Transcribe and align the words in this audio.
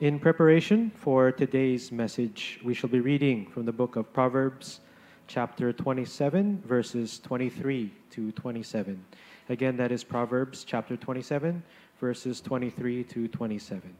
In 0.00 0.20
preparation 0.20 0.92
for 0.94 1.32
today's 1.32 1.90
message, 1.90 2.60
we 2.62 2.72
shall 2.72 2.88
be 2.88 3.00
reading 3.00 3.46
from 3.46 3.64
the 3.64 3.72
book 3.72 3.96
of 3.96 4.12
Proverbs, 4.12 4.78
chapter 5.26 5.72
27, 5.72 6.62
verses 6.64 7.18
23 7.18 7.92
to 8.10 8.30
27. 8.30 9.04
Again, 9.48 9.76
that 9.76 9.90
is 9.90 10.04
Proverbs 10.04 10.62
chapter 10.62 10.96
27, 10.96 11.64
verses 12.00 12.40
23 12.40 13.02
to 13.02 13.26
27. 13.26 13.92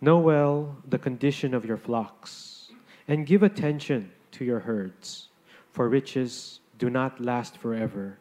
Know 0.00 0.18
well 0.18 0.76
the 0.88 0.98
condition 0.98 1.54
of 1.54 1.64
your 1.64 1.76
flocks, 1.76 2.72
and 3.06 3.24
give 3.24 3.44
attention 3.44 4.10
to 4.32 4.44
your 4.44 4.58
herds, 4.58 5.28
for 5.70 5.88
riches 5.88 6.58
do 6.76 6.90
not 6.90 7.20
last 7.20 7.56
forever, 7.56 8.18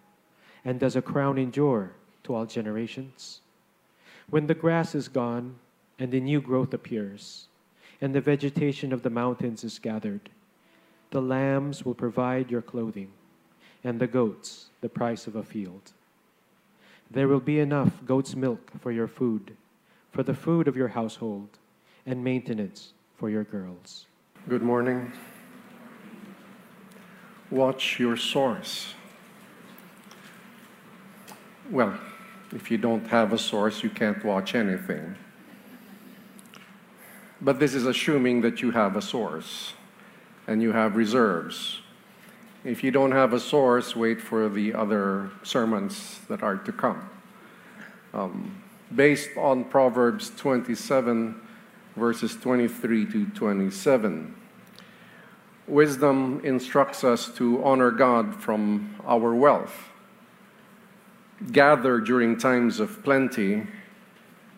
and 0.64 0.80
does 0.80 0.96
a 0.96 1.02
crown 1.02 1.39
endure 1.39 1.94
to 2.26 2.36
all 2.36 2.46
generations? 2.46 3.41
When 4.30 4.46
the 4.46 4.54
grass 4.54 4.94
is 4.94 5.07
gone, 5.07 5.55
and 6.00 6.11
the 6.11 6.20
new 6.21 6.39
growth 6.39 6.73
appears, 6.73 7.48
and 8.02 8.16
the 8.16 8.21
vegetation 8.21 8.94
of 8.94 9.03
the 9.03 9.09
mountains 9.09 9.63
is 9.63 9.77
gathered, 9.77 10.30
the 11.12 11.21
lambs 11.21 11.84
will 11.84 11.94
provide 11.94 12.49
your 12.49 12.62
clothing, 12.62 13.12
and 13.84 13.99
the 13.99 14.07
goats 14.07 14.67
the 14.81 14.90
price 14.90 15.27
of 15.27 15.35
a 15.35 15.43
field. 15.43 15.91
There 17.12 17.27
will 17.27 17.40
be 17.40 17.59
enough 17.59 18.05
goat's 18.05 18.35
milk 18.35 18.71
for 18.80 18.91
your 18.91 19.07
food, 19.07 19.57
for 20.12 20.23
the 20.23 20.34
food 20.34 20.67
of 20.67 20.77
your 20.77 20.90
household, 20.90 21.49
and 22.05 22.23
maintenance 22.23 22.93
for 23.18 23.29
your 23.29 23.43
girls. 23.43 24.05
Good 24.48 24.62
morning. 24.62 25.12
Watch 27.52 27.99
your 27.99 28.16
source. 28.16 28.93
Well, 31.70 31.99
if 32.52 32.71
you 32.71 32.77
don't 32.77 33.07
have 33.07 33.34
a 33.34 33.38
source, 33.38 33.84
you 33.84 33.90
can't 33.90 34.23
watch 34.23 34.55
anything. 34.55 35.16
But 37.41 37.59
this 37.59 37.73
is 37.73 37.85
assuming 37.85 38.41
that 38.41 38.61
you 38.61 38.71
have 38.71 38.95
a 38.95 39.02
source 39.02 39.73
and 40.48 40.62
you 40.62 40.73
have 40.73 40.95
reserves. 40.95 41.79
If 42.65 42.84
you 42.84 42.91
don't 42.91 43.13
have 43.13 43.31
a 43.31 43.40
source, 43.40 43.96
wait 43.96 44.20
for 44.20 44.49
the 44.49 44.73
other 44.73 45.31
sermons 45.43 46.20
that 46.27 46.43
are 46.43 46.57
to 46.57 46.71
come. 46.73 47.09
Um, 48.13 48.62
based 48.93 49.29
on 49.37 49.63
Proverbs 49.63 50.31
27, 50.35 51.40
verses 51.96 52.35
23 52.35 53.05
to 53.12 53.26
27. 53.27 54.35
Wisdom 55.68 56.41
instructs 56.43 57.03
us 57.03 57.29
to 57.35 57.63
honor 57.63 57.91
God 57.91 58.35
from 58.35 58.96
our 59.05 59.35
wealth, 59.35 59.90
gather 61.51 61.99
during 61.99 62.37
times 62.37 62.79
of 62.79 63.03
plenty, 63.03 63.68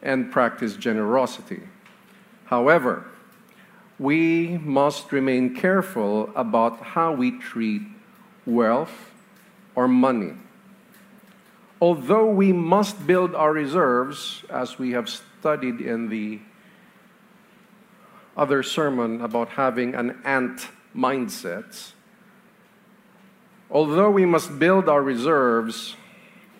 and 0.01 0.31
practice 0.31 0.75
generosity. 0.75 1.61
However, 2.51 3.05
we 3.97 4.57
must 4.57 5.13
remain 5.13 5.55
careful 5.55 6.29
about 6.35 6.81
how 6.81 7.13
we 7.13 7.39
treat 7.39 7.81
wealth 8.45 8.91
or 9.73 9.87
money. 9.87 10.33
Although 11.79 12.29
we 12.29 12.51
must 12.51 13.07
build 13.07 13.33
our 13.35 13.53
reserves, 13.53 14.43
as 14.49 14.77
we 14.77 14.91
have 14.91 15.07
studied 15.07 15.79
in 15.79 16.09
the 16.09 16.41
other 18.35 18.63
sermon 18.63 19.21
about 19.21 19.47
having 19.49 19.95
an 19.95 20.19
ant 20.25 20.67
mindset, 20.93 21.93
although 23.69 24.11
we 24.11 24.25
must 24.25 24.59
build 24.59 24.89
our 24.89 25.01
reserves, 25.01 25.95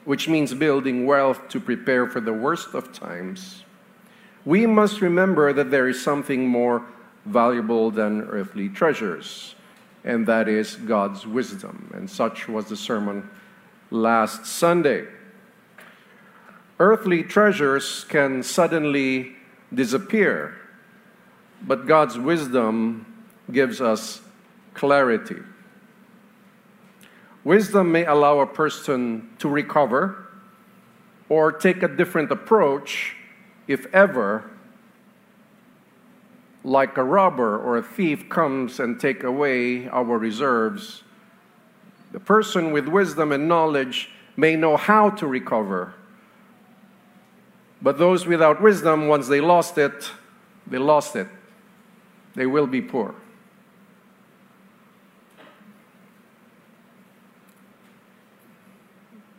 which 0.05 0.29
means 0.29 0.53
building 0.53 1.05
wealth 1.05 1.49
to 1.49 1.59
prepare 1.59 2.07
for 2.07 2.21
the 2.21 2.33
worst 2.33 2.73
of 2.73 2.93
times, 2.93 3.65
we 4.45 4.65
must 4.65 5.01
remember 5.01 5.53
that 5.53 5.71
there 5.71 5.87
is 5.87 6.01
something 6.01 6.47
more 6.47 6.85
valuable 7.25 7.91
than 7.91 8.21
earthly 8.23 8.69
treasures, 8.69 9.55
and 10.03 10.25
that 10.27 10.47
is 10.47 10.75
God's 10.75 11.27
wisdom. 11.27 11.91
And 11.93 12.09
such 12.09 12.47
was 12.47 12.65
the 12.65 12.75
sermon 12.75 13.29
last 13.91 14.45
Sunday. 14.45 15.05
Earthly 16.79 17.23
treasures 17.23 18.05
can 18.05 18.41
suddenly 18.41 19.35
disappear, 19.71 20.55
but 21.61 21.85
God's 21.85 22.17
wisdom 22.17 23.05
gives 23.51 23.79
us 23.81 24.21
clarity. 24.73 25.41
Wisdom 27.43 27.91
may 27.91 28.05
allow 28.05 28.39
a 28.39 28.47
person 28.47 29.29
to 29.39 29.49
recover 29.49 30.27
or 31.29 31.51
take 31.51 31.83
a 31.83 31.87
different 31.87 32.31
approach 32.31 33.15
if 33.71 33.85
ever 33.93 34.49
like 36.63 36.97
a 36.97 37.03
robber 37.03 37.57
or 37.57 37.77
a 37.77 37.83
thief 37.83 38.29
comes 38.29 38.79
and 38.79 38.99
take 38.99 39.23
away 39.23 39.87
our 39.89 40.17
reserves 40.17 41.03
the 42.11 42.19
person 42.19 42.71
with 42.71 42.87
wisdom 42.87 43.31
and 43.31 43.47
knowledge 43.47 44.09
may 44.35 44.55
know 44.55 44.75
how 44.75 45.09
to 45.09 45.27
recover. 45.27 45.93
But 47.81 47.97
those 47.97 48.25
without 48.25 48.61
wisdom 48.61 49.07
once 49.07 49.27
they 49.27 49.41
lost 49.41 49.77
it 49.77 50.11
they 50.67 50.77
lost 50.77 51.15
it. 51.15 51.27
They 52.35 52.45
will 52.45 52.67
be 52.67 52.81
poor. 52.81 53.15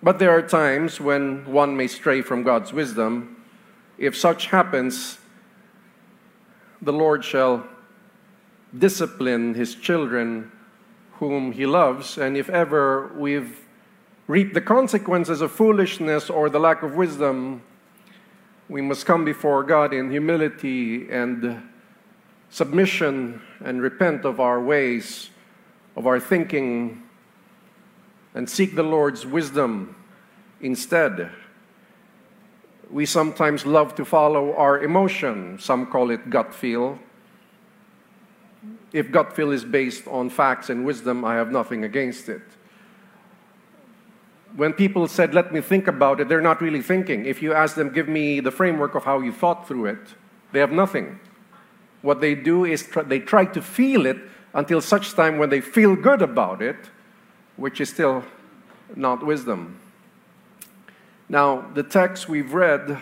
But 0.02 0.18
there 0.18 0.30
are 0.30 0.42
times 0.42 1.00
when 1.00 1.46
one 1.50 1.76
may 1.76 1.86
stray 1.86 2.22
from 2.22 2.42
god's 2.42 2.72
wisdom 2.72 3.31
if 4.02 4.16
such 4.16 4.46
happens, 4.46 5.16
the 6.82 6.92
Lord 6.92 7.24
shall 7.24 7.64
discipline 8.76 9.54
his 9.54 9.76
children 9.76 10.50
whom 11.12 11.52
he 11.52 11.66
loves, 11.66 12.18
and 12.18 12.36
if 12.36 12.50
ever 12.50 13.12
we've 13.16 13.60
reaped 14.26 14.54
the 14.54 14.60
consequences 14.60 15.40
of 15.40 15.52
foolishness 15.52 16.28
or 16.28 16.50
the 16.50 16.58
lack 16.58 16.82
of 16.82 16.96
wisdom, 16.96 17.62
we 18.68 18.80
must 18.82 19.06
come 19.06 19.24
before 19.24 19.62
God 19.62 19.94
in 19.94 20.10
humility 20.10 21.08
and 21.08 21.62
submission 22.50 23.40
and 23.64 23.80
repent 23.80 24.24
of 24.24 24.40
our 24.40 24.60
ways, 24.60 25.30
of 25.94 26.08
our 26.08 26.18
thinking, 26.18 27.04
and 28.34 28.50
seek 28.50 28.74
the 28.74 28.82
Lord's 28.82 29.24
wisdom 29.24 29.94
instead 30.60 31.30
we 32.92 33.06
sometimes 33.06 33.64
love 33.64 33.94
to 33.94 34.04
follow 34.04 34.54
our 34.54 34.82
emotion. 34.82 35.58
Some 35.58 35.86
call 35.86 36.10
it 36.10 36.28
gut 36.28 36.54
feel. 36.54 36.98
If 38.92 39.10
gut 39.10 39.34
feel 39.34 39.50
is 39.50 39.64
based 39.64 40.06
on 40.06 40.28
facts 40.28 40.68
and 40.68 40.84
wisdom, 40.84 41.24
I 41.24 41.34
have 41.34 41.50
nothing 41.50 41.84
against 41.84 42.28
it. 42.28 42.42
When 44.54 44.74
people 44.74 45.08
said, 45.08 45.34
let 45.34 45.50
me 45.50 45.62
think 45.62 45.88
about 45.88 46.20
it, 46.20 46.28
they're 46.28 46.42
not 46.42 46.60
really 46.60 46.82
thinking. 46.82 47.24
If 47.24 47.40
you 47.40 47.54
ask 47.54 47.74
them, 47.74 47.88
give 47.88 48.06
me 48.06 48.40
the 48.40 48.50
framework 48.50 48.94
of 48.94 49.04
how 49.04 49.20
you 49.20 49.32
thought 49.32 49.66
through 49.66 49.86
it, 49.86 50.14
they 50.52 50.60
have 50.60 50.70
nothing. 50.70 51.18
What 52.02 52.20
they 52.20 52.34
do 52.34 52.66
is 52.66 52.82
try, 52.82 53.02
they 53.04 53.20
try 53.20 53.46
to 53.46 53.62
feel 53.62 54.04
it 54.04 54.18
until 54.52 54.82
such 54.82 55.14
time 55.14 55.38
when 55.38 55.48
they 55.48 55.62
feel 55.62 55.96
good 55.96 56.20
about 56.20 56.60
it, 56.60 56.76
which 57.56 57.80
is 57.80 57.88
still 57.88 58.24
not 58.94 59.24
wisdom. 59.24 59.78
Now, 61.32 61.62
the 61.72 61.82
text 61.82 62.28
we've 62.28 62.52
read 62.52 63.00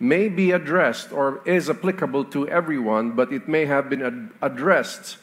may 0.00 0.30
be 0.30 0.52
addressed 0.52 1.12
or 1.12 1.42
is 1.44 1.68
applicable 1.68 2.24
to 2.26 2.48
everyone, 2.48 3.10
but 3.10 3.30
it 3.30 3.46
may 3.46 3.66
have 3.66 3.90
been 3.90 4.00
ad- 4.00 4.30
addressed 4.40 5.18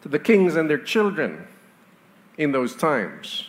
to 0.00 0.08
the 0.08 0.18
kings 0.18 0.56
and 0.56 0.70
their 0.70 0.78
children 0.78 1.46
in 2.38 2.52
those 2.52 2.74
times. 2.74 3.48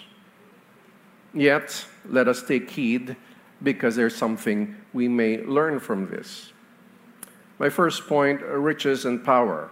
Yet, 1.34 1.86
let 2.06 2.28
us 2.28 2.44
take 2.44 2.70
heed 2.70 3.16
because 3.64 3.96
there's 3.96 4.18
something 4.18 4.76
we 4.92 5.08
may 5.08 5.42
learn 5.46 5.80
from 5.80 6.10
this. 6.10 6.52
My 7.58 7.69
first 7.69 8.06
point 8.06 8.42
riches 8.42 9.06
and 9.06 9.24
power. 9.24 9.72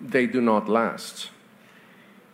They 0.00 0.26
do 0.26 0.40
not 0.40 0.68
last. 0.68 1.30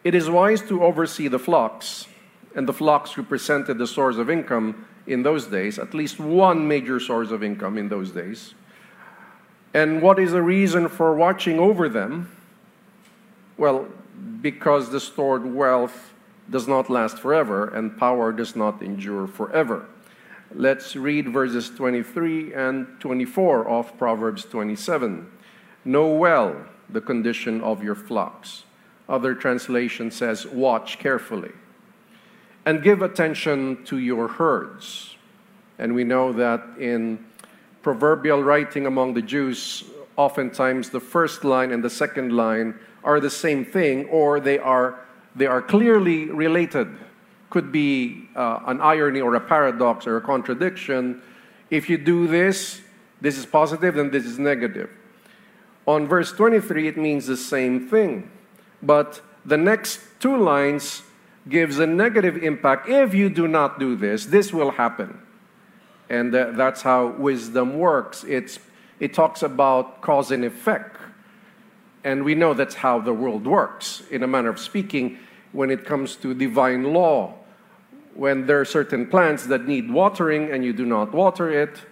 It 0.04 0.14
is 0.14 0.30
wise 0.30 0.62
to 0.62 0.82
oversee 0.82 1.28
the 1.28 1.38
flocks 1.38 2.06
and 2.54 2.68
the 2.68 2.72
flocks 2.72 3.16
represented 3.16 3.78
the 3.78 3.86
source 3.86 4.16
of 4.16 4.28
income 4.30 4.86
in 5.06 5.22
those 5.22 5.46
days, 5.46 5.78
at 5.78 5.94
least 5.94 6.18
one 6.18 6.66
major 6.66 7.00
source 7.00 7.30
of 7.30 7.42
income 7.42 7.78
in 7.78 7.88
those 7.88 8.10
days. 8.10 8.54
And 9.72 10.02
what 10.02 10.18
is 10.18 10.32
the 10.32 10.42
reason 10.42 10.88
for 10.88 11.14
watching 11.14 11.58
over 11.58 11.88
them? 11.88 12.30
Well, 13.56 13.86
because 14.40 14.90
the 14.90 15.00
stored 15.00 15.44
wealth 15.44 16.12
does 16.50 16.66
not 16.66 16.90
last 16.90 17.18
forever 17.18 17.68
and 17.68 17.96
power 17.96 18.32
does 18.32 18.56
not 18.56 18.82
endure 18.82 19.26
forever. 19.26 19.86
Let's 20.52 20.96
read 20.96 21.28
verses 21.28 21.70
23 21.70 22.54
and 22.54 22.88
24 22.98 23.68
of 23.68 23.96
Proverbs 23.96 24.44
27. 24.44 25.30
Know 25.84 26.08
well 26.08 26.56
the 26.88 27.00
condition 27.00 27.60
of 27.60 27.84
your 27.84 27.94
flocks. 27.94 28.64
Other 29.08 29.34
translation 29.34 30.10
says, 30.10 30.46
watch 30.46 30.98
carefully 30.98 31.52
and 32.70 32.84
give 32.84 33.02
attention 33.02 33.82
to 33.84 33.98
your 33.98 34.28
herds. 34.28 35.16
And 35.80 35.92
we 35.92 36.04
know 36.04 36.32
that 36.34 36.62
in 36.78 37.18
proverbial 37.82 38.44
writing 38.44 38.86
among 38.86 39.14
the 39.14 39.22
Jews, 39.22 39.82
oftentimes 40.16 40.90
the 40.90 41.00
first 41.00 41.42
line 41.42 41.72
and 41.72 41.82
the 41.82 41.90
second 41.90 42.30
line 42.30 42.78
are 43.02 43.18
the 43.18 43.28
same 43.28 43.64
thing, 43.64 44.04
or 44.04 44.38
they 44.38 44.60
are, 44.60 45.00
they 45.34 45.46
are 45.46 45.60
clearly 45.60 46.26
related. 46.26 46.86
Could 47.48 47.72
be 47.72 48.28
uh, 48.36 48.60
an 48.66 48.80
irony 48.80 49.20
or 49.20 49.34
a 49.34 49.40
paradox 49.40 50.06
or 50.06 50.18
a 50.18 50.20
contradiction. 50.20 51.22
If 51.70 51.90
you 51.90 51.98
do 51.98 52.28
this, 52.28 52.82
this 53.20 53.36
is 53.36 53.46
positive, 53.46 53.96
then 53.96 54.12
this 54.12 54.24
is 54.24 54.38
negative. 54.38 54.90
On 55.86 56.06
verse 56.06 56.30
23, 56.30 56.86
it 56.86 56.96
means 56.96 57.26
the 57.26 57.36
same 57.36 57.88
thing. 57.88 58.30
But 58.80 59.20
the 59.44 59.56
next 59.56 59.98
two 60.20 60.36
lines 60.36 61.02
gives 61.50 61.78
a 61.78 61.86
negative 61.86 62.42
impact. 62.42 62.88
If 62.88 63.12
you 63.12 63.28
do 63.28 63.46
not 63.46 63.78
do 63.78 63.96
this, 63.96 64.26
this 64.26 64.52
will 64.52 64.70
happen. 64.70 65.20
And 66.08 66.34
uh, 66.34 66.52
that's 66.52 66.82
how 66.82 67.08
wisdom 67.08 67.78
works. 67.78 68.24
It's, 68.24 68.58
it 68.98 69.12
talks 69.12 69.42
about 69.42 70.00
cause 70.00 70.30
and 70.30 70.44
effect. 70.44 70.96
And 72.02 72.24
we 72.24 72.34
know 72.34 72.54
that's 72.54 72.76
how 72.76 73.00
the 73.00 73.12
world 73.12 73.46
works, 73.46 74.02
in 74.10 74.22
a 74.22 74.26
manner 74.26 74.48
of 74.48 74.58
speaking, 74.58 75.18
when 75.52 75.70
it 75.70 75.84
comes 75.84 76.16
to 76.16 76.32
divine 76.32 76.94
law. 76.94 77.34
When 78.14 78.46
there 78.46 78.60
are 78.60 78.64
certain 78.64 79.06
plants 79.06 79.46
that 79.46 79.66
need 79.66 79.90
watering 79.90 80.50
and 80.50 80.64
you 80.64 80.72
do 80.72 80.86
not 80.86 81.12
water 81.12 81.50
it, 81.50 81.82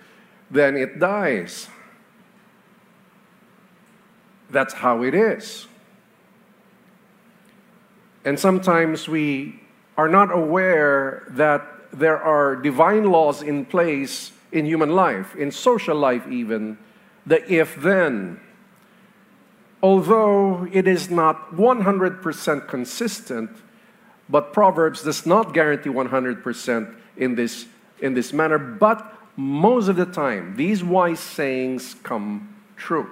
then 0.50 0.76
it 0.76 0.98
dies. 0.98 1.68
That's 4.50 4.74
how 4.74 5.02
it 5.02 5.14
is. 5.14 5.66
And 8.28 8.38
sometimes 8.38 9.08
we 9.08 9.58
are 9.96 10.06
not 10.06 10.30
aware 10.30 11.24
that 11.30 11.62
there 11.94 12.18
are 12.18 12.56
divine 12.56 13.04
laws 13.10 13.40
in 13.40 13.64
place 13.64 14.32
in 14.52 14.66
human 14.66 14.90
life, 14.90 15.34
in 15.34 15.50
social 15.50 15.96
life, 15.96 16.28
even, 16.28 16.76
the 17.24 17.40
if 17.50 17.74
then. 17.76 18.38
Although 19.82 20.68
it 20.70 20.86
is 20.86 21.08
not 21.08 21.52
100% 21.52 22.68
consistent, 22.68 23.50
but 24.28 24.52
Proverbs 24.52 25.04
does 25.04 25.24
not 25.24 25.54
guarantee 25.54 25.88
100% 25.88 26.94
in 27.16 27.34
this, 27.34 27.64
in 28.02 28.12
this 28.12 28.34
manner, 28.34 28.58
but 28.58 29.10
most 29.36 29.88
of 29.88 29.96
the 29.96 30.04
time, 30.04 30.54
these 30.56 30.84
wise 30.84 31.20
sayings 31.20 31.96
come 32.02 32.54
true. 32.76 33.08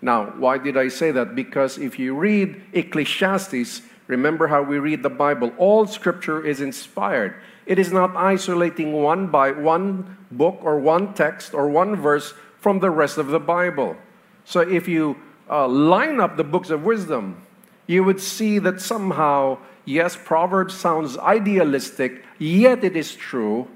Now, 0.00 0.26
why 0.38 0.58
did 0.58 0.76
I 0.76 0.86
say 0.86 1.10
that? 1.10 1.34
Because 1.34 1.78
if 1.78 1.98
you 1.98 2.14
read 2.14 2.62
Ecclesiastes, 2.72 3.82
remember 4.12 4.46
how 4.46 4.62
we 4.62 4.78
read 4.78 5.02
the 5.02 5.10
Bible, 5.10 5.52
all 5.58 5.86
scripture 5.86 6.44
is 6.44 6.60
inspired. 6.60 7.34
It 7.66 7.78
is 7.78 7.92
not 7.92 8.16
isolating 8.16 8.92
one 8.92 9.28
by 9.28 9.52
one 9.52 10.16
book 10.30 10.58
or 10.62 10.78
one 10.78 11.14
text 11.14 11.54
or 11.54 11.68
one 11.68 11.96
verse 11.96 12.34
from 12.60 12.80
the 12.80 12.90
rest 12.90 13.18
of 13.18 13.28
the 13.28 13.40
Bible. 13.40 13.96
So 14.44 14.60
if 14.60 14.86
you 14.86 15.16
uh, 15.50 15.66
line 15.68 16.20
up 16.20 16.36
the 16.36 16.44
books 16.44 16.70
of 16.70 16.84
wisdom, 16.84 17.42
you 17.86 18.04
would 18.04 18.20
see 18.20 18.58
that 18.60 18.80
somehow, 18.80 19.58
yes, 19.84 20.16
Proverbs 20.16 20.74
sounds 20.74 21.18
idealistic, 21.18 22.22
yet 22.38 22.84
it 22.84 22.96
is 22.96 23.14
true. 23.14 23.68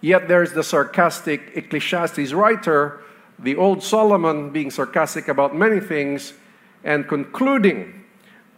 Yet 0.00 0.28
there's 0.28 0.52
the 0.52 0.62
sarcastic 0.62 1.52
Ecclesiastes 1.54 2.32
writer 2.32 3.02
the 3.38 3.56
old 3.56 3.82
Solomon 3.82 4.50
being 4.50 4.70
sarcastic 4.70 5.28
about 5.28 5.54
many 5.54 5.78
things 5.80 6.32
and 6.82 7.06
concluding 7.06 7.97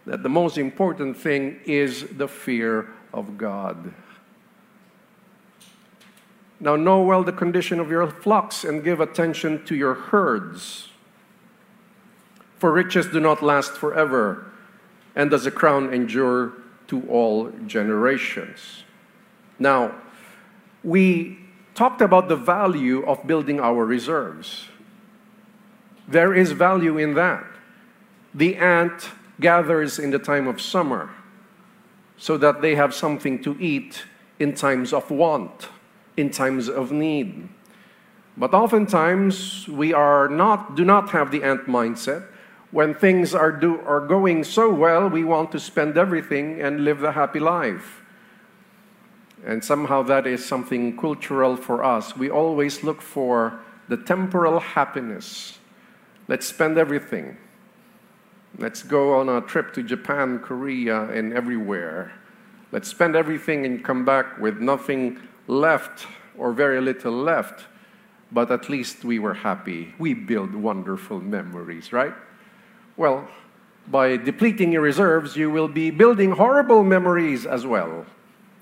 that 0.05 0.23
the 0.23 0.29
most 0.29 0.57
important 0.57 1.17
thing 1.17 1.59
is 1.65 2.05
the 2.17 2.27
fear 2.27 2.89
of 3.13 3.37
God. 3.37 3.93
Now, 6.59 6.75
know 6.75 7.01
well 7.01 7.23
the 7.23 7.31
condition 7.31 7.79
of 7.79 7.89
your 7.89 8.07
flocks 8.07 8.63
and 8.63 8.83
give 8.83 8.99
attention 8.99 9.65
to 9.65 9.75
your 9.75 9.95
herds. 9.95 10.89
For 12.59 12.71
riches 12.71 13.07
do 13.07 13.19
not 13.19 13.41
last 13.41 13.71
forever, 13.73 14.45
and 15.15 15.31
does 15.31 15.45
a 15.47 15.51
crown 15.51 15.91
endure 15.91 16.53
to 16.87 17.01
all 17.09 17.49
generations. 17.65 18.83
Now, 19.57 19.95
we 20.83 21.39
talked 21.73 22.01
about 22.01 22.27
the 22.27 22.35
value 22.35 23.03
of 23.05 23.25
building 23.25 23.59
our 23.59 23.83
reserves. 23.85 24.67
There 26.07 26.33
is 26.33 26.51
value 26.51 26.97
in 26.97 27.15
that. 27.15 27.45
The 28.33 28.55
ant 28.57 29.09
gathers 29.41 29.99
in 29.99 30.11
the 30.11 30.19
time 30.19 30.47
of 30.47 30.61
summer 30.61 31.09
so 32.17 32.37
that 32.37 32.61
they 32.61 32.75
have 32.75 32.93
something 32.93 33.41
to 33.43 33.57
eat 33.59 34.03
in 34.39 34.53
times 34.53 34.93
of 34.93 35.11
want, 35.11 35.67
in 36.15 36.29
times 36.29 36.69
of 36.69 36.91
need. 36.91 37.49
But 38.37 38.53
oftentimes 38.53 39.67
we 39.67 39.91
are 39.91 40.29
not, 40.29 40.75
do 40.75 40.85
not 40.85 41.09
have 41.09 41.31
the 41.31 41.43
ant 41.43 41.65
mindset. 41.65 42.25
When 42.71 42.93
things 42.93 43.35
are, 43.35 43.51
do, 43.51 43.81
are 43.81 43.99
going 43.99 44.45
so 44.45 44.71
well, 44.71 45.09
we 45.09 45.25
want 45.25 45.51
to 45.51 45.59
spend 45.59 45.97
everything 45.97 46.61
and 46.61 46.85
live 46.85 46.99
the 46.99 47.11
happy 47.11 47.41
life. 47.41 48.01
And 49.45 49.61
somehow 49.61 50.03
that 50.03 50.25
is 50.25 50.45
something 50.45 50.95
cultural 50.95 51.57
for 51.57 51.83
us. 51.83 52.15
We 52.15 52.29
always 52.29 52.83
look 52.83 53.01
for 53.01 53.59
the 53.89 53.97
temporal 53.97 54.59
happiness 54.59 55.57
Let's 56.31 56.45
spend 56.45 56.77
everything. 56.77 57.35
Let's 58.57 58.83
go 58.83 59.19
on 59.19 59.29
a 59.29 59.41
trip 59.41 59.73
to 59.73 59.83
Japan, 59.83 60.39
Korea, 60.39 61.03
and 61.09 61.33
everywhere. 61.33 62.11
Let's 62.71 62.89
spend 62.89 63.15
everything 63.15 63.65
and 63.65 63.83
come 63.83 64.05
back 64.05 64.37
with 64.39 64.59
nothing 64.59 65.19
left 65.47 66.05
or 66.37 66.51
very 66.51 66.81
little 66.81 67.13
left. 67.13 67.65
But 68.31 68.51
at 68.51 68.69
least 68.69 69.03
we 69.03 69.19
were 69.19 69.33
happy. 69.33 69.93
We 69.99 70.13
build 70.13 70.53
wonderful 70.53 71.19
memories, 71.19 71.91
right? 71.91 72.13
Well, 72.97 73.27
by 73.87 74.17
depleting 74.17 74.71
your 74.71 74.81
reserves, 74.81 75.35
you 75.35 75.49
will 75.49 75.67
be 75.67 75.89
building 75.89 76.31
horrible 76.31 76.83
memories 76.83 77.45
as 77.45 77.65
well 77.65 78.05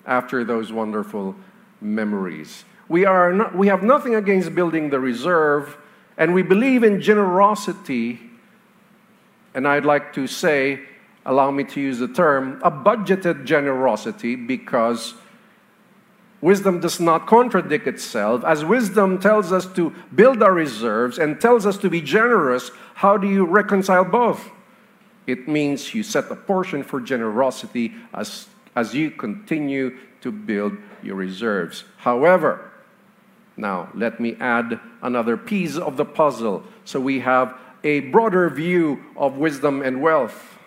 after 0.06 0.44
those 0.44 0.72
wonderful 0.72 1.36
memories. 1.82 2.64
We, 2.88 3.06
are 3.06 3.34
not, 3.34 3.56
we 3.56 3.68
have 3.68 3.84
nothing 3.84 4.16
against 4.16 4.56
building 4.56 4.90
the 4.90 5.00
reserve 5.00 5.78
and 6.18 6.34
we 6.34 6.42
believe 6.42 6.84
in 6.84 7.02
generosity, 7.02 8.20
and 9.54 9.68
I'd 9.68 9.86
like 9.86 10.14
to 10.14 10.28
say, 10.28 10.82
allow 11.26 11.52
me 11.52 11.64
to 11.66 11.82
use 11.82 12.00
the 12.00 12.08
term, 12.08 12.62
a 12.64 12.72
budgeted 12.72 13.46
generosity 13.46 14.36
because 14.36 15.16
wisdom 16.42 16.80
does 16.80 17.00
not 17.00 17.28
contradict 17.28 17.88
itself. 17.88 18.44
As 18.44 18.64
wisdom 18.64 19.20
tells 19.20 19.52
us 19.52 19.66
to 19.74 19.94
build 20.14 20.42
our 20.42 20.54
reserves 20.54 21.20
and 21.20 21.40
tells 21.40 21.66
us 21.66 21.78
to 21.80 21.90
be 21.90 22.02
generous, 22.02 22.72
how 22.96 23.18
do 23.18 23.28
you 23.28 23.46
reconcile 23.46 24.06
both? 24.06 24.50
It 25.28 25.48
means 25.48 25.94
you 25.94 26.04
set 26.04 26.32
a 26.32 26.36
portion 26.36 26.84
for 26.84 27.00
generosity 27.00 27.94
as, 28.14 28.48
as 28.76 28.96
you 28.96 29.12
continue 29.12 29.98
to 30.22 30.32
build 30.32 30.78
your 31.04 31.16
reserves. 31.16 31.84
However, 31.98 32.72
now, 33.60 33.90
let 33.94 34.22
me 34.22 34.38
add 34.40 34.80
another 35.02 35.36
piece 35.36 35.78
of 35.78 35.98
the 35.98 36.06
puzzle 36.06 36.64
so 36.86 37.00
we 37.00 37.20
have 37.20 37.54
a 37.84 38.02
broader 38.02 38.50
view 38.50 39.04
of 39.16 39.38
wisdom 39.38 39.82
and 39.82 40.02
wealth. 40.02 40.58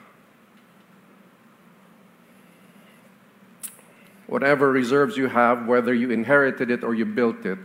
Whatever 4.27 4.71
reserves 4.71 5.17
you 5.17 5.29
have, 5.29 5.67
whether 5.67 5.93
you 5.93 6.11
inherited 6.11 6.71
it 6.71 6.83
or 6.83 6.95
you 6.95 7.05
built 7.05 7.45
it, 7.45 7.59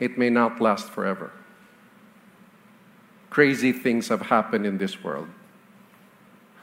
it 0.00 0.18
may 0.18 0.28
not 0.28 0.60
last 0.60 0.90
forever. 0.90 1.32
Crazy 3.30 3.72
things 3.72 4.08
have 4.08 4.22
happened 4.22 4.66
in 4.66 4.78
this 4.78 5.02
world 5.02 5.28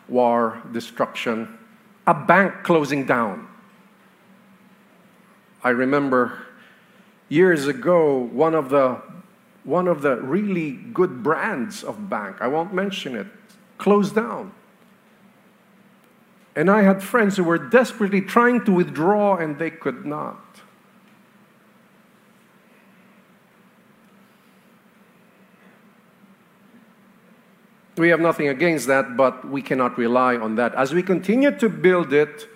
war, 0.09 0.61
destruction, 0.71 1.57
a 2.05 2.13
bank 2.13 2.53
closing 2.63 3.05
down. 3.05 3.47
I 5.63 5.69
remember 5.69 6.45
years 7.29 7.67
ago, 7.67 8.29
one 8.33 8.53
of 8.53 8.69
the 8.69 9.01
one 9.63 9.87
of 9.87 10.01
the 10.01 10.17
really 10.17 10.71
good 10.71 11.23
brands 11.23 11.83
of 11.83 12.09
bank, 12.09 12.37
I 12.41 12.47
won't 12.47 12.73
mention 12.73 13.15
it, 13.15 13.27
closed 13.77 14.15
down. 14.15 14.51
And 16.55 16.69
I 16.69 16.83
had 16.83 17.01
friends 17.01 17.37
who 17.37 17.43
were 17.43 17.57
desperately 17.57 18.21
trying 18.21 18.63
to 18.65 18.71
withdraw 18.71 19.37
and 19.37 19.57
they 19.57 19.71
could 19.71 20.05
not. 20.05 20.39
We 27.95 28.09
have 28.09 28.19
nothing 28.19 28.47
against 28.47 28.87
that, 28.87 29.15
but 29.15 29.47
we 29.47 29.61
cannot 29.61 29.97
rely 29.97 30.35
on 30.35 30.55
that. 30.55 30.73
As 30.73 30.93
we 30.93 31.03
continue 31.03 31.51
to 31.59 31.69
build 31.69 32.11
it, 32.11 32.47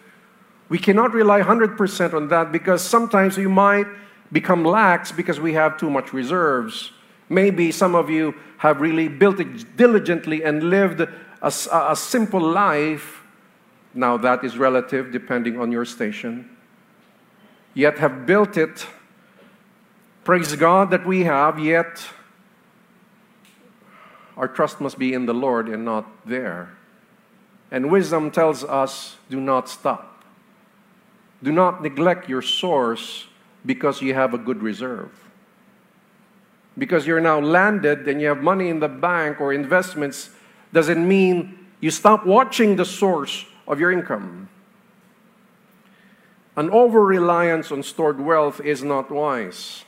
we 0.70 0.80
cannot 0.80 1.14
rely 1.14 1.42
100% 1.42 2.14
on 2.14 2.28
that 2.30 2.52
because 2.52 2.82
sometimes 2.84 3.38
we 3.38 3.48
might 3.48 3.88
become 4.32 4.66
lax 4.66 5.12
because 5.12 5.40
we 5.40 5.54
have 5.54 5.78
too 5.78 5.90
much 5.90 6.12
reserves. 6.12 6.92
Maybe 7.30 7.72
some 7.72 7.96
of 7.96 8.10
you 8.10 8.36
have 8.58 8.82
really 8.82 9.08
built 9.08 9.40
it 9.40 9.78
diligently 9.78 10.44
and 10.44 10.64
lived 10.64 11.02
a, 11.02 11.12
a, 11.42 11.96
simple 11.96 12.42
life. 12.42 13.22
Now, 13.94 14.18
that 14.18 14.44
is 14.44 14.58
relative 14.58 15.12
depending 15.12 15.60
on 15.60 15.72
your 15.72 15.86
station. 15.86 16.50
Yet 17.74 18.00
have 18.00 18.26
built 18.26 18.58
it 18.58 18.88
Praise 20.28 20.54
God 20.58 20.90
that 20.90 21.06
we 21.08 21.24
have, 21.24 21.58
yet 21.58 22.06
our 24.36 24.50
trust 24.50 24.82
must 24.82 25.00
be 25.00 25.14
in 25.14 25.26
the 25.26 25.34
Lord 25.34 25.70
and 25.70 25.86
not 25.86 26.06
there. 26.26 26.76
And 27.72 27.90
wisdom 27.90 28.30
tells 28.32 28.62
us 28.66 29.16
do 29.30 29.40
not 29.40 29.70
stop. 29.70 30.22
Do 31.42 31.54
not 31.54 31.82
neglect 31.82 32.28
your 32.28 32.42
source 32.42 33.28
because 33.66 34.02
you 34.02 34.16
have 34.16 34.34
a 34.34 34.38
good 34.38 34.62
reserve. 34.62 35.12
Because 36.78 37.08
you're 37.08 37.22
now 37.22 37.40
landed 37.40 38.08
and 38.08 38.22
you 38.22 38.28
have 38.28 38.44
money 38.44 38.70
in 38.70 38.80
the 38.80 38.88
bank 38.88 39.42
or 39.42 39.54
investments 39.54 40.30
doesn't 40.74 41.08
mean 41.08 41.58
you 41.80 41.92
stop 41.92 42.26
watching 42.26 42.76
the 42.76 42.86
source 42.86 43.46
of 43.68 43.80
your 43.80 43.92
income. 43.92 44.50
An 46.56 46.70
over 46.72 47.06
reliance 47.06 47.72
on 47.72 47.84
stored 47.84 48.20
wealth 48.20 48.60
is 48.62 48.84
not 48.84 49.12
wise 49.12 49.86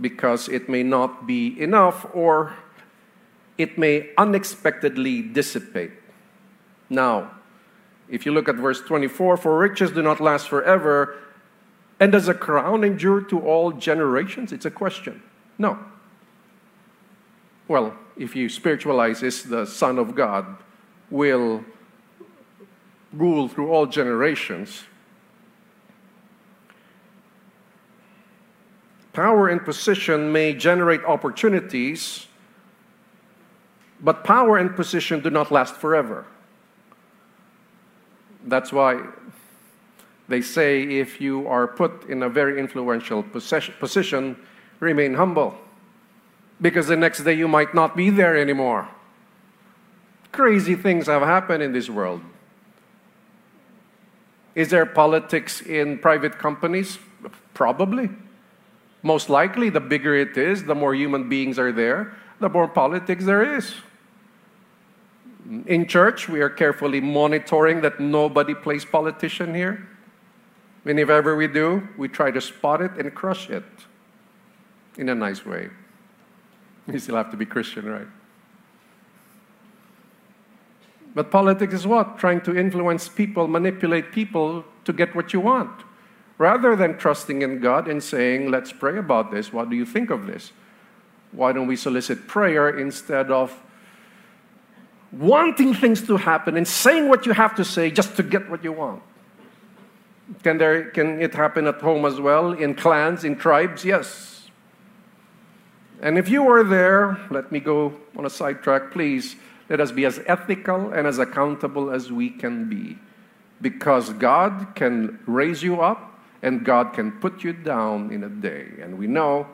because 0.00 0.48
it 0.48 0.68
may 0.68 0.82
not 0.82 1.26
be 1.26 1.60
enough 1.60 2.06
or 2.14 2.54
it 3.58 3.78
may 3.78 4.10
unexpectedly 4.16 5.22
dissipate. 5.22 5.92
Now, 6.88 7.30
if 8.08 8.26
you 8.26 8.32
look 8.32 8.48
at 8.48 8.56
verse 8.56 8.80
24, 8.80 9.36
for 9.36 9.58
riches 9.58 9.92
do 9.92 10.02
not 10.02 10.20
last 10.20 10.48
forever, 10.48 11.16
and 12.00 12.10
does 12.10 12.26
a 12.26 12.34
crown 12.34 12.82
endure 12.82 13.20
to 13.20 13.38
all 13.38 13.70
generations? 13.70 14.52
It's 14.52 14.64
a 14.64 14.70
question. 14.70 15.22
No. 15.60 15.78
Well, 17.68 17.94
if 18.16 18.34
you 18.34 18.48
spiritualize 18.48 19.20
this, 19.20 19.42
the 19.42 19.66
Son 19.66 19.98
of 19.98 20.14
God 20.14 20.56
will 21.10 21.62
rule 23.12 23.46
through 23.46 23.70
all 23.70 23.84
generations. 23.84 24.84
Power 29.12 29.48
and 29.48 29.62
position 29.62 30.32
may 30.32 30.54
generate 30.54 31.04
opportunities, 31.04 32.26
but 34.00 34.24
power 34.24 34.56
and 34.56 34.74
position 34.74 35.20
do 35.20 35.28
not 35.28 35.52
last 35.52 35.74
forever. 35.74 36.24
That's 38.46 38.72
why 38.72 39.02
they 40.26 40.40
say 40.40 40.84
if 40.84 41.20
you 41.20 41.46
are 41.48 41.66
put 41.66 42.08
in 42.08 42.22
a 42.22 42.30
very 42.30 42.58
influential 42.58 43.22
position, 43.22 44.36
remain 44.80 45.14
humble. 45.14 45.54
Because 46.60 46.88
the 46.88 46.96
next 46.96 47.22
day 47.22 47.34
you 47.34 47.48
might 47.48 47.74
not 47.74 47.96
be 47.96 48.10
there 48.10 48.36
anymore. 48.36 48.88
Crazy 50.32 50.74
things 50.74 51.06
have 51.06 51.22
happened 51.22 51.62
in 51.62 51.72
this 51.72 51.88
world. 51.88 52.20
Is 54.54 54.68
there 54.68 54.84
politics 54.84 55.60
in 55.60 55.98
private 55.98 56.38
companies? 56.38 56.98
Probably. 57.54 58.10
Most 59.02 59.30
likely, 59.30 59.70
the 59.70 59.80
bigger 59.80 60.14
it 60.14 60.36
is, 60.36 60.64
the 60.64 60.74
more 60.74 60.94
human 60.94 61.28
beings 61.28 61.58
are 61.58 61.72
there, 61.72 62.14
the 62.40 62.48
more 62.48 62.68
politics 62.68 63.24
there 63.24 63.56
is. 63.56 63.74
In 65.66 65.86
church, 65.86 66.28
we 66.28 66.40
are 66.40 66.50
carefully 66.50 67.00
monitoring 67.00 67.80
that 67.80 67.98
nobody 67.98 68.54
plays 68.54 68.84
politician 68.84 69.54
here. 69.54 69.88
And 70.84 71.00
if 71.00 71.08
ever 71.08 71.34
we 71.34 71.46
do, 71.46 71.88
we 71.96 72.08
try 72.08 72.30
to 72.30 72.40
spot 72.40 72.82
it 72.82 72.92
and 72.98 73.14
crush 73.14 73.48
it 73.48 73.64
in 74.96 75.08
a 75.08 75.14
nice 75.14 75.44
way. 75.46 75.70
You 76.86 76.98
still 76.98 77.16
have 77.16 77.30
to 77.30 77.36
be 77.36 77.46
Christian, 77.46 77.86
right? 77.86 78.06
But 81.14 81.30
politics 81.30 81.74
is 81.74 81.86
what? 81.86 82.18
Trying 82.18 82.40
to 82.42 82.56
influence 82.56 83.08
people, 83.08 83.48
manipulate 83.48 84.12
people 84.12 84.64
to 84.84 84.92
get 84.92 85.14
what 85.14 85.32
you 85.32 85.40
want. 85.40 85.82
Rather 86.38 86.74
than 86.74 86.96
trusting 86.96 87.42
in 87.42 87.60
God 87.60 87.88
and 87.88 88.02
saying, 88.02 88.50
let's 88.50 88.72
pray 88.72 88.96
about 88.96 89.30
this. 89.30 89.52
What 89.52 89.68
do 89.68 89.76
you 89.76 89.84
think 89.84 90.10
of 90.10 90.26
this? 90.26 90.52
Why 91.32 91.52
don't 91.52 91.66
we 91.66 91.76
solicit 91.76 92.26
prayer 92.26 92.78
instead 92.78 93.30
of 93.30 93.54
wanting 95.12 95.74
things 95.74 96.06
to 96.06 96.16
happen 96.16 96.56
and 96.56 96.66
saying 96.66 97.08
what 97.08 97.26
you 97.26 97.32
have 97.32 97.54
to 97.56 97.64
say 97.64 97.90
just 97.90 98.16
to 98.16 98.22
get 98.22 98.48
what 98.48 98.64
you 98.64 98.72
want? 98.72 99.02
Can, 100.42 100.58
there, 100.58 100.90
can 100.90 101.20
it 101.20 101.34
happen 101.34 101.66
at 101.66 101.80
home 101.80 102.04
as 102.04 102.20
well, 102.20 102.52
in 102.52 102.74
clans, 102.74 103.24
in 103.24 103.36
tribes? 103.36 103.84
Yes. 103.84 104.39
And 106.02 106.16
if 106.16 106.28
you 106.28 106.48
are 106.48 106.64
there, 106.64 107.18
let 107.30 107.52
me 107.52 107.60
go 107.60 107.94
on 108.16 108.24
a 108.24 108.30
sidetrack, 108.30 108.90
please 108.90 109.36
let 109.68 109.80
us 109.80 109.92
be 109.92 110.04
as 110.04 110.20
ethical 110.26 110.92
and 110.92 111.06
as 111.06 111.18
accountable 111.18 111.90
as 111.90 112.10
we 112.10 112.30
can 112.30 112.68
be. 112.68 112.98
Because 113.60 114.10
God 114.10 114.74
can 114.74 115.18
raise 115.26 115.62
you 115.62 115.80
up 115.80 116.18
and 116.42 116.64
God 116.64 116.94
can 116.94 117.12
put 117.12 117.44
you 117.44 117.52
down 117.52 118.10
in 118.10 118.24
a 118.24 118.28
day. 118.28 118.68
And 118.80 118.98
we 118.98 119.06
know 119.06 119.46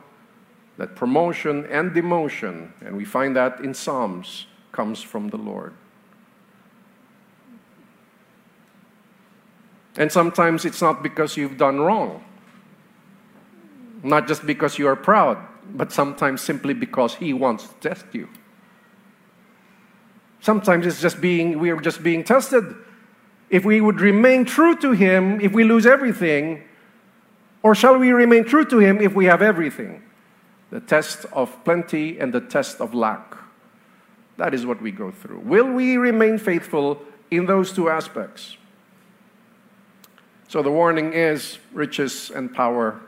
that 0.79 0.95
promotion 0.95 1.67
and 1.67 1.91
demotion, 1.93 2.71
and 2.85 2.97
we 2.97 3.05
find 3.05 3.35
that 3.35 3.61
in 3.61 3.75
Psalms, 3.75 4.47
comes 4.73 5.03
from 5.03 5.31
the 5.31 5.38
Lord. 5.38 5.73
And 9.97 10.12
sometimes 10.12 10.65
it's 10.65 10.83
not 10.83 11.03
because 11.03 11.37
you've 11.37 11.57
done 11.57 11.81
wrong, 11.81 12.23
not 14.03 14.29
just 14.29 14.47
because 14.47 14.79
you 14.79 14.87
are 14.87 14.97
proud, 14.97 15.38
but 15.75 15.92
sometimes 15.92 16.40
simply 16.40 16.75
because 16.75 17.14
He 17.14 17.32
wants 17.32 17.68
to 17.68 17.75
test 17.88 18.06
you. 18.12 18.28
Sometimes 20.40 20.87
it's 20.87 21.00
just 21.00 21.20
being, 21.20 21.58
we 21.58 21.70
are 21.70 21.80
just 21.80 22.02
being 22.02 22.23
tested. 22.23 22.64
If 23.50 23.64
we 23.64 23.80
would 23.80 24.00
remain 24.00 24.44
true 24.44 24.76
to 24.76 24.92
Him, 24.92 25.40
if 25.40 25.52
we 25.52 25.64
lose 25.64 25.87
everything, 25.87 26.62
or 27.62 27.75
shall 27.75 27.99
we 27.99 28.12
remain 28.12 28.44
true 28.44 28.64
to 28.66 28.78
Him 28.78 29.00
if 29.00 29.14
we 29.14 29.25
have 29.26 29.42
everything? 29.42 30.02
The 30.70 30.80
test 30.80 31.26
of 31.32 31.64
plenty 31.64 32.18
and 32.18 32.32
the 32.32 32.40
test 32.40 32.80
of 32.80 32.94
lack. 32.94 33.37
That 34.37 34.54
is 34.54 34.66
what 34.66 34.82
we 34.82 34.92
go 34.92 35.11
through. 35.11 35.40
Will 35.40 35.70
we 35.73 35.96
remain 35.96 36.38
faithful 36.38 37.02
in 37.30 37.46
those 37.46 37.73
two 37.73 37.88
aspects? 37.88 38.56
So 40.49 40.62
the 40.62 40.70
warning 40.70 41.12
is 41.12 41.58
riches 41.73 42.30
and 42.30 42.54
power. 42.54 43.00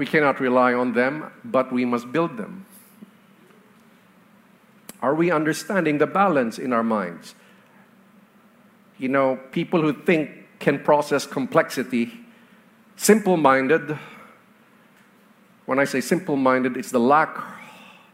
We 0.00 0.06
cannot 0.06 0.40
rely 0.40 0.72
on 0.72 0.94
them, 0.94 1.30
but 1.44 1.70
we 1.70 1.84
must 1.84 2.10
build 2.10 2.38
them. 2.38 2.64
Are 5.02 5.14
we 5.14 5.30
understanding 5.30 5.98
the 5.98 6.06
balance 6.06 6.58
in 6.58 6.72
our 6.72 6.82
minds? 6.82 7.34
You 8.96 9.08
know, 9.08 9.38
people 9.52 9.82
who 9.82 9.92
think 9.92 10.30
can 10.58 10.78
process 10.78 11.26
complexity, 11.26 12.18
simple 12.96 13.36
minded, 13.36 13.98
when 15.66 15.78
I 15.78 15.84
say 15.84 16.00
simple 16.00 16.36
minded, 16.36 16.78
it's 16.78 16.90
the 16.90 16.98
lack 16.98 17.36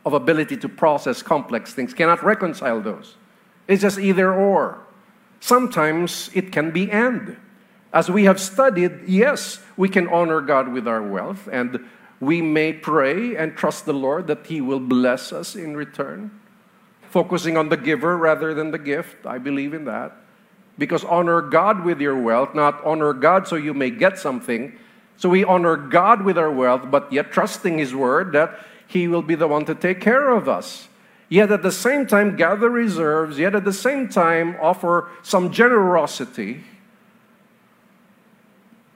of 0.05 0.13
ability 0.13 0.57
to 0.57 0.69
process 0.69 1.23
complex 1.23 1.73
things, 1.73 1.95
cannot 1.95 2.25
reconcile 2.25 2.81
those. 2.81 3.15
It's 3.69 3.83
just 3.83 4.01
either 4.01 4.35
or. 4.35 4.81
Sometimes 5.39 6.31
it 6.35 6.51
can 6.51 6.73
be 6.73 6.91
and. 6.91 7.37
As 7.97 8.11
we 8.11 8.25
have 8.25 8.39
studied, 8.39 9.09
yes, 9.09 9.61
we 9.79 9.89
can 9.89 10.07
honor 10.09 10.43
God 10.43 10.69
with 10.69 10.87
our 10.87 11.01
wealth, 11.01 11.49
and 11.51 11.81
we 12.21 12.43
may 12.43 12.75
pray 12.75 13.37
and 13.37 13.57
trust 13.57 13.87
the 13.87 13.95
Lord 13.95 14.27
that 14.27 14.45
He 14.45 14.61
will 14.61 14.81
bless 14.81 15.33
us 15.33 15.57
in 15.57 15.75
return 15.75 16.31
focusing 17.17 17.57
on 17.57 17.71
the 17.71 17.77
giver 17.79 18.15
rather 18.15 18.53
than 18.53 18.73
the 18.73 18.79
gift. 18.79 19.25
I 19.25 19.39
believe 19.39 19.73
in 19.73 19.87
that. 19.87 20.13
Because 20.77 21.03
honor 21.03 21.41
God 21.41 21.83
with 21.83 21.99
your 21.99 22.21
wealth, 22.21 22.55
not 22.55 22.85
honor 22.85 23.15
God 23.15 23.49
so 23.49 23.57
you 23.57 23.73
may 23.73 23.89
get 23.89 24.19
something. 24.19 24.79
So 25.17 25.31
we 25.31 25.43
honor 25.43 25.79
God 25.79 26.27
with 26.27 26.37
our 26.37 26.51
wealth, 26.51 26.91
but 26.91 27.11
yet 27.11 27.33
trusting 27.33 27.79
His 27.79 27.95
word 27.95 28.33
that 28.33 28.61
He 28.87 29.09
will 29.09 29.23
be 29.23 29.35
the 29.35 29.49
one 29.49 29.65
to 29.65 29.75
take 29.75 30.03
care 30.03 30.29
of 30.29 30.47
us. 30.47 30.89
Yet 31.31 31.51
at 31.51 31.63
the 31.63 31.73
same 31.73 32.07
time, 32.07 32.37
gather 32.37 32.69
reserves, 32.69 33.39
yet 33.39 33.55
at 33.55 33.65
the 33.65 33.73
same 33.73 34.11
time, 34.11 34.55
offer 34.61 35.09
some 35.23 35.51
generosity. 35.51 36.65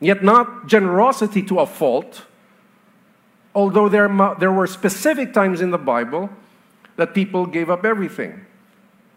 Yet 0.00 0.25
not 0.25 0.66
generosity 0.66 1.42
to 1.45 1.61
a 1.61 1.66
fault, 1.66 2.25
although 3.54 3.88
there, 3.88 4.09
there 4.38 4.52
were 4.52 4.66
specific 4.66 5.33
times 5.35 5.61
in 5.61 5.71
the 5.71 5.78
Bible 5.78 6.30
that 6.97 7.14
people 7.14 7.47
gave 7.47 7.69
up 7.69 7.85
everything. 7.85 8.47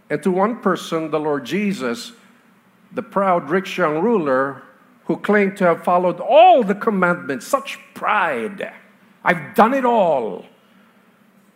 And 0.09 0.21
to 0.23 0.31
one 0.31 0.59
person, 0.59 1.09
the 1.09 1.19
Lord 1.19 1.45
Jesus, 1.45 2.11
the 2.91 3.01
proud 3.01 3.49
rich 3.49 3.77
young 3.77 3.99
ruler 3.99 4.63
who 5.05 5.17
claimed 5.17 5.57
to 5.57 5.65
have 5.65 5.83
followed 5.83 6.19
all 6.19 6.63
the 6.63 6.75
commandments, 6.75 7.47
such 7.47 7.79
pride. 7.93 8.71
I've 9.23 9.55
done 9.55 9.73
it 9.73 9.85
all. 9.85 10.45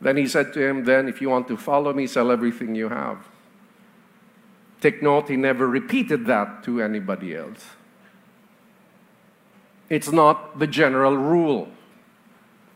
Then 0.02 0.18
he 0.18 0.28
said 0.28 0.54
to 0.54 0.62
him, 0.62 0.84
Then, 0.84 1.08
if 1.08 1.22
you 1.22 1.30
want 1.30 1.48
to 1.48 1.58
follow 1.58 1.94
me, 1.94 2.08
sell 2.08 2.32
everything 2.32 2.76
you 2.76 2.90
have. 2.90 3.28
Take 4.80 5.02
note, 5.02 5.30
he 5.30 5.38
never 5.38 5.68
repeated 5.68 6.26
that 6.28 6.64
to 6.64 6.82
anybody 6.82 7.36
else. 7.36 7.66
It's 9.90 10.12
not 10.12 10.60
the 10.60 10.68
general 10.68 11.18
rule, 11.18 11.70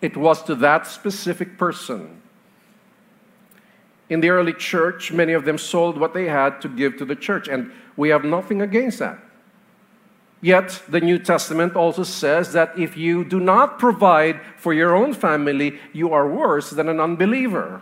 it 0.01 0.15
was 0.17 0.41
to 0.43 0.55
that 0.55 0.87
specific 0.87 1.57
person 1.57 2.21
in 4.11 4.19
the 4.19 4.29
early 4.29 4.51
church, 4.51 5.13
many 5.13 5.31
of 5.31 5.45
them 5.45 5.57
sold 5.57 5.97
what 5.97 6.13
they 6.13 6.25
had 6.25 6.59
to 6.61 6.67
give 6.67 6.97
to 6.97 7.05
the 7.05 7.15
church, 7.15 7.47
and 7.47 7.71
we 7.95 8.09
have 8.09 8.25
nothing 8.25 8.61
against 8.61 8.99
that. 8.99 9.17
Yet, 10.41 10.83
the 10.89 10.99
New 10.99 11.17
Testament 11.17 11.77
also 11.77 12.03
says 12.03 12.51
that 12.51 12.77
if 12.77 12.97
you 12.97 13.23
do 13.23 13.39
not 13.39 13.79
provide 13.79 14.41
for 14.57 14.73
your 14.73 14.97
own 14.97 15.13
family, 15.13 15.79
you 15.93 16.11
are 16.11 16.27
worse 16.27 16.71
than 16.71 16.89
an 16.89 16.99
unbeliever, 16.99 17.81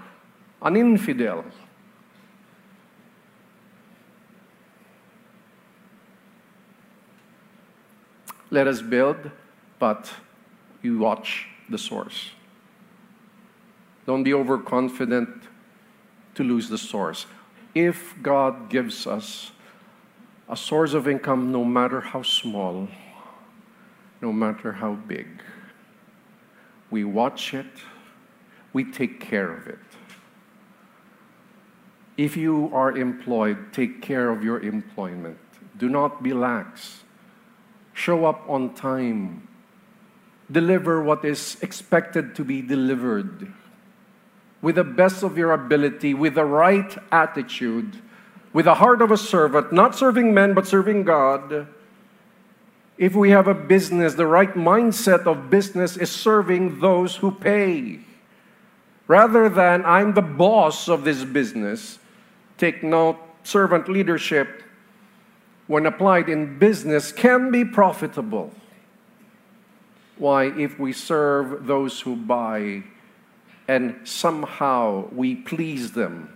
an 0.61 0.77
infidel. 0.77 1.45
Let 8.51 8.67
us 8.67 8.81
build, 8.81 9.31
but 9.77 10.11
you 10.81 10.97
watch 10.97 11.47
the 11.69 11.77
source. 11.77 12.31
Don't 14.05 14.23
be 14.23 14.33
overconfident 14.33 15.43
to 16.35 16.43
lose 16.43 16.69
the 16.69 16.77
source. 16.77 17.27
If 17.75 18.15
God 18.23 18.69
gives 18.69 19.05
us 19.05 19.51
a 20.47 20.57
source 20.57 20.93
of 20.93 21.07
income, 21.07 21.51
no 21.51 21.63
matter 21.63 22.01
how 22.01 22.23
small, 22.23 22.87
no 24.21 24.33
matter 24.33 24.73
how 24.73 24.93
big. 24.93 25.27
We 26.89 27.03
watch 27.03 27.53
it, 27.53 27.67
we 28.73 28.83
take 28.83 29.19
care 29.19 29.53
of 29.53 29.67
it. 29.67 29.79
If 32.17 32.35
you 32.35 32.69
are 32.73 32.97
employed, 32.97 33.71
take 33.71 34.01
care 34.01 34.29
of 34.29 34.43
your 34.43 34.59
employment. 34.59 35.37
Do 35.77 35.87
not 35.87 36.23
be 36.23 36.33
lax. 36.33 37.03
Show 37.99 38.23
up 38.23 38.47
on 38.47 38.73
time. 38.73 39.47
Deliver 40.49 41.03
what 41.03 41.25
is 41.25 41.57
expected 41.61 42.33
to 42.35 42.43
be 42.43 42.61
delivered 42.61 43.51
with 44.61 44.75
the 44.75 44.83
best 44.83 45.23
of 45.23 45.37
your 45.37 45.51
ability, 45.51 46.13
with 46.13 46.35
the 46.35 46.45
right 46.45 46.97
attitude 47.11 48.01
with 48.53 48.65
the 48.65 48.75
heart 48.75 49.01
of 49.01 49.11
a 49.11 49.17
servant, 49.17 49.71
not 49.71 49.95
serving 49.95 50.33
men, 50.33 50.53
but 50.53 50.67
serving 50.67 51.03
God, 51.03 51.67
if 52.97 53.15
we 53.15 53.29
have 53.29 53.47
a 53.47 53.53
business, 53.53 54.15
the 54.15 54.27
right 54.27 54.53
mindset 54.55 55.25
of 55.25 55.49
business 55.49 55.95
is 55.95 56.11
serving 56.11 56.79
those 56.79 57.17
who 57.17 57.31
pay. 57.31 57.99
Rather 59.07 59.49
than 59.49 59.85
I'm 59.85 60.13
the 60.13 60.21
boss 60.21 60.89
of 60.89 61.03
this 61.03 61.23
business, 61.23 61.99
take 62.57 62.83
note, 62.83 63.17
servant 63.43 63.87
leadership, 63.87 64.63
when 65.69 65.85
applied 65.85 66.27
in 66.27 66.57
business, 66.57 67.11
can 67.11 67.51
be 67.51 67.63
profitable. 67.63 68.51
Why, 70.17 70.45
if 70.45 70.79
we 70.79 70.91
serve 70.91 71.67
those 71.67 72.01
who 72.01 72.15
buy 72.15 72.85
and 73.67 73.95
somehow 74.03 75.09
we 75.11 75.35
please 75.35 75.91
them, 75.91 76.35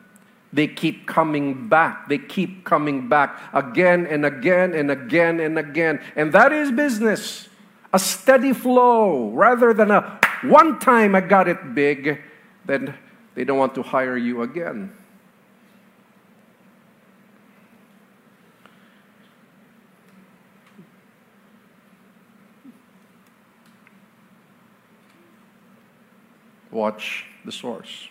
they 0.53 0.67
keep 0.67 1.07
coming 1.07 1.67
back. 1.67 2.07
They 2.09 2.19
keep 2.19 2.63
coming 2.63 3.09
back 3.09 3.39
again 3.53 4.05
and 4.05 4.23
again 4.23 4.75
and 4.75 4.91
again 4.91 5.39
and 5.39 5.57
again. 5.57 5.99
And 6.15 6.31
that 6.33 6.53
is 6.53 6.71
business. 6.71 7.49
A 7.91 7.97
steady 7.97 8.53
flow 8.53 9.31
rather 9.31 9.73
than 9.73 9.89
a 9.89 10.19
one 10.43 10.77
time 10.77 11.15
I 11.15 11.21
got 11.21 11.47
it 11.47 11.73
big, 11.73 12.21
then 12.65 12.93
they 13.33 13.45
don't 13.45 13.57
want 13.57 13.73
to 13.75 13.81
hire 13.81 14.15
you 14.15 14.43
again. 14.43 14.93
Watch 26.73 27.25
the 27.45 27.51
source. 27.51 28.09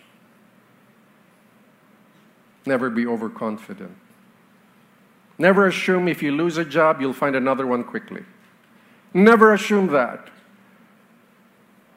Never 2.65 2.89
be 2.89 3.05
overconfident. 3.05 3.97
Never 5.37 5.67
assume 5.67 6.07
if 6.07 6.23
you 6.23 6.31
lose 6.31 6.57
a 6.57 6.63
job, 6.63 7.01
you'll 7.01 7.11
find 7.11 7.35
another 7.35 7.67
one 7.67 7.83
quickly. 7.83 8.23
Never 9.13 9.53
assume 9.53 9.87
that. 9.87 10.29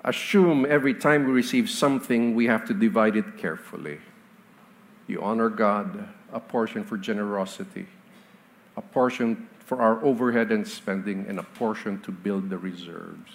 Assume 0.02 0.66
every 0.68 0.94
time 0.94 1.24
we 1.24 1.32
receive 1.32 1.70
something, 1.70 2.34
we 2.34 2.46
have 2.46 2.66
to 2.66 2.74
divide 2.74 3.14
it 3.16 3.38
carefully. 3.38 3.98
You 5.06 5.22
honor 5.22 5.48
God, 5.48 6.08
a 6.32 6.40
portion 6.40 6.82
for 6.82 6.96
generosity, 6.96 7.86
a 8.76 8.82
portion 8.82 9.48
for 9.60 9.80
our 9.80 10.04
overhead 10.04 10.50
and 10.50 10.66
spending, 10.66 11.26
and 11.28 11.38
a 11.38 11.44
portion 11.44 12.00
to 12.02 12.10
build 12.10 12.50
the 12.50 12.58
reserves. 12.58 13.30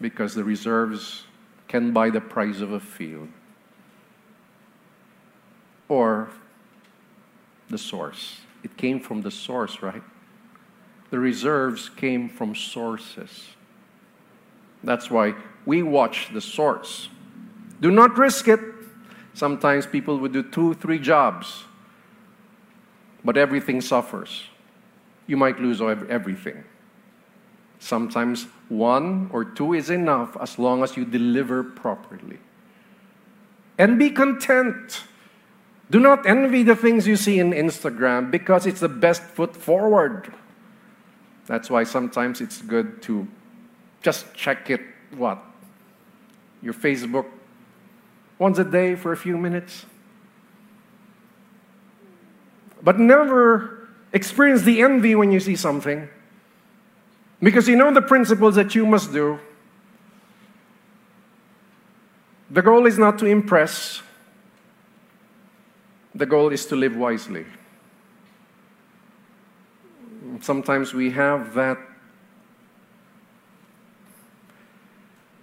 Because 0.00 0.34
the 0.34 0.44
reserves 0.44 1.24
can 1.68 1.92
buy 1.92 2.10
the 2.10 2.20
price 2.20 2.60
of 2.60 2.72
a 2.72 2.80
field 2.80 3.28
or 5.88 6.28
the 7.68 7.78
source. 7.78 8.40
It 8.62 8.76
came 8.76 9.00
from 9.00 9.22
the 9.22 9.30
source, 9.30 9.82
right? 9.82 10.02
The 11.10 11.18
reserves 11.18 11.88
came 11.88 12.28
from 12.28 12.54
sources. 12.54 13.48
That's 14.82 15.10
why 15.10 15.34
we 15.64 15.82
watch 15.82 16.32
the 16.32 16.40
source. 16.40 17.08
Do 17.80 17.90
not 17.90 18.16
risk 18.18 18.48
it. 18.48 18.60
Sometimes 19.34 19.86
people 19.86 20.18
would 20.18 20.32
do 20.32 20.42
two, 20.42 20.74
three 20.74 20.98
jobs, 20.98 21.64
but 23.24 23.36
everything 23.36 23.80
suffers. 23.80 24.44
You 25.26 25.36
might 25.36 25.60
lose 25.60 25.80
everything. 25.80 26.64
Sometimes 27.78 28.46
one 28.68 29.30
or 29.32 29.44
two 29.44 29.74
is 29.74 29.90
enough 29.90 30.36
as 30.40 30.58
long 30.58 30.82
as 30.82 30.96
you 30.96 31.04
deliver 31.04 31.62
properly. 31.62 32.38
And 33.78 33.98
be 33.98 34.10
content 34.10 35.02
do 35.90 36.00
not 36.00 36.26
envy 36.26 36.62
the 36.62 36.74
things 36.74 37.06
you 37.06 37.16
see 37.16 37.38
in 37.38 37.52
Instagram 37.52 38.30
because 38.30 38.66
it's 38.66 38.80
the 38.80 38.88
best 38.88 39.22
foot 39.22 39.54
forward. 39.54 40.32
That's 41.46 41.70
why 41.70 41.84
sometimes 41.84 42.40
it's 42.40 42.60
good 42.60 43.02
to 43.02 43.28
just 44.02 44.34
check 44.34 44.68
it, 44.68 44.80
what? 45.16 45.38
Your 46.60 46.74
Facebook 46.74 47.26
once 48.38 48.58
a 48.58 48.64
day 48.64 48.96
for 48.96 49.12
a 49.12 49.16
few 49.16 49.38
minutes. 49.38 49.86
But 52.82 52.98
never 52.98 53.88
experience 54.12 54.62
the 54.62 54.82
envy 54.82 55.14
when 55.14 55.30
you 55.30 55.38
see 55.38 55.56
something 55.56 56.08
because 57.42 57.68
you 57.68 57.76
know 57.76 57.92
the 57.92 58.02
principles 58.02 58.54
that 58.54 58.74
you 58.74 58.86
must 58.86 59.12
do. 59.12 59.38
The 62.50 62.62
goal 62.62 62.86
is 62.86 62.98
not 62.98 63.18
to 63.18 63.26
impress, 63.26 64.02
the 66.14 66.26
goal 66.26 66.50
is 66.50 66.64
to 66.66 66.76
live 66.76 66.96
wisely. 66.96 67.44
Sometimes 70.40 70.94
we 70.94 71.10
have 71.10 71.54
that 71.54 71.78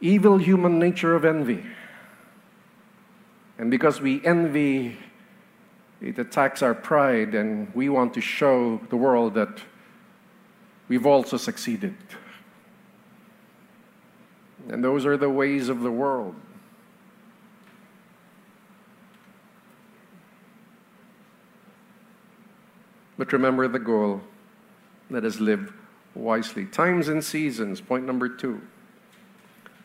evil 0.02 0.38
human 0.38 0.80
nature 0.80 1.16
of 1.16 1.26
envy. 1.26 1.64
And 3.58 3.72
because 3.72 4.02
we 4.02 4.24
envy, 4.26 4.98
it 6.02 6.20
attacks 6.20 6.62
our 6.62 6.74
pride, 6.74 7.34
and 7.36 7.74
we 7.74 7.88
want 7.88 8.14
to 8.16 8.22
show 8.22 8.82
the 8.90 8.98
world 8.98 9.36
that 9.36 9.62
we've 10.94 11.08
also 11.08 11.38
succeeded. 11.38 11.96
And 14.70 14.84
those 14.84 15.08
are 15.08 15.18
the 15.18 15.28
ways 15.28 15.68
of 15.68 15.82
the 15.82 15.90
world. 15.90 16.36
But 23.18 23.34
remember 23.34 23.68
the 23.68 23.80
goal. 23.80 24.22
Let 25.10 25.26
us 25.26 25.40
live 25.40 25.74
wisely. 26.14 26.68
Times 26.68 27.08
and 27.08 27.24
seasons, 27.24 27.82
point 27.82 28.06
number 28.06 28.30
two. 28.30 28.62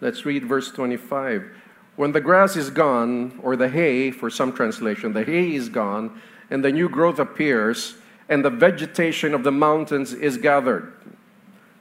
Let's 0.03 0.27
read 0.27 0.45
verse 0.45 0.71
25. 0.71 1.49
When 1.97 2.13
the 2.13 2.21
grass 2.21 2.55
is 2.55 2.69
gone, 2.69 3.41
or 3.43 3.57
the 3.57 3.71
hay, 3.71 4.11
for 4.11 4.29
some 4.29 4.53
translation, 4.53 5.15
the 5.15 5.25
hay 5.25 5.55
is 5.55 5.71
gone, 5.71 6.21
and 6.51 6.63
the 6.63 6.71
new 6.71 6.91
growth 6.91 7.19
appears, 7.19 7.95
and 8.29 8.45
the 8.45 8.51
vegetation 8.51 9.35
of 9.35 9.45
the 9.45 9.53
mountains 9.53 10.13
is 10.13 10.37
gathered. 10.37 10.93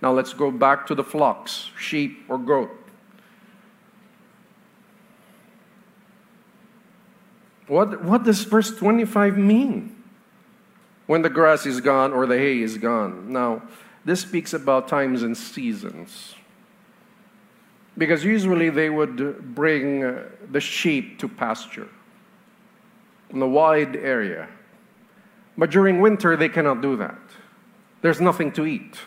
Now 0.01 0.13
let's 0.13 0.33
go 0.33 0.51
back 0.51 0.87
to 0.87 0.95
the 0.95 1.03
flocks, 1.03 1.69
sheep 1.77 2.23
or 2.29 2.37
goat. 2.37 2.71
What, 7.67 8.03
what 8.03 8.23
does 8.23 8.43
verse 8.43 8.73
25 8.75 9.37
mean? 9.37 9.97
when 11.07 11.21
the 11.21 11.29
grass 11.29 11.65
is 11.65 11.81
gone 11.81 12.13
or 12.13 12.27
the 12.27 12.37
hay 12.37 12.59
is 12.59 12.77
gone. 12.77 13.31
Now, 13.31 13.63
this 14.05 14.21
speaks 14.21 14.53
about 14.53 14.87
times 14.87 15.23
and 15.23 15.35
seasons. 15.35 16.35
Because 17.97 18.23
usually 18.23 18.69
they 18.69 18.89
would 18.89 19.55
bring 19.55 20.01
the 20.51 20.59
sheep 20.59 21.17
to 21.19 21.27
pasture 21.27 21.87
in 23.31 23.41
a 23.41 23.47
wide 23.47 23.95
area. 23.95 24.47
But 25.57 25.71
during 25.71 26.01
winter, 26.01 26.37
they 26.37 26.49
cannot 26.49 26.81
do 26.81 26.95
that. 26.97 27.17
There's 28.01 28.21
nothing 28.21 28.51
to 28.53 28.65
eat. 28.65 28.97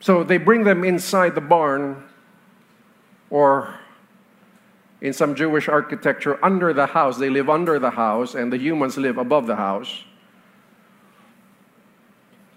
So 0.00 0.24
they 0.24 0.38
bring 0.38 0.64
them 0.64 0.84
inside 0.84 1.34
the 1.34 1.40
barn 1.40 2.04
or 3.30 3.74
in 5.00 5.12
some 5.12 5.34
Jewish 5.34 5.68
architecture 5.68 6.42
under 6.44 6.72
the 6.72 6.86
house. 6.86 7.18
They 7.18 7.30
live 7.30 7.50
under 7.50 7.78
the 7.78 7.90
house, 7.90 8.34
and 8.34 8.52
the 8.52 8.58
humans 8.58 8.96
live 8.96 9.18
above 9.18 9.46
the 9.46 9.56
house. 9.56 10.04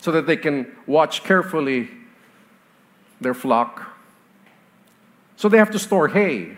so 0.02 0.12
that 0.12 0.26
they 0.26 0.36
can 0.36 0.66
watch 0.88 1.24
carefully 1.24 1.88
their 3.22 3.36
flock. 3.36 3.96
So 5.38 5.48
they 5.48 5.60
have 5.60 5.72
to 5.72 5.80
store 5.80 6.08
hay 6.08 6.58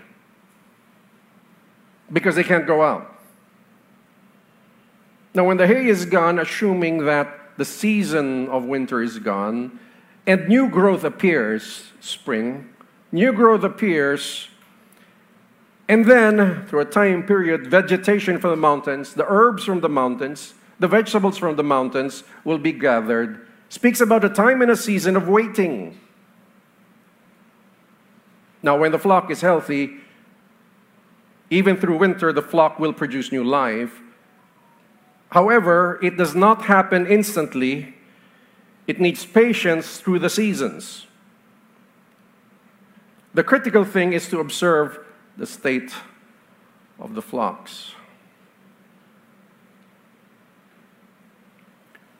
because 2.11 2.35
they 2.35 2.43
can't 2.43 2.65
go 2.65 2.81
out. 2.81 3.12
Now, 5.33 5.45
when 5.45 5.57
the 5.57 5.67
hay 5.67 5.87
is 5.87 6.05
gone, 6.05 6.37
assuming 6.37 7.05
that 7.05 7.57
the 7.57 7.65
season 7.65 8.47
of 8.49 8.65
winter 8.65 9.01
is 9.01 9.19
gone 9.19 9.79
and 10.25 10.47
new 10.47 10.69
growth 10.69 11.03
appears, 11.03 11.91
spring, 11.99 12.69
new 13.11 13.33
growth 13.33 13.63
appears, 13.63 14.49
and 15.89 16.05
then, 16.05 16.65
through 16.67 16.79
a 16.79 16.85
time 16.85 17.23
period, 17.23 17.67
vegetation 17.67 18.39
from 18.39 18.51
the 18.51 18.55
mountains, 18.55 19.13
the 19.13 19.25
herbs 19.27 19.65
from 19.65 19.81
the 19.81 19.89
mountains, 19.89 20.53
the 20.79 20.87
vegetables 20.87 21.37
from 21.37 21.55
the 21.55 21.63
mountains 21.63 22.23
will 22.45 22.57
be 22.57 22.71
gathered. 22.71 23.47
Speaks 23.69 23.99
about 23.99 24.23
a 24.23 24.29
time 24.29 24.61
and 24.61 24.71
a 24.71 24.77
season 24.77 25.15
of 25.15 25.27
waiting. 25.27 25.99
Now, 28.61 28.77
when 28.77 28.91
the 28.91 28.99
flock 28.99 29.29
is 29.29 29.41
healthy, 29.41 29.97
even 31.49 31.75
through 31.75 31.97
winter, 31.97 32.31
the 32.31 32.41
flock 32.41 32.79
will 32.79 32.93
produce 32.93 33.31
new 33.31 33.43
life. 33.43 33.99
However, 35.33 35.97
it 36.03 36.15
does 36.15 36.35
not 36.35 36.65
happen 36.65 37.07
instantly. 37.07 37.95
It 38.85 38.99
needs 38.99 39.25
patience 39.25 39.97
through 39.97 40.19
the 40.19 40.29
seasons. 40.29 41.07
The 43.33 43.43
critical 43.43 43.83
thing 43.83 44.13
is 44.13 44.29
to 44.29 44.39
observe 44.39 44.99
the 45.35 45.47
state 45.47 45.91
of 46.99 47.15
the 47.15 47.21
flocks. 47.23 47.95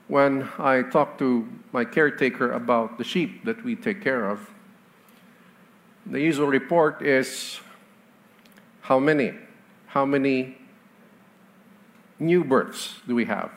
When 0.08 0.50
I 0.58 0.82
talk 0.82 1.20
to 1.20 1.48
my 1.72 1.86
caretaker 1.86 2.52
about 2.52 2.98
the 2.98 3.04
sheep 3.04 3.46
that 3.46 3.64
we 3.64 3.76
take 3.76 4.02
care 4.02 4.28
of, 4.28 4.50
the 6.08 6.20
usual 6.20 6.48
report 6.48 7.04
is 7.04 7.60
how 8.82 8.98
many? 8.98 9.36
How 9.86 10.04
many 10.04 10.58
new 12.20 12.44
births 12.44 12.96
do 13.08 13.16
we 13.16 13.26
have? 13.26 13.52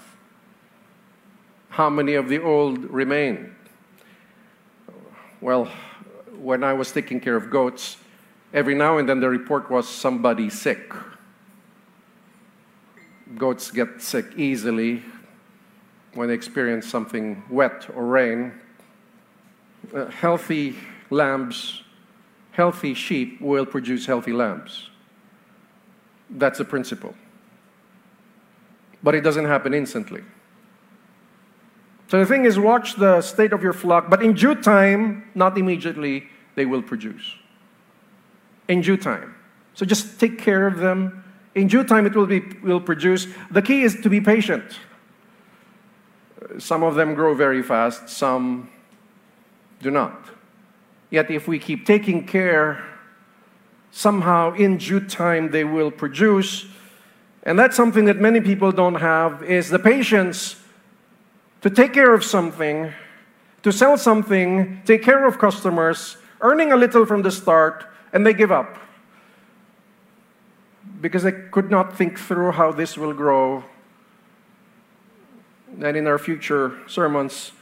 How 1.68 1.90
many 1.90 2.14
of 2.14 2.28
the 2.28 2.42
old 2.42 2.90
remain? 2.90 3.54
Well, 5.40 5.70
when 6.38 6.64
I 6.64 6.72
was 6.72 6.92
taking 6.92 7.20
care 7.20 7.36
of 7.36 7.50
goats, 7.50 7.98
every 8.52 8.74
now 8.74 8.98
and 8.98 9.08
then 9.08 9.20
the 9.20 9.28
report 9.28 9.70
was 9.70 9.88
somebody 9.88 10.48
sick. 10.48 10.92
Goats 13.36 13.70
get 13.70 14.00
sick 14.00 14.26
easily 14.36 15.02
when 16.14 16.28
they 16.28 16.34
experience 16.34 16.86
something 16.86 17.42
wet 17.50 17.88
or 17.94 18.06
rain. 18.06 18.52
Uh, 19.94 20.06
healthy 20.06 20.76
lambs, 21.10 21.82
healthy 22.52 22.94
sheep 22.94 23.40
will 23.40 23.66
produce 23.66 24.06
healthy 24.06 24.32
lambs. 24.32 24.88
That's 26.30 26.58
the 26.58 26.64
principle. 26.64 27.14
But 29.02 29.14
it 29.14 29.22
doesn't 29.22 29.44
happen 29.44 29.74
instantly. 29.74 30.22
So 32.08 32.18
the 32.18 32.26
thing 32.26 32.44
is, 32.44 32.58
watch 32.58 32.94
the 32.94 33.20
state 33.20 33.52
of 33.52 33.62
your 33.62 33.72
flock, 33.72 34.08
but 34.08 34.22
in 34.22 34.34
due 34.34 34.54
time, 34.54 35.28
not 35.34 35.58
immediately, 35.58 36.28
they 36.54 36.64
will 36.64 36.82
produce 36.82 37.34
in 38.68 38.80
due 38.80 38.96
time. 38.96 39.34
So 39.74 39.84
just 39.84 40.18
take 40.18 40.38
care 40.38 40.66
of 40.66 40.78
them. 40.78 41.24
In 41.54 41.68
due 41.68 41.84
time, 41.84 42.06
it 42.06 42.14
will, 42.14 42.26
be, 42.26 42.40
will 42.62 42.80
produce. 42.80 43.26
The 43.50 43.62
key 43.62 43.82
is 43.82 44.00
to 44.02 44.10
be 44.10 44.20
patient. 44.20 44.64
Some 46.58 46.82
of 46.82 46.94
them 46.94 47.14
grow 47.14 47.34
very 47.34 47.62
fast, 47.62 48.08
some 48.08 48.70
do 49.80 49.90
not. 49.90 50.30
Yet, 51.10 51.30
if 51.30 51.48
we 51.48 51.58
keep 51.58 51.86
taking 51.86 52.26
care, 52.26 52.84
somehow 53.90 54.54
in 54.54 54.78
due 54.78 55.00
time 55.00 55.50
they 55.50 55.64
will 55.64 55.90
produce. 55.90 56.66
And 57.46 57.56
that's 57.56 57.76
something 57.76 58.06
that 58.06 58.16
many 58.16 58.40
people 58.40 58.72
don't 58.72 58.96
have 58.96 59.44
is 59.44 59.70
the 59.70 59.78
patience 59.78 60.56
to 61.62 61.70
take 61.70 61.92
care 61.92 62.12
of 62.12 62.24
something, 62.24 62.92
to 63.62 63.70
sell 63.70 63.96
something, 63.96 64.82
take 64.84 65.04
care 65.04 65.24
of 65.24 65.38
customers, 65.38 66.16
earning 66.40 66.72
a 66.72 66.76
little 66.76 67.06
from 67.06 67.22
the 67.22 67.30
start, 67.30 67.86
and 68.12 68.26
they 68.26 68.34
give 68.34 68.50
up 68.50 68.78
because 71.00 71.22
they 71.22 71.32
could 71.32 71.70
not 71.70 71.96
think 71.96 72.18
through 72.18 72.50
how 72.50 72.72
this 72.72 72.98
will 72.98 73.12
grow. 73.12 73.62
And 75.80 75.96
in 75.96 76.08
our 76.08 76.18
future 76.18 76.76
sermons, 76.88 77.52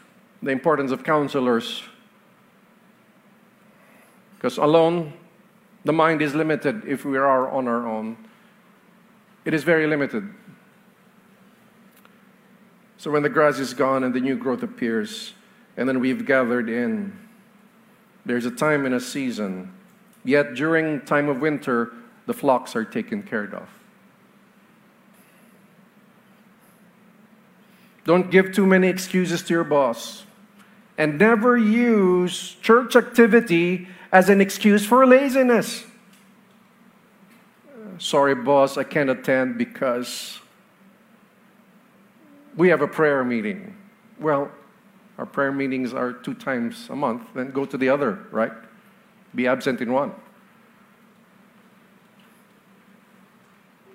the 0.43 0.51
importance 0.51 0.93
of 0.93 1.05
counselors. 1.05 1.83
Because 4.37 4.57
alone, 4.57 5.13
the 5.85 5.93
mind 5.93 6.23
is 6.23 6.35
limited 6.35 6.85
if 6.87 7.05
we 7.05 7.19
are 7.19 7.51
on 7.51 7.69
our 7.69 7.87
own. 7.87 8.17
It 9.45 9.55
is 9.55 9.65
very 9.65 9.87
limited. 9.87 10.29
So 12.97 13.11
when 13.11 13.23
the 13.23 13.29
grass 13.29 13.59
is 13.59 13.75
gone 13.75 14.05
and 14.05 14.15
the 14.15 14.21
new 14.21 14.37
growth 14.37 14.63
appears, 14.63 15.35
and 15.77 15.89
then 15.89 16.01
we've 16.01 16.25
gathered 16.25 16.69
in, 16.69 17.19
there's 18.25 18.47
a 18.47 18.51
time 18.51 18.87
and 18.87 18.95
a 18.95 19.01
season 19.01 19.75
Yet 20.25 20.55
during 20.55 21.03
time 21.03 21.29
of 21.29 21.41
winter, 21.41 21.93
the 22.27 22.33
flocks 22.33 22.75
are 22.75 22.85
taken 22.85 23.23
care 23.23 23.45
of. 23.45 23.69
Don't 28.05 28.31
give 28.31 28.53
too 28.53 28.67
many 28.67 28.89
excuses 28.89 29.43
to 29.43 29.55
your 29.55 29.65
boss. 29.65 30.25
And 30.97 31.19
never 31.19 31.59
use 31.59 32.55
church 32.63 32.97
activity 32.97 33.89
as 34.13 34.29
an 34.29 34.41
excuse 34.41 34.87
for 34.87 35.07
laziness. 35.07 35.85
Sorry, 37.99 38.35
boss, 38.35 38.77
I 38.77 38.85
can't 38.85 39.11
attend 39.11 39.59
because 39.59 40.41
we 42.57 42.69
have 42.69 42.83
a 42.83 42.89
prayer 42.89 43.25
meeting. 43.25 43.77
Well, 44.19 44.51
our 45.19 45.27
prayer 45.27 45.53
meetings 45.53 45.95
are 45.95 46.13
two 46.13 46.35
times 46.35 46.89
a 46.91 46.97
month, 46.97 47.23
then 47.35 47.51
go 47.51 47.65
to 47.65 47.77
the 47.77 47.89
other, 47.89 48.27
right? 48.31 48.53
be 49.35 49.47
absent 49.47 49.81
in 49.81 49.93
one. 49.93 50.13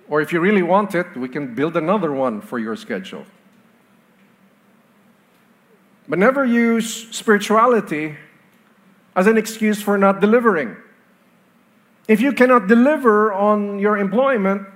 Or 0.10 0.22
if 0.22 0.34
you 0.34 0.40
really 0.40 0.64
want 0.64 0.96
it, 0.96 1.16
we 1.16 1.30
can 1.30 1.54
build 1.54 1.78
another 1.78 2.12
one 2.12 2.42
for 2.42 2.58
your 2.60 2.76
schedule. 2.76 3.26
But 6.08 6.18
never 6.18 6.44
use 6.44 7.10
spirituality 7.16 8.18
as 9.16 9.28
an 9.28 9.38
excuse 9.38 9.82
for 9.82 9.98
not 9.98 10.20
delivering. 10.20 10.76
If 12.10 12.22
you 12.22 12.34
cannot 12.34 12.66
deliver 12.66 13.32
on 13.32 13.78
your 13.78 13.96
employment, 13.96 14.68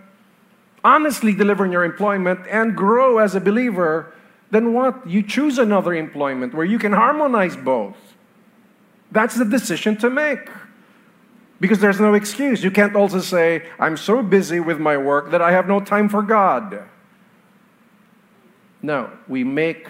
honestly 0.83 1.33
deliver 1.33 1.63
on 1.63 1.71
your 1.71 1.83
employment, 1.83 2.41
and 2.47 2.77
grow 2.77 3.17
as 3.17 3.33
a 3.33 3.41
believer, 3.41 4.13
then 4.51 4.71
what? 4.71 5.09
You 5.09 5.23
choose 5.23 5.57
another 5.57 5.95
employment 5.95 6.53
where 6.53 6.65
you 6.65 6.77
can 6.77 6.91
harmonize 6.91 7.55
both. 7.55 7.97
That's 9.11 9.33
the 9.33 9.45
decision 9.45 9.97
to 9.97 10.11
make. 10.11 10.47
Because 11.59 11.79
there's 11.79 11.99
no 11.99 12.13
excuse. 12.13 12.63
You 12.63 12.69
can't 12.69 12.95
also 12.95 13.19
say, 13.19 13.65
I'm 13.79 13.97
so 13.97 14.21
busy 14.21 14.59
with 14.59 14.79
my 14.79 14.95
work 14.95 15.31
that 15.31 15.41
I 15.41 15.53
have 15.53 15.67
no 15.67 15.79
time 15.79 16.09
for 16.09 16.21
God. 16.21 16.83
No, 18.83 19.09
we 19.27 19.43
make 19.43 19.87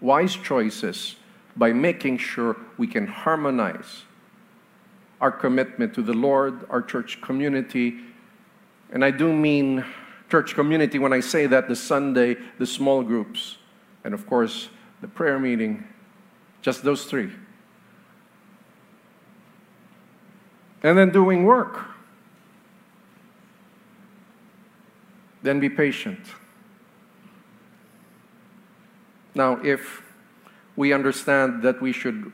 wise 0.00 0.36
choices 0.36 1.16
by 1.56 1.72
making 1.72 2.18
sure 2.18 2.56
we 2.78 2.86
can 2.86 3.08
harmonize 3.08 4.04
our 5.24 5.32
commitment 5.32 5.94
to 5.94 6.02
the 6.02 6.12
Lord, 6.12 6.66
our 6.68 6.82
church 6.82 7.22
community. 7.22 7.96
And 8.92 9.02
I 9.02 9.10
do 9.10 9.32
mean 9.32 9.82
church 10.30 10.54
community 10.54 10.98
when 10.98 11.14
I 11.14 11.20
say 11.20 11.46
that 11.46 11.66
the 11.66 11.74
Sunday, 11.74 12.36
the 12.58 12.66
small 12.66 13.02
groups, 13.02 13.56
and 14.04 14.12
of 14.12 14.26
course, 14.26 14.68
the 15.00 15.08
prayer 15.08 15.38
meeting, 15.38 15.82
just 16.60 16.84
those 16.84 17.06
three. 17.06 17.32
and 20.84 20.98
then 20.98 21.08
doing 21.10 21.44
work. 21.44 21.86
Then 25.42 25.58
be 25.58 25.70
patient. 25.70 26.20
Now, 29.34 29.58
if 29.64 30.02
we 30.76 30.92
understand 30.92 31.62
that 31.62 31.80
we 31.80 31.92
should 31.92 32.30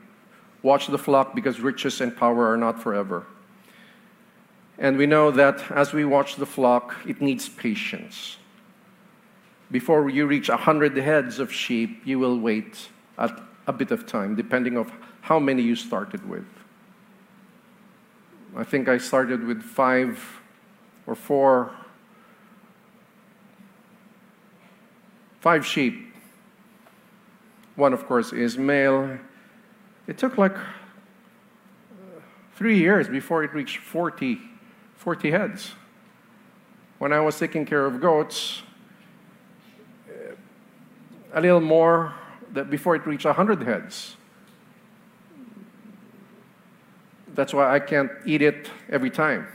watch 0.63 0.87
the 0.87 0.97
flock 0.97 1.35
because 1.35 1.59
riches 1.59 2.01
and 2.01 2.15
power 2.15 2.51
are 2.51 2.57
not 2.57 2.81
forever, 2.81 3.25
and 4.77 4.97
we 4.97 5.05
know 5.05 5.31
that 5.31 5.71
as 5.71 5.93
we 5.93 6.05
watch 6.05 6.35
the 6.35 6.45
flock, 6.45 6.95
it 7.07 7.21
needs 7.21 7.47
patience. 7.47 8.37
Before 9.69 10.09
you 10.09 10.25
reach 10.25 10.49
a 10.49 10.57
hundred 10.57 10.97
heads 10.97 11.39
of 11.39 11.51
sheep, 11.53 12.01
you 12.05 12.19
will 12.19 12.39
wait 12.39 12.89
a 13.17 13.73
bit 13.73 13.91
of 13.91 14.05
time, 14.05 14.35
depending 14.35 14.77
on 14.77 14.91
how 15.21 15.39
many 15.39 15.61
you 15.61 15.75
started 15.75 16.27
with. 16.27 16.45
I 18.55 18.63
think 18.63 18.89
I 18.89 18.97
started 18.97 19.45
with 19.45 19.61
five 19.61 20.41
or 21.07 21.15
four, 21.15 21.71
five 25.39 25.65
sheep. 25.65 26.13
One, 27.75 27.93
of 27.93 28.05
course, 28.07 28.33
is 28.33 28.57
male. 28.57 29.19
It 30.07 30.17
took 30.17 30.37
like 30.37 30.55
three 32.55 32.77
years 32.77 33.07
before 33.07 33.43
it 33.43 33.53
reached 33.53 33.77
40, 33.77 34.39
40 34.95 35.31
heads. 35.31 35.71
When 36.99 37.11
I 37.11 37.19
was 37.19 37.39
taking 37.39 37.65
care 37.65 37.85
of 37.85 37.99
goats, 37.99 38.61
eh, 40.07 40.35
a 41.33 41.41
little 41.41 41.61
more 41.61 42.13
that 42.53 42.69
before 42.69 42.95
it 42.95 43.05
reached 43.07 43.25
100 43.25 43.63
heads. 43.63 44.15
That's 47.33 47.53
why 47.53 47.73
I 47.73 47.79
can't 47.79 48.11
eat 48.25 48.41
it 48.41 48.69
every 48.89 49.09
time. 49.09 49.47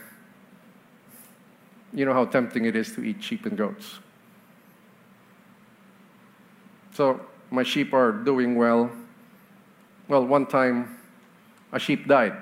You 1.92 2.04
know 2.04 2.12
how 2.12 2.24
tempting 2.24 2.64
it 2.64 2.74
is 2.74 2.92
to 2.94 3.04
eat 3.04 3.22
sheep 3.22 3.46
and 3.46 3.56
goats. 3.56 4.00
So 6.92 7.20
my 7.50 7.62
sheep 7.62 7.92
are 7.92 8.12
doing 8.12 8.56
well. 8.56 8.90
Well, 10.09 10.25
one 10.25 10.47
time 10.47 10.99
a 11.73 11.79
sheep 11.79 12.07
died. 12.07 12.35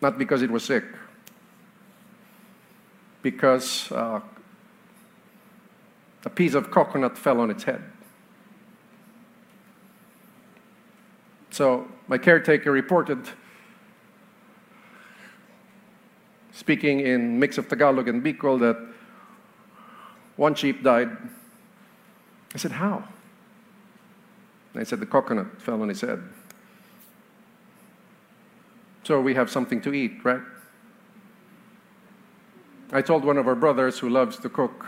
Not 0.00 0.18
because 0.18 0.42
it 0.42 0.50
was 0.50 0.64
sick, 0.64 0.84
because 3.22 3.90
uh, 3.92 4.20
a 6.24 6.30
piece 6.30 6.54
of 6.54 6.70
coconut 6.70 7.16
fell 7.16 7.40
on 7.40 7.50
its 7.50 7.64
head. 7.64 7.82
So 11.50 11.86
my 12.08 12.18
caretaker 12.18 12.72
reported, 12.72 13.28
speaking 16.52 17.00
in 17.00 17.38
mix 17.38 17.58
of 17.58 17.68
Tagalog 17.68 18.08
and 18.08 18.24
Bicol, 18.24 18.58
that 18.60 18.78
one 20.36 20.54
sheep 20.54 20.82
died. 20.82 21.16
I 22.54 22.58
said, 22.58 22.72
How? 22.72 23.04
I 24.74 24.84
said, 24.84 25.00
The 25.00 25.06
coconut 25.06 25.60
fell 25.60 25.82
on 25.82 25.88
his 25.88 26.00
head. 26.00 26.22
So 29.04 29.20
we 29.20 29.34
have 29.34 29.50
something 29.50 29.80
to 29.82 29.92
eat, 29.92 30.24
right? 30.24 30.40
I 32.92 33.02
told 33.02 33.24
one 33.24 33.38
of 33.38 33.48
our 33.48 33.54
brothers 33.54 33.98
who 33.98 34.08
loves 34.08 34.38
to 34.38 34.48
cook, 34.48 34.86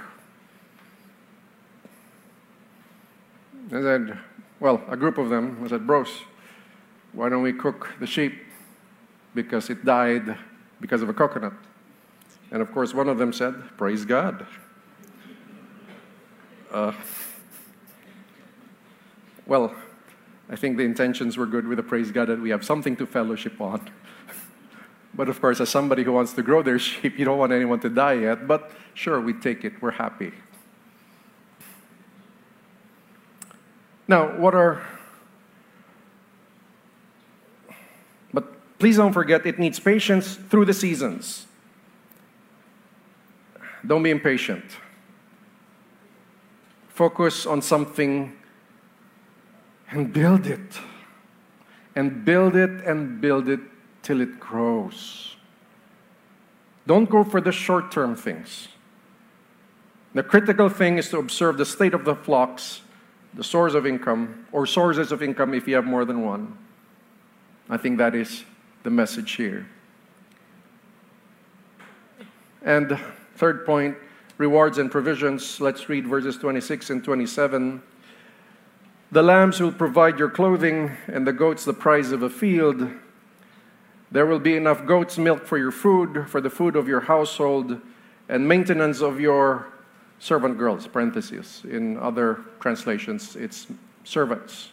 I 3.68 3.80
said, 3.80 4.18
well, 4.60 4.82
a 4.88 4.96
group 4.96 5.18
of 5.18 5.30
them, 5.30 5.60
I 5.64 5.68
said, 5.68 5.86
bros, 5.86 6.08
why 7.12 7.28
don't 7.28 7.42
we 7.42 7.52
cook 7.52 7.90
the 7.98 8.06
sheep? 8.06 8.34
Because 9.34 9.70
it 9.70 9.84
died 9.84 10.36
because 10.80 11.02
of 11.02 11.08
a 11.08 11.14
coconut. 11.14 11.54
And 12.50 12.60
of 12.60 12.72
course, 12.72 12.94
one 12.94 13.08
of 13.08 13.18
them 13.18 13.32
said, 13.32 13.54
Praise 13.76 14.04
God. 14.04 14.46
Uh, 16.70 16.92
well, 19.46 19.74
I 20.48 20.56
think 20.56 20.76
the 20.76 20.84
intentions 20.84 21.36
were 21.36 21.46
good 21.46 21.66
with 21.66 21.76
the 21.76 21.82
praise 21.82 22.10
God 22.10 22.28
that 22.28 22.40
we 22.40 22.50
have 22.50 22.64
something 22.64 22.96
to 22.96 23.06
fellowship 23.06 23.60
on. 23.60 23.90
but 25.14 25.28
of 25.28 25.40
course, 25.40 25.60
as 25.60 25.68
somebody 25.68 26.02
who 26.02 26.12
wants 26.12 26.32
to 26.34 26.42
grow 26.42 26.62
their 26.62 26.78
sheep, 26.78 27.18
you 27.18 27.24
don't 27.24 27.38
want 27.38 27.52
anyone 27.52 27.80
to 27.80 27.88
die 27.88 28.14
yet. 28.14 28.46
But 28.46 28.70
sure, 28.94 29.20
we 29.20 29.32
take 29.32 29.64
it. 29.64 29.80
We're 29.80 29.92
happy. 29.92 30.32
Now, 34.06 34.36
what 34.38 34.54
are 34.54 34.82
But 38.32 38.78
Please 38.78 38.96
don't 38.96 39.12
forget, 39.12 39.46
it 39.46 39.58
needs 39.58 39.80
patience 39.80 40.34
through 40.34 40.66
the 40.66 40.74
seasons. 40.74 41.46
Don't 43.86 44.02
be 44.02 44.10
impatient. 44.10 44.64
Focus 46.88 47.46
on 47.46 47.60
something 47.60 48.32
and 49.94 50.12
build 50.12 50.46
it. 50.46 50.80
And 51.96 52.24
build 52.24 52.56
it 52.56 52.84
and 52.84 53.20
build 53.20 53.48
it 53.48 53.60
till 54.02 54.20
it 54.20 54.40
grows. 54.40 55.36
Don't 56.86 57.08
go 57.08 57.22
for 57.22 57.40
the 57.40 57.52
short 57.52 57.92
term 57.92 58.16
things. 58.16 58.68
The 60.12 60.22
critical 60.22 60.68
thing 60.68 60.98
is 60.98 61.08
to 61.10 61.18
observe 61.18 61.56
the 61.56 61.64
state 61.64 61.94
of 61.94 62.04
the 62.04 62.14
flocks, 62.14 62.82
the 63.34 63.44
source 63.44 63.74
of 63.74 63.86
income, 63.86 64.46
or 64.52 64.66
sources 64.66 65.12
of 65.12 65.22
income 65.22 65.54
if 65.54 65.66
you 65.66 65.76
have 65.76 65.84
more 65.84 66.04
than 66.04 66.24
one. 66.24 66.58
I 67.70 67.76
think 67.76 67.98
that 67.98 68.14
is 68.14 68.44
the 68.82 68.90
message 68.90 69.32
here. 69.32 69.66
And 72.62 72.98
third 73.36 73.64
point 73.64 73.96
rewards 74.38 74.78
and 74.78 74.90
provisions. 74.90 75.60
Let's 75.60 75.88
read 75.88 76.06
verses 76.06 76.36
26 76.36 76.90
and 76.90 77.04
27. 77.04 77.82
The 79.14 79.22
lambs 79.22 79.60
will 79.60 79.70
provide 79.70 80.18
your 80.18 80.28
clothing, 80.28 80.90
and 81.06 81.24
the 81.24 81.32
goats 81.32 81.64
the 81.64 81.72
price 81.72 82.10
of 82.10 82.24
a 82.24 82.28
field. 82.28 82.90
There 84.10 84.26
will 84.26 84.40
be 84.40 84.56
enough 84.56 84.84
goat's 84.86 85.18
milk 85.18 85.46
for 85.46 85.56
your 85.56 85.70
food, 85.70 86.28
for 86.28 86.40
the 86.40 86.50
food 86.50 86.74
of 86.74 86.88
your 86.88 86.98
household, 86.98 87.80
and 88.28 88.48
maintenance 88.48 89.00
of 89.00 89.20
your 89.20 89.68
servant 90.18 90.58
girls. 90.58 90.88
Parentheses. 90.88 91.62
In 91.62 91.96
other 91.98 92.40
translations, 92.58 93.36
it's 93.36 93.68
servants. 94.02 94.72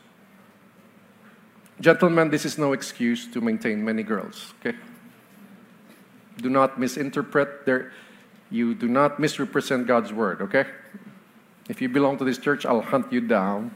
Gentlemen, 1.79 2.31
this 2.31 2.43
is 2.43 2.57
no 2.57 2.73
excuse 2.73 3.27
to 3.27 3.41
maintain 3.41 3.85
many 3.85 4.01
girls, 4.01 4.55
okay? 4.59 4.75
Do 6.37 6.49
not 6.49 6.79
misinterpret. 6.79 7.91
You 8.49 8.73
do 8.73 8.87
not 8.87 9.19
misrepresent 9.19 9.85
God's 9.85 10.11
word, 10.11 10.41
okay? 10.41 10.65
If 11.69 11.79
you 11.79 11.89
belong 11.89 12.17
to 12.17 12.23
this 12.23 12.39
church, 12.39 12.65
I'll 12.65 12.81
hunt 12.81 13.13
you 13.13 13.21
down 13.21 13.75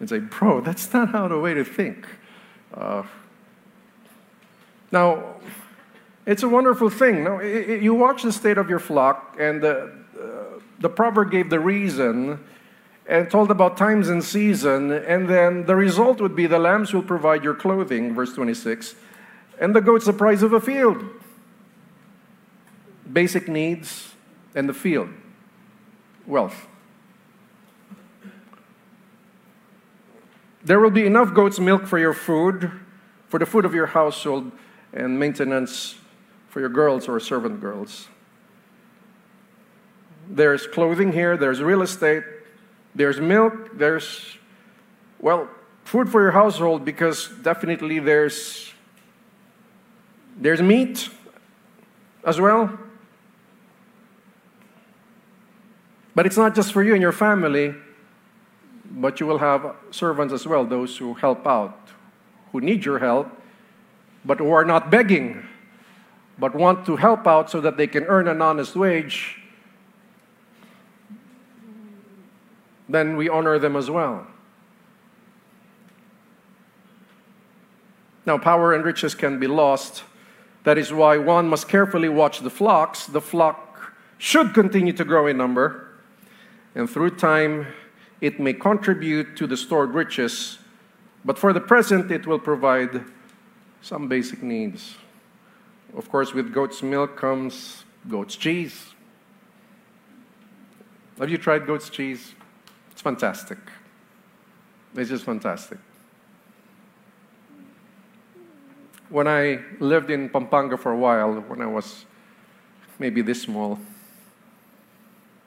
and 0.00 0.08
say, 0.08 0.18
bro, 0.18 0.60
that's 0.60 0.92
not 0.92 1.10
how 1.10 1.28
the 1.28 1.38
way 1.38 1.54
to 1.54 1.64
think. 1.64 2.06
Uh, 2.74 3.02
now, 4.92 5.36
it's 6.26 6.42
a 6.42 6.48
wonderful 6.48 6.90
thing. 6.90 7.24
Now, 7.24 7.40
you 7.40 7.94
watch 7.94 8.22
the 8.22 8.32
state 8.32 8.58
of 8.58 8.68
your 8.68 8.78
flock, 8.78 9.36
and 9.38 9.62
the, 9.62 9.92
uh, 10.20 10.60
the 10.80 10.88
proverb 10.88 11.30
gave 11.30 11.50
the 11.50 11.60
reason 11.60 12.40
and 13.08 13.30
told 13.30 13.50
about 13.50 13.76
times 13.76 14.08
and 14.08 14.22
season, 14.22 14.90
and 14.90 15.28
then 15.28 15.64
the 15.66 15.76
result 15.76 16.20
would 16.20 16.34
be 16.34 16.46
the 16.46 16.58
lambs 16.58 16.92
will 16.92 17.02
provide 17.02 17.44
your 17.44 17.54
clothing, 17.54 18.14
verse 18.14 18.34
26, 18.34 18.96
and 19.60 19.74
the 19.74 19.80
goats 19.80 20.06
the 20.06 20.12
price 20.12 20.42
of 20.42 20.52
a 20.52 20.60
field. 20.60 21.04
Basic 23.12 23.46
needs 23.46 24.14
and 24.56 24.68
the 24.68 24.74
field, 24.74 25.08
wealth. 26.26 26.66
There 30.66 30.80
will 30.80 30.90
be 30.90 31.06
enough 31.06 31.32
goat's 31.32 31.60
milk 31.60 31.86
for 31.86 31.96
your 31.96 32.12
food, 32.12 32.72
for 33.28 33.38
the 33.38 33.46
food 33.46 33.64
of 33.64 33.72
your 33.72 33.86
household, 33.86 34.50
and 34.92 35.16
maintenance 35.16 35.94
for 36.48 36.58
your 36.58 36.68
girls 36.68 37.06
or 37.06 37.20
servant 37.20 37.60
girls. 37.60 38.08
There's 40.28 40.66
clothing 40.66 41.12
here, 41.12 41.36
there's 41.36 41.62
real 41.62 41.82
estate, 41.82 42.24
there's 42.96 43.20
milk, 43.20 43.78
there's, 43.78 44.38
well, 45.20 45.48
food 45.84 46.08
for 46.08 46.20
your 46.20 46.32
household 46.32 46.84
because 46.84 47.28
definitely 47.42 48.00
there's 48.00 48.72
there's 50.36 50.60
meat 50.60 51.08
as 52.24 52.40
well. 52.40 52.76
But 56.16 56.26
it's 56.26 56.36
not 56.36 56.56
just 56.56 56.72
for 56.72 56.82
you 56.82 56.94
and 56.94 57.00
your 57.00 57.12
family, 57.12 57.76
but 58.90 59.20
you 59.20 59.26
will 59.26 59.38
have 59.38 59.74
servants 59.90 60.32
as 60.32 60.46
well, 60.46 60.64
those 60.64 60.96
who 60.96 61.14
help 61.14 61.46
out, 61.46 61.90
who 62.52 62.60
need 62.60 62.84
your 62.84 62.98
help, 62.98 63.28
but 64.24 64.38
who 64.38 64.50
are 64.50 64.64
not 64.64 64.90
begging, 64.90 65.46
but 66.38 66.54
want 66.54 66.86
to 66.86 66.96
help 66.96 67.26
out 67.26 67.50
so 67.50 67.60
that 67.60 67.76
they 67.76 67.86
can 67.86 68.04
earn 68.04 68.28
an 68.28 68.42
honest 68.42 68.76
wage 68.76 69.36
then 72.88 73.16
we 73.16 73.28
honor 73.28 73.58
them 73.58 73.76
as 73.76 73.90
well. 73.90 74.26
Now, 78.24 78.38
power 78.38 78.74
and 78.74 78.84
riches 78.84 79.14
can 79.14 79.38
be 79.38 79.46
lost. 79.46 80.02
That 80.64 80.78
is 80.78 80.92
why 80.92 81.18
one 81.18 81.48
must 81.48 81.68
carefully 81.68 82.08
watch 82.08 82.40
the 82.40 82.50
flocks. 82.50 83.06
The 83.06 83.20
flock 83.20 83.94
should 84.18 84.52
continue 84.54 84.92
to 84.94 85.04
grow 85.04 85.26
in 85.26 85.36
number, 85.36 85.88
and 86.74 86.88
through 86.88 87.16
time, 87.16 87.66
it 88.20 88.40
may 88.40 88.52
contribute 88.52 89.36
to 89.36 89.46
the 89.46 89.56
stored 89.56 89.90
riches, 89.90 90.58
but 91.24 91.38
for 91.38 91.52
the 91.52 91.60
present, 91.60 92.10
it 92.10 92.26
will 92.26 92.38
provide 92.38 93.04
some 93.82 94.08
basic 94.08 94.42
needs. 94.42 94.96
Of 95.96 96.08
course, 96.08 96.32
with 96.32 96.52
goat's 96.52 96.82
milk 96.82 97.16
comes 97.16 97.84
goat's 98.08 98.36
cheese. 98.36 98.94
Have 101.18 101.30
you 101.30 101.38
tried 101.38 101.66
goat's 101.66 101.88
cheese? 101.88 102.34
It's 102.92 103.02
fantastic. 103.02 103.58
It's 104.94 105.10
just 105.10 105.24
fantastic. 105.24 105.78
When 109.08 109.28
I 109.28 109.60
lived 109.78 110.10
in 110.10 110.28
Pampanga 110.28 110.76
for 110.76 110.92
a 110.92 110.96
while, 110.96 111.34
when 111.34 111.62
I 111.62 111.66
was 111.66 112.04
maybe 112.98 113.22
this 113.22 113.42
small, 113.42 113.78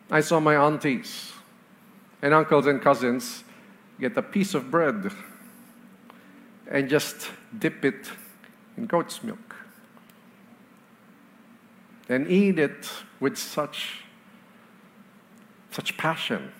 I 0.09 0.21
saw 0.21 0.39
my 0.39 0.55
aunties 0.55 1.33
and 2.21 2.33
uncles 2.33 2.67
and 2.67 2.81
cousins 2.81 3.43
get 3.99 4.17
a 4.17 4.21
piece 4.21 4.53
of 4.53 4.69
bread 4.71 5.11
and 6.69 6.89
just 6.89 7.29
dip 7.57 7.83
it 7.83 8.11
in 8.77 8.85
goat's 8.85 9.23
milk 9.23 9.55
and 12.07 12.27
eat 12.27 12.59
it 12.59 12.89
with 13.19 13.37
such 13.37 14.03
such 15.71 15.95
passion. 15.97 16.51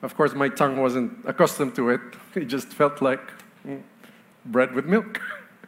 Of 0.00 0.16
course, 0.16 0.32
my 0.34 0.48
tongue 0.48 0.76
wasn't 0.76 1.12
accustomed 1.26 1.74
to 1.74 1.90
it. 1.90 2.00
It 2.36 2.44
just 2.44 2.68
felt 2.68 3.02
like 3.02 3.32
mm, 3.66 3.82
bread 4.44 4.72
with 4.74 4.86
milk 4.86 5.20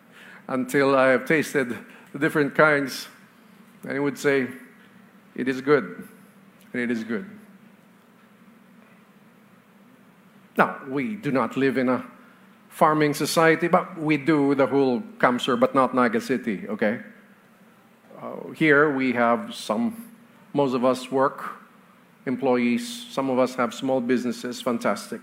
until 0.48 0.94
I 0.94 1.08
have 1.08 1.24
tasted 1.26 1.76
the 2.12 2.18
different 2.18 2.54
kinds. 2.54 3.08
And 3.82 3.92
it 3.92 4.00
would 4.00 4.18
say, 4.18 4.48
It 5.34 5.48
is 5.48 5.60
good. 5.60 6.08
And 6.72 6.82
it 6.82 6.90
is 6.90 7.02
good. 7.04 7.37
Now, 10.58 10.80
we 10.88 11.14
do 11.14 11.30
not 11.30 11.56
live 11.56 11.78
in 11.78 11.88
a 11.88 12.04
farming 12.68 13.14
society, 13.14 13.68
but 13.68 13.96
we 13.96 14.16
do 14.16 14.56
the 14.56 14.66
whole 14.66 15.00
CamSur, 15.18 15.58
but 15.58 15.72
not 15.72 15.94
Naga 15.94 16.20
City, 16.20 16.66
okay? 16.68 16.98
Uh, 18.20 18.50
here 18.50 18.90
we 18.90 19.12
have 19.12 19.54
some, 19.54 20.10
most 20.52 20.74
of 20.74 20.84
us 20.84 21.12
work, 21.12 21.44
employees, 22.26 23.06
some 23.08 23.30
of 23.30 23.38
us 23.38 23.54
have 23.54 23.72
small 23.72 24.00
businesses, 24.00 24.60
fantastic. 24.60 25.20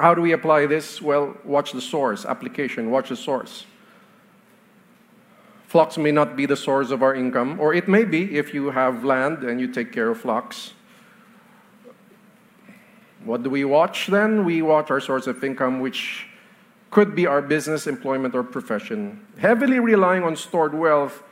How 0.00 0.12
do 0.12 0.20
we 0.20 0.32
apply 0.32 0.66
this? 0.66 1.00
Well, 1.00 1.36
watch 1.44 1.70
the 1.70 1.80
source, 1.80 2.24
application, 2.24 2.90
watch 2.90 3.10
the 3.10 3.16
source. 3.16 3.66
Flocks 5.68 5.96
may 5.96 6.10
not 6.10 6.36
be 6.36 6.46
the 6.46 6.56
source 6.56 6.90
of 6.90 7.04
our 7.04 7.14
income, 7.14 7.60
or 7.60 7.72
it 7.72 7.86
may 7.86 8.04
be 8.04 8.36
if 8.36 8.52
you 8.52 8.70
have 8.70 9.04
land 9.04 9.44
and 9.44 9.60
you 9.60 9.68
take 9.68 9.92
care 9.92 10.10
of 10.10 10.20
flocks. 10.20 10.72
What 13.24 13.42
do 13.42 13.50
we 13.50 13.64
watch 13.64 14.06
then? 14.08 14.44
We 14.44 14.60
watch 14.60 14.90
our 14.90 15.00
source 15.00 15.26
of 15.26 15.42
income, 15.42 15.80
which 15.80 16.26
could 16.90 17.14
be 17.14 17.26
our 17.26 17.42
business, 17.42 17.86
employment, 17.86 18.34
or 18.34 18.44
profession. 18.44 19.26
Heavily 19.38 19.80
relying 19.80 20.22
on 20.22 20.36
stored 20.36 20.74
wealth 20.74 21.22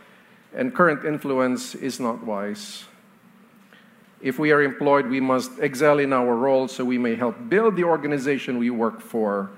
and 0.55 0.75
current 0.75 1.05
influence 1.05 1.75
is 1.75 2.01
not 2.01 2.25
wise. 2.25 2.85
If 4.21 4.39
we 4.39 4.53
are 4.53 4.63
employed, 4.63 5.07
we 5.07 5.21
must 5.21 5.59
excel 5.59 5.99
in 5.99 6.13
our 6.13 6.35
role 6.35 6.69
so 6.69 6.85
we 6.85 6.99
may 6.99 7.15
help 7.15 7.37
build 7.49 7.77
the 7.77 7.85
organization 7.85 8.59
we 8.59 8.71
work 8.71 9.01
for. 9.01 9.51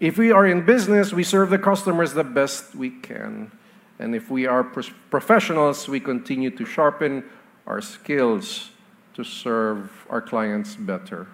If 0.00 0.18
we 0.18 0.30
are 0.30 0.46
in 0.46 0.64
business, 0.64 1.12
we 1.12 1.24
serve 1.24 1.50
the 1.50 1.58
customers 1.58 2.12
the 2.12 2.24
best 2.24 2.74
we 2.74 2.90
can. 2.90 3.50
And 3.98 4.14
if 4.14 4.30
we 4.30 4.46
are 4.46 4.62
professionals, 4.62 5.88
we 5.88 6.00
continue 6.00 6.50
to 6.50 6.64
sharpen 6.66 7.24
our 7.66 7.80
skills 7.80 8.70
to 9.14 9.24
serve 9.24 9.90
our 10.10 10.20
clients 10.20 10.76
better. 10.76 11.26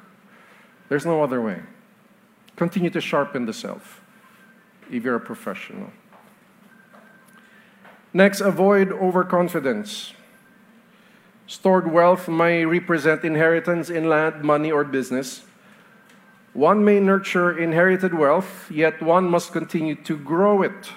There's 0.92 1.07
no 1.07 1.22
other 1.22 1.40
way. 1.40 1.59
Continue 2.55 2.90
to 2.90 3.00
sharpen 3.00 3.46
the 3.46 3.55
self 3.55 4.02
if 4.90 5.02
you're 5.05 5.16
a 5.16 5.20
professional. 5.20 5.90
Next, 8.12 8.42
avoid 8.42 8.92
overconfidence. 8.92 10.12
Stored 11.46 11.90
wealth 11.90 12.28
may 12.28 12.66
represent 12.66 13.24
inheritance 13.24 13.88
in 13.88 14.11
land, 14.11 14.42
money, 14.42 14.70
or 14.70 14.85
business. 14.85 15.44
One 16.52 16.85
may 16.85 17.00
nurture 17.00 17.59
inherited 17.59 18.12
wealth, 18.12 18.70
yet 18.70 19.00
one 19.00 19.31
must 19.31 19.50
continue 19.50 19.94
to 19.94 20.18
grow 20.18 20.61
it. 20.61 20.92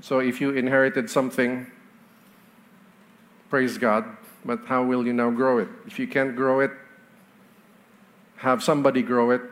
So 0.00 0.20
if 0.20 0.40
you 0.40 0.50
inherited 0.50 1.10
something, 1.10 1.66
praise 3.50 3.78
God, 3.78 4.04
but 4.44 4.60
how 4.66 4.84
will 4.84 5.04
you 5.04 5.12
now 5.12 5.32
grow 5.32 5.58
it? 5.58 5.68
If 5.88 5.98
you 5.98 6.06
can't 6.06 6.36
grow 6.36 6.60
it, 6.60 6.70
have 8.36 8.62
somebody 8.62 9.02
grow 9.02 9.30
it 9.30 9.42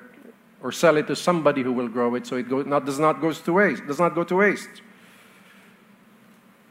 or 0.63 0.73
sell 0.73 0.97
it 0.97 1.07
to 1.09 1.17
somebody 1.17 1.63
who 1.63 1.73
will 1.73 1.89
grow 1.89 2.15
it 2.15 2.27
so 2.27 2.37
it 2.37 2.49
go, 2.49 2.63
not, 2.63 2.85
does 2.85 2.99
not 2.99 3.21
go 3.21 3.33
to 3.33 3.53
waste 3.53 3.87
does 3.87 3.99
not 3.99 4.15
go 4.15 4.25
to 4.25 4.37
waste. 4.37 4.83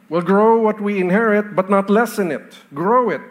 We'll 0.10 0.22
grow 0.22 0.60
what 0.60 0.82
we 0.82 1.00
inherit 1.00 1.56
but 1.56 1.70
not 1.70 1.90
lessen 1.90 2.32
it. 2.32 2.56
Grow 2.74 3.10
it. 3.10 3.22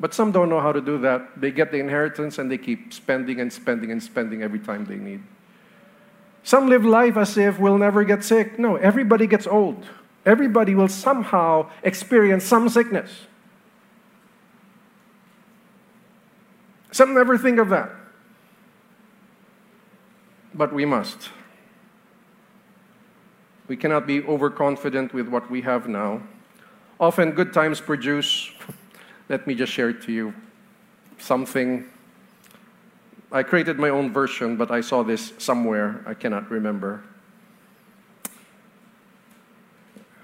But 0.00 0.12
some 0.14 0.32
don't 0.32 0.48
know 0.48 0.60
how 0.60 0.72
to 0.72 0.80
do 0.80 0.98
that. 0.98 1.40
They 1.40 1.52
get 1.52 1.70
the 1.70 1.78
inheritance 1.78 2.38
and 2.38 2.50
they 2.50 2.58
keep 2.58 2.92
spending 2.92 3.40
and 3.40 3.52
spending 3.52 3.92
and 3.92 4.02
spending 4.02 4.42
every 4.42 4.58
time 4.58 4.84
they 4.84 4.96
need. 4.96 5.22
Some 6.42 6.68
live 6.68 6.84
life 6.84 7.16
as 7.16 7.38
if 7.38 7.60
we'll 7.60 7.78
never 7.78 8.02
get 8.02 8.24
sick. 8.24 8.58
No 8.58 8.76
everybody 8.76 9.26
gets 9.26 9.46
old. 9.46 9.84
Everybody 10.26 10.74
will 10.74 10.88
somehow 10.88 11.70
experience 11.82 12.44
some 12.44 12.68
sickness 12.68 13.26
Some 16.92 17.14
never 17.14 17.38
think 17.38 17.58
of 17.58 17.70
that. 17.70 17.90
But 20.54 20.74
we 20.74 20.84
must. 20.84 21.30
We 23.66 23.76
cannot 23.76 24.06
be 24.06 24.22
overconfident 24.22 25.14
with 25.14 25.26
what 25.26 25.50
we 25.50 25.62
have 25.62 25.88
now. 25.88 26.22
Often, 27.00 27.32
good 27.32 27.54
times 27.54 27.80
produce, 27.80 28.52
let 29.30 29.46
me 29.46 29.54
just 29.54 29.72
share 29.72 29.88
it 29.88 30.02
to 30.02 30.12
you, 30.12 30.34
something. 31.18 31.86
I 33.32 33.42
created 33.42 33.78
my 33.78 33.88
own 33.88 34.12
version, 34.12 34.56
but 34.56 34.70
I 34.70 34.82
saw 34.82 35.02
this 35.02 35.32
somewhere. 35.38 36.04
I 36.06 36.12
cannot 36.12 36.50
remember. 36.50 37.02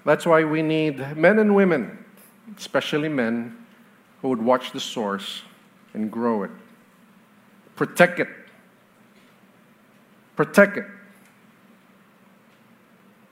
That's 0.04 0.26
why 0.26 0.44
we 0.44 0.60
need 0.60 1.16
men 1.16 1.38
and 1.38 1.54
women, 1.56 2.04
especially 2.58 3.08
men, 3.08 3.56
who 4.20 4.28
would 4.28 4.42
watch 4.42 4.72
the 4.72 4.80
source 4.80 5.42
and 5.94 6.10
grow 6.10 6.42
it. 6.42 6.50
Protect 7.76 8.20
it. 8.20 8.28
Protect 10.36 10.76
it. 10.76 10.86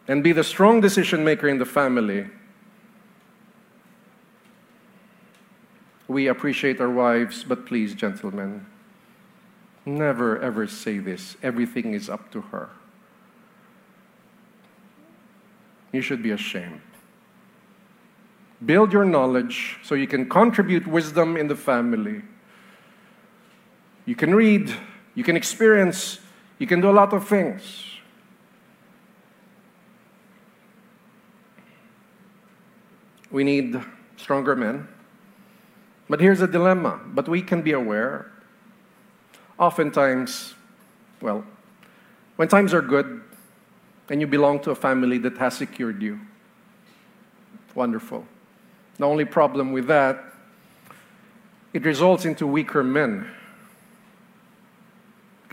And 0.09 0.23
be 0.23 0.33
the 0.33 0.45
strong 0.45 0.81
decision 0.81 1.25
maker 1.25 1.49
in 1.49 1.59
the 1.59 1.65
family. 1.65 2.27
We 6.09 6.29
appreciate 6.29 6.81
our 6.81 6.91
wives, 6.91 7.43
but 7.43 7.67
please, 7.67 7.95
gentlemen, 7.95 8.67
never 9.85 10.39
ever 10.41 10.67
say 10.67 10.99
this. 10.99 11.37
Everything 11.43 11.95
is 11.95 12.09
up 12.09 12.31
to 12.31 12.41
her. 12.41 12.71
You 15.93 16.03
should 16.03 16.23
be 16.23 16.31
ashamed. 16.31 16.81
Build 18.65 18.93
your 18.93 19.05
knowledge 19.05 19.79
so 19.83 19.95
you 19.95 20.07
can 20.07 20.29
contribute 20.29 20.87
wisdom 20.87 21.37
in 21.37 21.49
the 21.49 21.57
family. 21.57 22.23
You 24.07 24.15
can 24.15 24.35
read, 24.35 24.73
you 25.17 25.25
can 25.25 25.37
experience, 25.37 26.21
you 26.59 26.67
can 26.67 26.81
do 26.81 26.89
a 26.89 26.93
lot 26.93 27.13
of 27.13 27.27
things. 27.27 27.83
We 33.33 33.43
need 33.43 33.79
stronger 34.17 34.55
men. 34.55 34.87
But 36.09 36.21
here's 36.21 36.41
a 36.41 36.47
dilemma. 36.47 37.01
But 37.05 37.29
we 37.29 37.43
can 37.43 37.63
be 37.63 37.73
aware. 37.73 38.31
Oftentimes, 39.59 40.55
well, 41.21 41.45
when 42.37 42.47
times 42.47 42.73
are 42.73 42.81
good 42.81 43.23
and 44.09 44.21
you 44.21 44.29
belong 44.29 44.61
to 44.61 44.71
a 44.71 44.77
family 44.77 45.19
that 45.19 45.37
has 45.39 45.57
secured 45.57 46.01
you, 46.01 46.21
wonderful. 47.75 48.25
The 48.99 49.05
only 49.05 49.25
problem 49.25 49.73
with 49.73 49.89
that, 49.89 50.23
it 51.73 51.85
results 51.85 52.25
into 52.25 52.47
weaker 52.47 52.85
men 52.85 53.29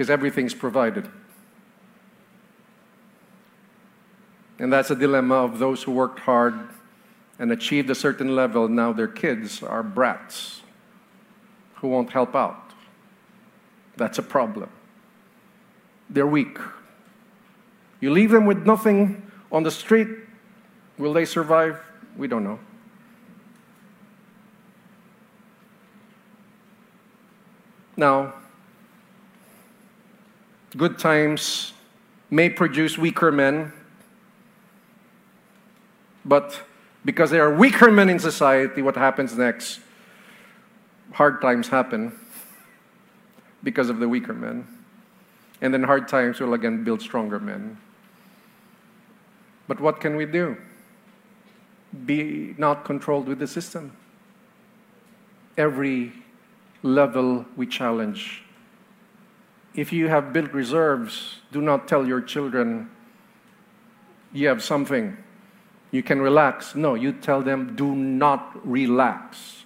because 0.03 0.11
everything's 0.11 0.53
provided. 0.53 1.07
And 4.59 4.73
that's 4.73 4.91
a 4.91 4.95
dilemma 4.95 5.35
of 5.35 5.59
those 5.59 5.83
who 5.83 5.93
worked 5.93 6.19
hard 6.19 6.55
and 7.39 7.53
achieved 7.53 7.89
a 7.89 7.95
certain 7.95 8.35
level. 8.35 8.67
Now 8.67 8.91
their 8.91 9.07
kids 9.07 9.63
are 9.63 9.81
brats 9.81 10.59
who 11.75 11.87
won't 11.87 12.09
help 12.09 12.35
out. 12.35 12.73
That's 13.95 14.17
a 14.17 14.21
problem. 14.21 14.69
They're 16.09 16.27
weak. 16.27 16.57
You 18.01 18.11
leave 18.11 18.31
them 18.31 18.45
with 18.45 18.65
nothing 18.65 19.31
on 19.53 19.63
the 19.63 19.71
street, 19.71 20.09
will 20.97 21.13
they 21.13 21.23
survive? 21.23 21.79
We 22.17 22.27
don't 22.27 22.43
know. 22.43 22.59
Now, 27.95 28.33
Good 30.75 30.97
times 30.97 31.73
may 32.31 32.49
produce 32.49 32.97
weaker 32.97 33.31
men, 33.31 33.71
but 36.25 36.63
because 37.05 37.29
there 37.29 37.45
are 37.45 37.53
weaker 37.53 37.91
men 37.91 38.09
in 38.09 38.17
society, 38.17 38.81
what 38.81 38.95
happens 38.95 39.37
next? 39.37 39.81
Hard 41.11 41.41
times 41.41 41.67
happen 41.67 42.17
because 43.61 43.89
of 43.89 43.99
the 43.99 44.09
weaker 44.09 44.33
men. 44.33 44.67
And 45.61 45.73
then 45.73 45.83
hard 45.83 46.07
times 46.07 46.39
will 46.39 46.53
again 46.53 46.83
build 46.83 47.01
stronger 47.01 47.39
men. 47.39 47.77
But 49.67 49.79
what 49.79 50.01
can 50.01 50.15
we 50.15 50.25
do? 50.25 50.57
Be 52.05 52.55
not 52.57 52.83
controlled 52.83 53.27
with 53.27 53.39
the 53.39 53.47
system. 53.47 53.95
Every 55.57 56.11
level 56.81 57.45
we 57.55 57.67
challenge. 57.67 58.42
If 59.75 59.91
you 59.91 60.07
have 60.07 60.33
built 60.33 60.51
reserves, 60.51 61.39
do 61.51 61.61
not 61.61 61.87
tell 61.87 62.05
your 62.05 62.21
children 62.21 62.89
you 64.31 64.47
have 64.47 64.63
something. 64.63 65.17
You 65.91 66.03
can 66.03 66.21
relax. 66.21 66.75
No, 66.75 66.95
you 66.95 67.11
tell 67.11 67.41
them 67.41 67.75
do 67.75 67.95
not 67.95 68.67
relax. 68.67 69.63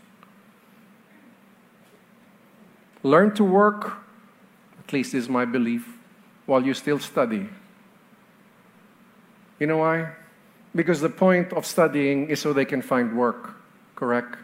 Learn 3.04 3.34
to 3.36 3.44
work, 3.44 3.98
at 4.80 4.92
least 4.92 5.14
is 5.14 5.30
my 5.30 5.46
belief, 5.46 5.88
while 6.46 6.66
you 6.66 6.74
still 6.74 7.00
study. 7.00 7.48
You 9.60 9.68
know 9.68 9.78
why? 9.78 10.12
Because 10.76 11.02
the 11.02 11.10
point 11.10 11.54
of 11.54 11.66
studying 11.66 12.30
is 12.30 12.42
so 12.42 12.54
they 12.54 12.66
can 12.66 12.82
find 12.82 13.18
work, 13.18 13.56
correct? 13.96 14.38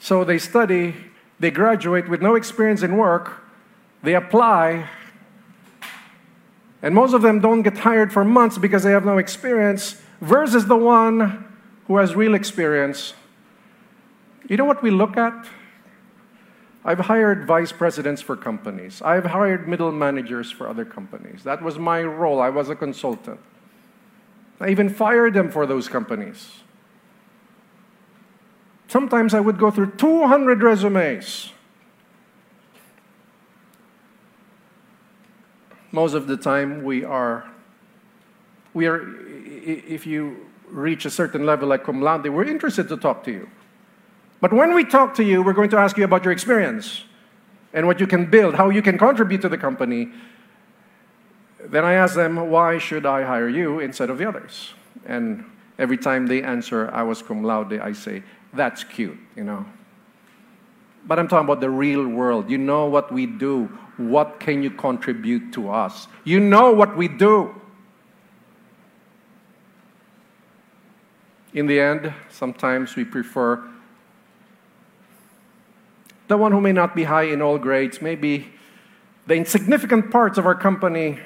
So 0.00 0.24
they 0.24 0.38
study, 0.38 0.94
they 1.38 1.50
graduate 1.50 2.08
with 2.08 2.20
no 2.20 2.34
experience 2.34 2.82
in 2.82 2.96
work, 2.96 3.41
they 4.02 4.14
apply, 4.14 4.88
and 6.82 6.94
most 6.94 7.14
of 7.14 7.22
them 7.22 7.40
don't 7.40 7.62
get 7.62 7.78
hired 7.78 8.12
for 8.12 8.24
months 8.24 8.58
because 8.58 8.82
they 8.82 8.90
have 8.90 9.04
no 9.04 9.18
experience, 9.18 10.00
versus 10.20 10.66
the 10.66 10.76
one 10.76 11.46
who 11.86 11.96
has 11.96 12.14
real 12.14 12.34
experience. 12.34 13.14
You 14.48 14.56
know 14.56 14.64
what 14.64 14.82
we 14.82 14.90
look 14.90 15.16
at? 15.16 15.46
I've 16.84 16.98
hired 16.98 17.46
vice 17.46 17.70
presidents 17.70 18.20
for 18.20 18.36
companies. 18.36 19.00
I've 19.02 19.26
hired 19.26 19.68
middle 19.68 19.92
managers 19.92 20.50
for 20.50 20.68
other 20.68 20.84
companies. 20.84 21.44
That 21.44 21.62
was 21.62 21.78
my 21.78 22.02
role. 22.02 22.40
I 22.40 22.48
was 22.48 22.68
a 22.70 22.74
consultant. 22.74 23.38
I 24.60 24.68
even 24.70 24.88
fired 24.88 25.34
them 25.34 25.50
for 25.50 25.64
those 25.64 25.88
companies. 25.88 26.50
Sometimes 28.88 29.32
I 29.32 29.40
would 29.40 29.58
go 29.58 29.70
through 29.70 29.92
200 29.92 30.62
resumes. 30.62 31.51
Most 35.92 36.14
of 36.14 36.26
the 36.26 36.38
time, 36.38 36.82
we 36.82 37.04
are, 37.04 37.44
we 38.72 38.86
are, 38.86 39.06
if 39.28 40.06
you 40.06 40.48
reach 40.68 41.04
a 41.04 41.10
certain 41.10 41.44
level 41.44 41.68
like 41.68 41.84
cum 41.84 42.00
laude, 42.00 42.26
we're 42.28 42.44
interested 42.44 42.88
to 42.88 42.96
talk 42.96 43.22
to 43.24 43.30
you. 43.30 43.48
But 44.40 44.52
when 44.52 44.74
we 44.74 44.84
talk 44.84 45.14
to 45.16 45.22
you, 45.22 45.42
we're 45.42 45.52
going 45.52 45.70
to 45.70 45.76
ask 45.76 45.96
you 45.98 46.04
about 46.04 46.24
your 46.24 46.32
experience 46.32 47.04
and 47.74 47.86
what 47.86 48.00
you 48.00 48.06
can 48.06 48.28
build, 48.28 48.54
how 48.54 48.70
you 48.70 48.82
can 48.82 48.96
contribute 48.96 49.42
to 49.42 49.48
the 49.50 49.58
company. 49.58 50.08
Then 51.64 51.84
I 51.84 51.92
ask 51.92 52.14
them, 52.14 52.50
why 52.50 52.78
should 52.78 53.06
I 53.06 53.22
hire 53.22 53.48
you 53.48 53.80
instead 53.80 54.08
of 54.08 54.18
the 54.18 54.26
others? 54.26 54.72
And 55.04 55.44
every 55.78 55.98
time 55.98 56.26
they 56.26 56.42
answer, 56.42 56.90
I 56.92 57.02
was 57.02 57.22
cum 57.22 57.44
laude, 57.44 57.74
I 57.74 57.92
say, 57.92 58.22
that's 58.54 58.82
cute, 58.82 59.18
you 59.36 59.44
know. 59.44 59.66
But 61.04 61.18
I'm 61.18 61.28
talking 61.28 61.46
about 61.46 61.60
the 61.60 61.70
real 61.70 62.06
world. 62.06 62.50
You 62.50 62.58
know 62.58 62.86
what 62.86 63.12
we 63.12 63.26
do. 63.26 63.66
What 63.96 64.40
can 64.40 64.62
you 64.62 64.70
contribute 64.70 65.52
to 65.54 65.70
us? 65.70 66.06
You 66.24 66.40
know 66.40 66.72
what 66.72 66.96
we 66.96 67.08
do. 67.08 67.54
In 71.52 71.66
the 71.66 71.80
end, 71.80 72.14
sometimes 72.30 72.96
we 72.96 73.04
prefer 73.04 73.62
the 76.28 76.36
one 76.38 76.50
who 76.52 76.62
may 76.62 76.72
not 76.72 76.94
be 76.96 77.04
high 77.04 77.24
in 77.24 77.42
all 77.42 77.58
grades, 77.58 78.00
maybe 78.00 78.48
the 79.26 79.34
insignificant 79.34 80.10
parts 80.10 80.38
of 80.38 80.46
our 80.46 80.54
company, 80.54 81.18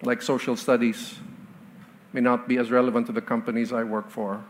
like 0.00 0.22
social 0.22 0.56
studies, 0.56 1.16
may 2.14 2.22
not 2.22 2.48
be 2.48 2.56
as 2.56 2.70
relevant 2.70 3.06
to 3.06 3.12
the 3.12 3.20
companies 3.20 3.74
I 3.74 3.84
work 3.84 4.10
for. 4.10 4.42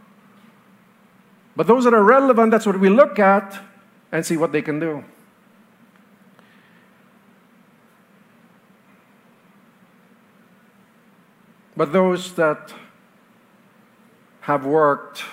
But 1.58 1.66
those 1.66 1.82
that 1.82 1.92
are 1.92 2.04
relevant, 2.04 2.52
that's 2.52 2.66
what 2.66 2.78
we 2.78 2.88
look 2.88 3.18
at 3.18 3.58
and 4.12 4.24
see 4.24 4.36
what 4.36 4.52
they 4.52 4.62
can 4.62 4.78
do. 4.78 5.02
But 11.76 11.92
those 11.92 12.32
that 12.34 12.72
have 14.42 14.66
worked 14.66 15.24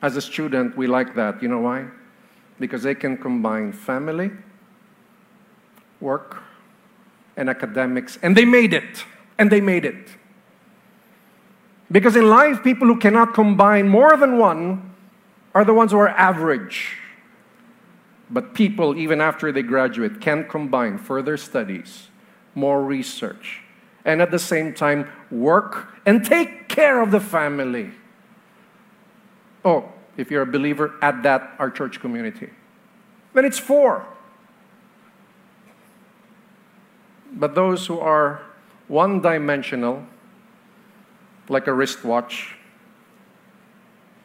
as 0.00 0.16
a 0.16 0.22
student, 0.22 0.74
we 0.74 0.86
like 0.86 1.14
that. 1.16 1.42
You 1.42 1.48
know 1.48 1.60
why? 1.60 1.84
Because 2.58 2.82
they 2.82 2.94
can 2.94 3.18
combine 3.18 3.70
family, 3.70 4.30
work, 6.00 6.42
and 7.36 7.50
academics, 7.50 8.18
and 8.22 8.34
they 8.34 8.46
made 8.46 8.72
it. 8.72 9.04
And 9.36 9.52
they 9.52 9.60
made 9.60 9.84
it. 9.84 10.08
Because 11.92 12.16
in 12.16 12.30
life, 12.30 12.62
people 12.64 12.88
who 12.88 12.96
cannot 12.96 13.34
combine 13.34 13.86
more 13.86 14.16
than 14.16 14.38
one 14.38 14.93
are 15.54 15.64
the 15.64 15.74
ones 15.74 15.92
who 15.92 15.98
are 15.98 16.08
average. 16.08 16.98
But 18.28 18.54
people, 18.54 18.96
even 18.96 19.20
after 19.20 19.52
they 19.52 19.62
graduate, 19.62 20.20
can 20.20 20.48
combine 20.48 20.98
further 20.98 21.36
studies, 21.36 22.08
more 22.54 22.82
research, 22.82 23.60
and 24.04 24.20
at 24.20 24.30
the 24.30 24.38
same 24.38 24.74
time 24.74 25.10
work 25.30 25.88
and 26.04 26.24
take 26.24 26.68
care 26.68 27.00
of 27.00 27.10
the 27.10 27.20
family. 27.20 27.90
Oh, 29.64 29.92
if 30.16 30.30
you're 30.30 30.42
a 30.42 30.46
believer, 30.46 30.94
add 31.00 31.22
that 31.22 31.54
our 31.58 31.70
church 31.70 32.00
community. 32.00 32.50
Then 33.32 33.44
it's 33.44 33.58
four. 33.58 34.06
But 37.32 37.54
those 37.54 37.86
who 37.86 37.98
are 37.98 38.42
one 38.86 39.20
dimensional, 39.20 40.04
like 41.48 41.66
a 41.66 41.72
wristwatch, 41.72 42.53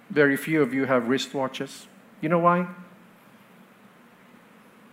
very 0.10 0.38
few 0.38 0.62
of 0.62 0.74
you 0.74 0.86
have 0.86 1.04
wristwatches. 1.04 1.86
You 2.22 2.30
know 2.30 2.40
why? 2.40 2.68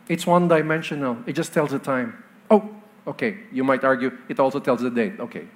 It's 0.09 0.27
one 0.27 0.49
dimensional, 0.49 1.19
it 1.27 1.33
just 1.33 1.53
tells 1.53 1.71
the 1.71 1.79
time. 1.79 2.23
Oh, 2.51 2.71
okay, 3.07 3.39
you 3.53 3.65
might 3.65 3.83
argue 3.83 4.17
it 4.29 4.39
also 4.39 4.61
tells 4.61 4.81
the 4.83 4.91
date. 4.91 5.19
Okay. 5.19 5.49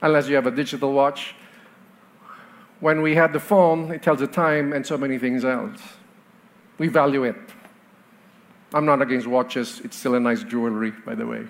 Unless 0.00 0.28
you 0.28 0.36
have 0.36 0.46
a 0.46 0.50
digital 0.50 0.92
watch. 0.92 1.34
When 2.80 3.02
we 3.02 3.14
had 3.14 3.32
the 3.32 3.40
phone, 3.40 3.92
it 3.92 4.02
tells 4.02 4.18
the 4.18 4.26
time 4.26 4.72
and 4.72 4.84
so 4.84 4.98
many 4.98 5.18
things 5.18 5.44
else. 5.44 5.80
We 6.78 6.88
value 6.88 7.24
it. 7.24 7.36
I'm 8.74 8.84
not 8.84 9.02
against 9.02 9.26
watches, 9.26 9.80
it's 9.84 9.96
still 9.96 10.14
a 10.14 10.20
nice 10.20 10.42
jewelry, 10.42 10.90
by 10.90 11.14
the 11.14 11.26
way. 11.26 11.46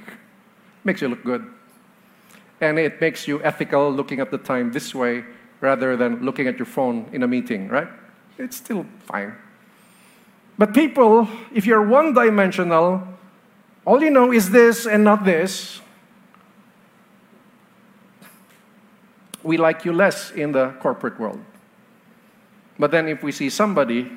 Makes 0.85 1.03
you 1.03 1.09
look 1.09 1.24
good. 1.24 1.47
And 2.61 2.78
it 2.78 3.01
makes 3.01 3.26
you 3.26 3.43
ethical 3.43 3.91
looking 3.91 4.20
at 4.20 4.30
the 4.30 4.39
time 4.39 4.72
this 4.72 4.95
way 4.95 5.24
rather 5.62 5.96
than 5.96 6.20
looking 6.22 6.46
at 6.48 6.58
your 6.58 6.66
phone 6.66 7.08
in 7.12 7.22
a 7.22 7.28
meeting, 7.28 7.68
right? 7.68 7.88
It's 8.36 8.56
still 8.56 8.84
fine. 9.06 9.32
But 10.58 10.74
people, 10.74 11.28
if 11.54 11.64
you're 11.64 11.86
one 11.86 12.12
dimensional, 12.12 13.06
all 13.86 14.02
you 14.02 14.10
know 14.10 14.32
is 14.32 14.50
this 14.50 14.86
and 14.86 15.04
not 15.04 15.24
this, 15.24 15.80
we 19.42 19.56
like 19.56 19.84
you 19.84 19.92
less 19.92 20.32
in 20.32 20.52
the 20.52 20.70
corporate 20.80 21.18
world. 21.18 21.40
But 22.78 22.90
then 22.90 23.08
if 23.08 23.22
we 23.22 23.30
see 23.32 23.48
somebody, 23.48 24.10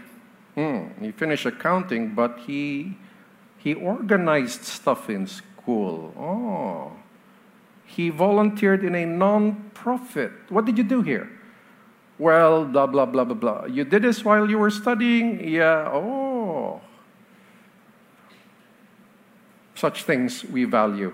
hmm, 0.56 0.88
he 1.00 1.12
finished 1.12 1.46
accounting, 1.46 2.16
but 2.16 2.40
he, 2.40 2.98
he 3.60 3.76
organized 3.76 4.66
stuff 4.66 5.10
in 5.10 5.28
school. 5.28 6.14
Oh, 6.18 6.92
he 7.86 8.10
volunteered 8.10 8.84
in 8.84 8.96
a 8.96 9.06
non-profit. 9.06 10.32
What 10.50 10.66
did 10.66 10.78
you 10.78 10.84
do 10.84 11.02
here? 11.02 11.30
Well, 12.18 12.64
blah, 12.66 12.88
blah, 12.88 13.06
blah, 13.06 13.26
blah, 13.26 13.36
blah. 13.36 13.66
You 13.66 13.84
did 13.84 14.04
this 14.04 14.24
while 14.24 14.50
you 14.50 14.58
were 14.58 14.70
studying? 14.70 15.48
Yeah, 15.48 15.90
oh. 15.92 16.82
Such 19.76 20.04
things 20.04 20.46
we 20.46 20.64
value. 20.64 21.14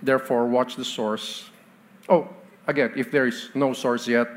Therefore, 0.00 0.46
watch 0.46 0.76
the 0.76 0.84
source. 0.86 1.50
Oh, 2.08 2.28
again, 2.66 2.92
if 2.96 3.10
there 3.10 3.26
is 3.26 3.50
no 3.54 3.74
source 3.74 4.08
yet, 4.08 4.28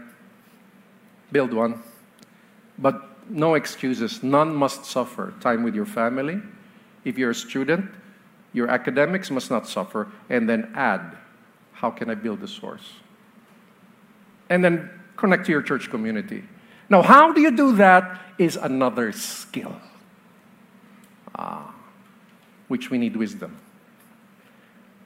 build 1.32 1.54
one. 1.54 1.82
But 2.82 3.30
no 3.30 3.54
excuses. 3.54 4.24
None 4.24 4.54
must 4.54 4.86
suffer. 4.86 5.34
Time 5.40 5.64
with 5.64 5.76
your 5.76 5.86
family. 5.86 6.42
If 7.06 7.18
you're 7.18 7.32
a 7.32 7.36
student, 7.36 7.90
your 8.54 8.68
academics 8.68 9.32
must 9.32 9.50
not 9.50 9.68
suffer. 9.68 10.12
And 10.30 10.50
then 10.50 10.72
add, 10.76 11.16
how 11.74 11.92
can 11.92 12.10
I 12.10 12.16
build 12.16 12.42
the 12.42 12.48
source? 12.48 12.94
And 14.50 14.64
then 14.64 14.90
connect 15.16 15.46
to 15.46 15.52
your 15.52 15.62
church 15.62 15.90
community. 15.90 16.44
Now, 16.90 17.02
how 17.02 17.32
do 17.32 17.40
you 17.40 17.56
do 17.56 17.76
that 17.78 18.20
is 18.38 18.58
another 18.58 19.12
skill, 19.14 19.76
ah, 21.36 21.74
which 22.68 22.90
we 22.90 22.98
need 22.98 23.16
wisdom. 23.16 23.58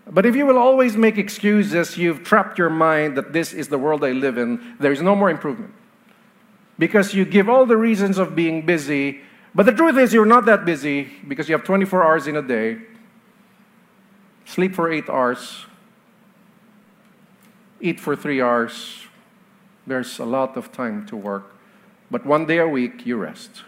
But 0.08 0.26
if 0.26 0.36
you 0.36 0.46
will 0.46 0.58
always 0.58 0.96
make 0.96 1.18
excuses, 1.18 1.98
you've 1.98 2.24
trapped 2.24 2.58
your 2.58 2.70
mind 2.70 3.18
that 3.18 3.34
this 3.34 3.54
is 3.54 3.68
the 3.68 3.78
world 3.78 4.04
I 4.04 4.12
live 4.12 4.38
in, 4.38 4.76
there 4.80 4.92
is 4.92 5.02
no 5.02 5.16
more 5.16 5.30
improvement 5.30 5.74
because 6.78 7.14
you 7.14 7.26
give 7.26 7.50
all 7.50 7.66
the 7.66 7.78
reasons 7.78 8.18
of 8.18 8.36
being 8.36 8.66
busy 8.66 9.22
But 9.56 9.66
the 9.66 9.72
truth 9.72 9.98
is, 9.98 10.14
you're 10.14 10.26
not 10.26 10.46
that 10.48 10.66
busy 10.66 11.08
because 11.26 11.48
you 11.48 11.56
have 11.56 11.64
24 11.64 12.04
hours 12.04 12.28
in 12.28 12.36
a 12.36 12.42
day, 12.42 12.78
sleep 14.44 14.76
for 14.76 14.92
eight 14.92 15.10
hours, 15.10 15.66
eat 17.80 18.02
for 18.02 18.18
three 18.18 18.42
hours. 18.42 19.08
There's 19.88 20.20
a 20.20 20.26
lot 20.26 20.58
of 20.58 20.74
time 20.74 21.06
to 21.06 21.16
work. 21.16 21.56
But 22.12 22.26
one 22.26 22.46
day 22.46 22.58
a 22.58 22.68
week, 22.68 23.06
you 23.06 23.16
rest. 23.16 23.64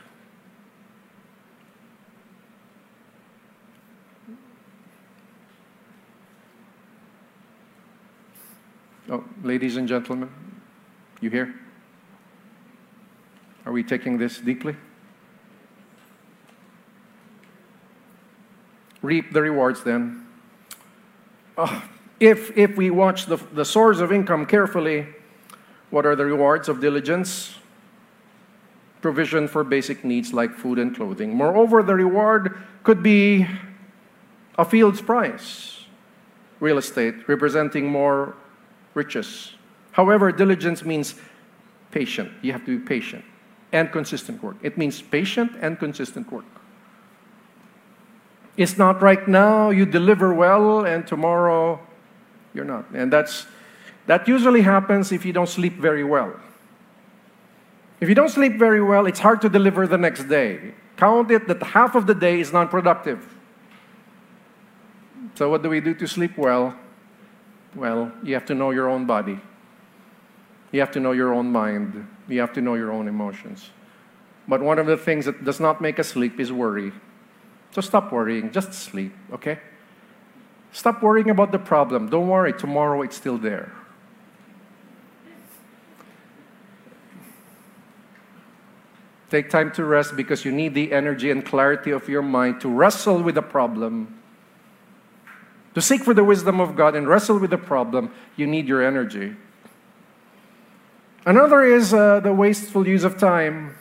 Oh, 9.10 9.24
ladies 9.42 9.78
and 9.78 9.88
gentlemen, 9.88 10.30
you 11.22 11.30
here? 11.30 11.56
Are 13.68 13.74
we 13.74 13.84
taking 13.84 14.18
this 14.18 14.40
deeply? 14.40 14.78
Reap 19.02 19.34
the 19.34 19.42
rewards 19.42 19.84
then. 19.84 20.26
Oh, 21.58 21.84
if, 22.18 22.58
if 22.58 22.78
we 22.78 22.90
watch 22.90 23.26
the, 23.26 23.36
the 23.52 23.66
source 23.66 24.00
of 24.00 24.14
income 24.14 24.46
carefully, 24.46 25.08
what 25.90 26.06
are 26.06 26.16
the 26.16 26.24
rewards 26.24 26.70
of 26.70 26.80
diligence? 26.80 27.56
Provision 29.02 29.50
for 29.50 29.66
basic 29.66 30.06
needs 30.06 30.32
like 30.32 30.54
food 30.54 30.80
and 30.80 30.96
clothing. 30.96 31.36
Moreover, 31.36 31.84
the 31.84 31.94
reward 31.94 32.58
could 32.84 33.04
be 33.04 33.46
a 34.58 34.64
field's 34.64 35.02
price, 35.02 35.84
real 36.62 36.78
estate, 36.78 37.28
representing 37.28 37.86
more 37.86 38.34
riches. 38.94 39.56
However, 39.92 40.32
diligence 40.32 40.86
means 40.86 41.16
patient. 41.92 42.32
You 42.42 42.54
have 42.54 42.64
to 42.64 42.80
be 42.80 42.86
patient 42.86 43.26
and 43.72 43.92
consistent 43.92 44.42
work. 44.42 44.56
It 44.62 44.78
means 44.78 45.02
patient 45.02 45.52
and 45.62 45.78
consistent 45.78 46.32
work. 46.32 46.46
It's 48.56 48.78
not 48.78 49.02
right 49.02 49.28
now 49.28 49.70
you 49.70 49.86
deliver 49.86 50.34
well 50.34 50.86
and 50.86 51.06
tomorrow 51.06 51.80
you're 52.54 52.66
not. 52.66 52.90
And 52.94 53.14
that's 53.14 53.46
that 54.08 54.28
usually 54.28 54.62
happens 54.62 55.12
if 55.12 55.26
you 55.26 55.34
don't 55.34 55.50
sleep 55.50 55.74
very 55.74 56.04
well. 56.04 56.34
If 58.00 58.10
you 58.10 58.16
don't 58.16 58.30
sleep 58.30 58.58
very 58.58 58.82
well, 58.82 59.06
it's 59.06 59.20
hard 59.20 59.42
to 59.42 59.50
deliver 59.50 59.86
the 59.86 59.98
next 59.98 60.24
day. 60.24 60.74
Count 60.96 61.30
it 61.30 61.48
that 61.48 61.62
half 61.62 61.94
of 61.96 62.08
the 62.08 62.16
day 62.16 62.40
is 62.40 62.54
non 62.54 62.68
productive. 62.68 63.36
So, 65.36 65.50
what 65.50 65.62
do 65.62 65.70
we 65.70 65.82
do 65.82 65.94
to 65.94 66.08
sleep 66.08 66.38
well? 66.38 66.76
Well, 67.76 68.12
you 68.24 68.34
have 68.34 68.46
to 68.46 68.56
know 68.56 68.72
your 68.72 68.90
own 68.90 69.06
body. 69.06 69.40
You 70.72 70.80
have 70.82 70.92
to 70.92 71.00
know 71.00 71.12
your 71.12 71.34
own 71.34 71.52
mind. 71.52 72.08
You 72.28 72.40
have 72.42 72.54
to 72.54 72.62
know 72.62 72.76
your 72.76 72.92
own 72.92 73.08
emotions. 73.08 73.70
But 74.48 74.62
one 74.62 74.80
of 74.80 74.86
the 74.86 74.98
things 74.98 75.26
that 75.26 75.44
does 75.44 75.60
not 75.60 75.82
make 75.82 76.00
us 76.00 76.10
sleep 76.10 76.40
is 76.40 76.52
worry. 76.52 76.92
So 77.72 77.82
stop 77.82 78.12
worrying, 78.12 78.52
just 78.52 78.74
sleep, 78.74 79.14
okay? 79.32 79.60
Stop 80.72 81.02
worrying 81.02 81.30
about 81.30 81.52
the 81.52 81.60
problem. 81.60 82.10
Don't 82.10 82.28
worry, 82.28 82.54
tomorrow 82.54 83.02
it's 83.02 83.16
still 83.16 83.38
there. 83.38 83.72
Take 89.30 89.50
time 89.50 89.72
to 89.74 89.84
rest 89.84 90.16
because 90.16 90.46
you 90.46 90.52
need 90.52 90.74
the 90.74 90.94
energy 90.94 91.30
and 91.30 91.46
clarity 91.46 91.92
of 91.92 92.08
your 92.08 92.22
mind 92.22 92.62
to 92.62 92.70
wrestle 92.70 93.22
with 93.22 93.36
the 93.36 93.42
problem 93.42 94.18
to 95.78 95.82
seek 95.84 96.02
for 96.02 96.16
the 96.16 96.24
wisdom 96.24 96.60
of 96.60 96.76
God 96.76 96.96
and 96.96 97.08
wrestle 97.08 97.38
with 97.38 97.52
the 97.52 97.58
problem, 97.60 98.12
you 98.36 98.48
need 98.48 98.68
your 98.68 98.82
energy. 98.82 99.36
Another 101.28 101.62
is 101.66 101.94
uh, 101.94 102.22
the 102.22 102.32
wasteful 102.32 102.88
use 102.88 103.04
of 103.04 103.18
time. 103.18 103.76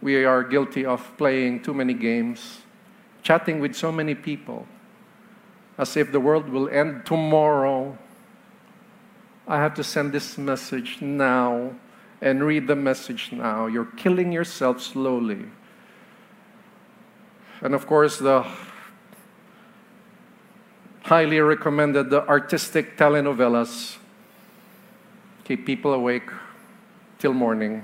We 0.00 0.24
are 0.24 0.44
guilty 0.44 0.86
of 0.86 1.02
playing 1.18 1.64
too 1.64 1.74
many 1.74 1.94
games, 1.94 2.60
chatting 3.24 3.58
with 3.58 3.74
so 3.74 3.90
many 3.90 4.14
people, 4.14 4.68
as 5.76 5.96
if 5.96 6.12
the 6.12 6.20
world 6.20 6.48
will 6.48 6.68
end 6.68 7.06
tomorrow. 7.06 7.98
I 9.48 9.56
have 9.56 9.74
to 9.74 9.82
send 9.82 10.12
this 10.12 10.38
message 10.38 10.98
now 11.00 11.74
and 12.22 12.44
read 12.44 12.68
the 12.68 12.76
message 12.76 13.32
now. 13.32 13.66
You're 13.66 13.90
killing 13.96 14.30
yourself 14.30 14.80
slowly. 14.80 15.46
And 17.62 17.74
of 17.74 17.84
course, 17.88 18.18
the 18.18 18.46
highly 21.02 21.40
recommended 21.40 22.10
the 22.10 22.24
artistic 22.28 22.96
telenovelas. 22.96 23.96
Keep 25.50 25.66
people 25.66 25.92
awake 25.94 26.30
till 27.18 27.32
morning. 27.32 27.82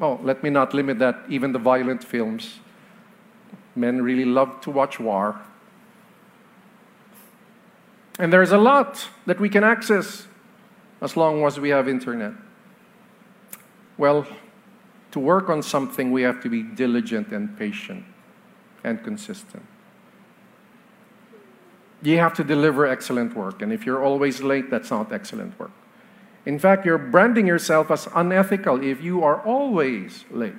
Oh, 0.00 0.18
let 0.22 0.42
me 0.42 0.48
not 0.48 0.72
limit 0.72 0.98
that, 0.98 1.24
even 1.28 1.52
the 1.52 1.58
violent 1.58 2.02
films. 2.02 2.60
Men 3.76 4.00
really 4.00 4.24
love 4.24 4.62
to 4.62 4.70
watch 4.70 4.98
war. 4.98 5.38
And 8.18 8.32
there's 8.32 8.50
a 8.50 8.56
lot 8.56 9.08
that 9.26 9.38
we 9.38 9.50
can 9.50 9.62
access 9.62 10.26
as 11.02 11.18
long 11.18 11.44
as 11.44 11.60
we 11.60 11.68
have 11.68 11.86
internet. 11.86 12.32
Well, 13.98 14.26
to 15.10 15.20
work 15.20 15.50
on 15.50 15.62
something, 15.62 16.12
we 16.12 16.22
have 16.22 16.42
to 16.44 16.48
be 16.48 16.62
diligent 16.62 17.30
and 17.30 17.58
patient 17.58 18.06
and 18.82 19.04
consistent 19.04 19.64
you 22.02 22.16
have 22.16 22.32
to 22.34 22.44
deliver 22.44 22.86
excellent 22.86 23.36
work. 23.36 23.60
And 23.62 23.72
if 23.72 23.84
you're 23.84 24.02
always 24.02 24.40
late, 24.40 24.70
that's 24.70 24.90
not 24.90 25.12
excellent 25.12 25.58
work. 25.58 25.70
In 26.46 26.58
fact, 26.58 26.86
you're 26.86 26.98
branding 26.98 27.46
yourself 27.46 27.90
as 27.90 28.08
unethical 28.14 28.82
if 28.82 29.02
you 29.02 29.22
are 29.22 29.40
always 29.42 30.24
late. 30.30 30.54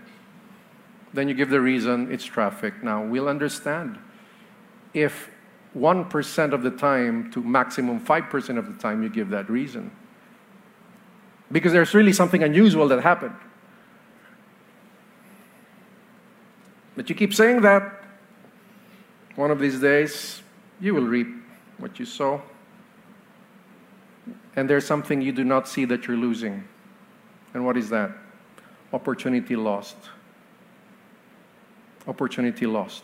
Then 1.13 1.27
you 1.27 1.33
give 1.33 1.49
the 1.49 1.59
reason 1.59 2.11
it's 2.11 2.23
traffic. 2.23 2.83
Now, 2.83 3.03
we'll 3.03 3.27
understand 3.27 3.97
if 4.93 5.29
1% 5.77 6.53
of 6.53 6.63
the 6.63 6.71
time 6.71 7.31
to 7.31 7.41
maximum 7.41 7.99
5% 7.99 8.57
of 8.57 8.67
the 8.67 8.81
time 8.81 9.03
you 9.03 9.09
give 9.09 9.29
that 9.29 9.49
reason. 9.49 9.91
Because 11.51 11.73
there's 11.73 11.93
really 11.93 12.13
something 12.13 12.43
unusual 12.43 12.87
that 12.89 13.01
happened. 13.01 13.35
But 16.95 17.09
you 17.09 17.15
keep 17.15 17.33
saying 17.33 17.61
that, 17.61 18.03
one 19.35 19.49
of 19.49 19.59
these 19.59 19.79
days, 19.79 20.41
you 20.79 20.93
will 20.93 21.07
reap 21.07 21.27
what 21.77 21.99
you 21.99 22.05
sow. 22.05 22.41
And 24.55 24.69
there's 24.69 24.85
something 24.85 25.21
you 25.21 25.31
do 25.31 25.43
not 25.43 25.67
see 25.67 25.85
that 25.85 26.07
you're 26.07 26.17
losing. 26.17 26.63
And 27.53 27.65
what 27.65 27.77
is 27.77 27.89
that? 27.89 28.11
Opportunity 28.93 29.55
lost. 29.55 29.95
Opportunity 32.07 32.65
lost. 32.65 33.03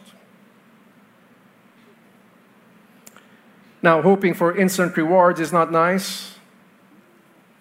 Now, 3.81 4.01
hoping 4.01 4.33
for 4.33 4.57
instant 4.57 4.97
rewards 4.97 5.39
is 5.39 5.53
not 5.53 5.71
nice. 5.71 6.35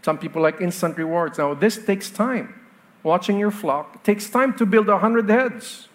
Some 0.03 0.19
people 0.19 0.43
like 0.43 0.61
instant 0.61 0.97
rewards. 0.97 1.39
Now, 1.39 1.55
this 1.55 1.85
takes 1.85 2.11
time. 2.11 2.61
Watching 3.03 3.39
your 3.39 3.51
flock 3.51 4.03
takes 4.03 4.29
time 4.29 4.55
to 4.55 4.67
build 4.67 4.89
a 4.89 4.99
hundred 4.99 5.29
heads. 5.29 5.89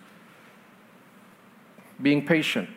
Being 2.01 2.25
patient. 2.25 2.69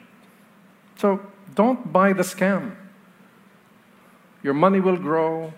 So, 0.97 1.21
don't 1.55 1.93
buy 1.93 2.13
the 2.13 2.23
scam. 2.23 2.77
Your 4.45 4.55
money 4.55 4.79
will 4.79 4.99
grow 4.99 5.55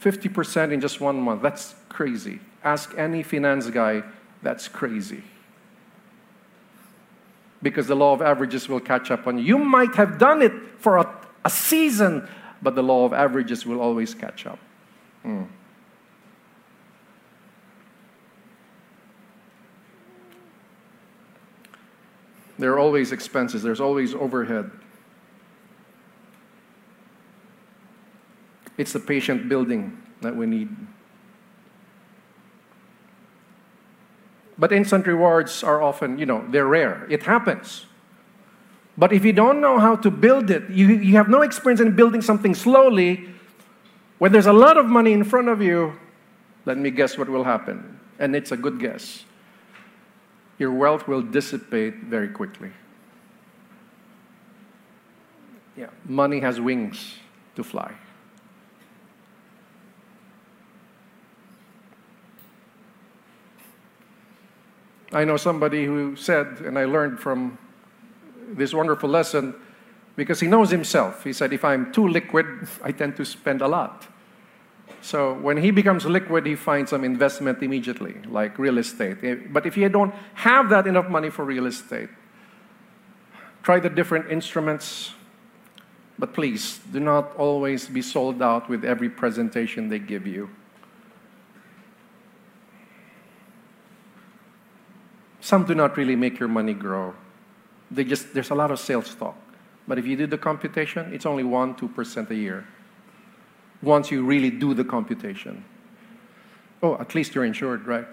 50% 0.00 0.72
in 0.72 0.80
just 0.80 1.00
one 1.00 1.20
month. 1.20 1.42
That's 1.42 1.74
crazy. 1.88 2.38
Ask 2.62 2.94
any 2.96 3.24
finance 3.24 3.68
guy, 3.68 4.04
that's 4.42 4.68
crazy. 4.68 5.24
Because 7.62 7.88
the 7.88 7.96
law 7.96 8.14
of 8.14 8.22
averages 8.22 8.68
will 8.68 8.80
catch 8.80 9.10
up 9.10 9.26
on 9.26 9.38
you. 9.38 9.44
You 9.44 9.58
might 9.58 9.94
have 9.96 10.18
done 10.18 10.40
it 10.40 10.52
for 10.78 10.98
a, 10.98 11.14
a 11.44 11.50
season, 11.50 12.26
but 12.62 12.76
the 12.76 12.82
law 12.82 13.04
of 13.04 13.12
averages 13.12 13.66
will 13.66 13.80
always 13.80 14.14
catch 14.14 14.46
up. 14.46 14.60
Mm. 15.26 15.48
There 22.56 22.72
are 22.72 22.78
always 22.78 23.10
expenses, 23.10 23.62
there's 23.62 23.80
always 23.80 24.14
overhead. 24.14 24.70
It's 28.80 28.94
the 28.94 28.98
patient 28.98 29.46
building 29.46 30.00
that 30.22 30.34
we 30.34 30.46
need. 30.46 30.74
But 34.56 34.72
instant 34.72 35.06
rewards 35.06 35.62
are 35.62 35.82
often, 35.82 36.18
you 36.18 36.24
know, 36.24 36.42
they're 36.48 36.66
rare. 36.66 37.06
It 37.10 37.24
happens. 37.24 37.84
But 38.96 39.12
if 39.12 39.22
you 39.22 39.34
don't 39.34 39.60
know 39.60 39.78
how 39.78 39.96
to 39.96 40.10
build 40.10 40.50
it, 40.50 40.70
you, 40.70 40.86
you 40.88 41.14
have 41.16 41.28
no 41.28 41.42
experience 41.42 41.82
in 41.82 41.94
building 41.94 42.22
something 42.22 42.54
slowly, 42.54 43.28
when 44.16 44.32
there's 44.32 44.46
a 44.46 44.52
lot 44.54 44.78
of 44.78 44.86
money 44.86 45.12
in 45.12 45.24
front 45.24 45.48
of 45.48 45.60
you, 45.60 45.92
let 46.64 46.78
me 46.78 46.90
guess 46.90 47.18
what 47.18 47.28
will 47.28 47.44
happen. 47.44 48.00
And 48.18 48.34
it's 48.34 48.50
a 48.50 48.56
good 48.56 48.80
guess 48.80 49.26
your 50.58 50.72
wealth 50.72 51.06
will 51.06 51.20
dissipate 51.20 51.96
very 51.96 52.28
quickly. 52.28 52.70
Yeah, 55.76 55.90
money 56.06 56.40
has 56.40 56.58
wings 56.58 57.16
to 57.56 57.62
fly. 57.62 57.92
I 65.12 65.24
know 65.24 65.36
somebody 65.36 65.84
who 65.84 66.14
said, 66.14 66.60
and 66.64 66.78
I 66.78 66.84
learned 66.84 67.18
from 67.18 67.58
this 68.52 68.72
wonderful 68.72 69.08
lesson, 69.08 69.54
because 70.16 70.40
he 70.40 70.46
knows 70.46 70.70
himself. 70.70 71.24
He 71.24 71.32
said, 71.32 71.52
if 71.52 71.64
I'm 71.64 71.92
too 71.92 72.06
liquid, 72.06 72.46
I 72.82 72.92
tend 72.92 73.16
to 73.16 73.24
spend 73.24 73.62
a 73.62 73.68
lot. 73.68 74.06
So 75.02 75.34
when 75.34 75.56
he 75.56 75.70
becomes 75.70 76.04
liquid, 76.04 76.46
he 76.46 76.54
finds 76.54 76.90
some 76.90 77.04
investment 77.04 77.62
immediately, 77.62 78.16
like 78.28 78.58
real 78.58 78.78
estate. 78.78 79.16
Eh, 79.22 79.36
but 79.50 79.64
if 79.64 79.76
you 79.76 79.88
don't 79.88 80.14
have 80.34 80.68
that 80.70 80.86
enough 80.86 81.08
money 81.08 81.30
for 81.30 81.44
real 81.44 81.66
estate, 81.66 82.10
try 83.62 83.80
the 83.80 83.88
different 83.88 84.30
instruments. 84.30 85.12
But 86.18 86.34
please, 86.34 86.80
do 86.92 87.00
not 87.00 87.34
always 87.36 87.88
be 87.88 88.02
sold 88.02 88.42
out 88.42 88.68
with 88.68 88.84
every 88.84 89.08
presentation 89.08 89.88
they 89.88 89.98
give 89.98 90.26
you. 90.26 90.50
Some 95.40 95.64
do 95.64 95.74
not 95.74 95.96
really 95.96 96.16
make 96.16 96.38
your 96.38 96.48
money 96.48 96.74
grow. 96.74 97.14
They 97.90 98.04
just, 98.04 98.34
there's 98.34 98.50
a 98.50 98.54
lot 98.54 98.70
of 98.70 98.78
sales 98.78 99.14
talk. 99.14 99.36
But 99.88 99.98
if 99.98 100.06
you 100.06 100.16
do 100.16 100.26
the 100.26 100.38
computation, 100.38 101.12
it's 101.12 101.26
only 101.26 101.42
1 101.42 101.74
2% 101.74 102.30
a 102.30 102.34
year. 102.34 102.66
Once 103.82 104.10
you 104.10 104.24
really 104.24 104.50
do 104.50 104.74
the 104.74 104.84
computation. 104.84 105.64
Oh, 106.82 106.96
at 106.98 107.14
least 107.14 107.34
you're 107.34 107.44
insured, 107.44 107.86
right? 107.86 108.06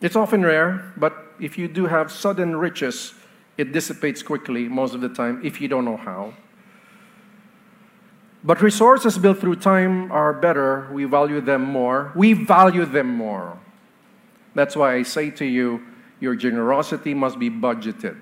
It's 0.00 0.16
often 0.16 0.42
rare, 0.42 0.92
but 0.96 1.14
if 1.38 1.56
you 1.56 1.68
do 1.68 1.86
have 1.86 2.10
sudden 2.10 2.56
riches, 2.56 3.14
it 3.56 3.70
dissipates 3.70 4.20
quickly 4.22 4.68
most 4.68 4.94
of 4.94 5.00
the 5.00 5.08
time 5.08 5.40
if 5.44 5.60
you 5.60 5.68
don't 5.68 5.84
know 5.84 5.96
how. 5.96 6.34
But 8.44 8.60
resources 8.60 9.18
built 9.18 9.38
through 9.38 9.56
time 9.56 10.10
are 10.10 10.32
better. 10.32 10.88
We 10.92 11.04
value 11.04 11.40
them 11.40 11.62
more. 11.62 12.12
We 12.16 12.32
value 12.32 12.84
them 12.84 13.08
more. 13.08 13.58
That's 14.54 14.74
why 14.74 14.94
I 14.94 15.02
say 15.04 15.30
to 15.30 15.44
you, 15.44 15.82
your 16.20 16.34
generosity 16.34 17.14
must 17.14 17.38
be 17.38 17.50
budgeted. 17.50 18.20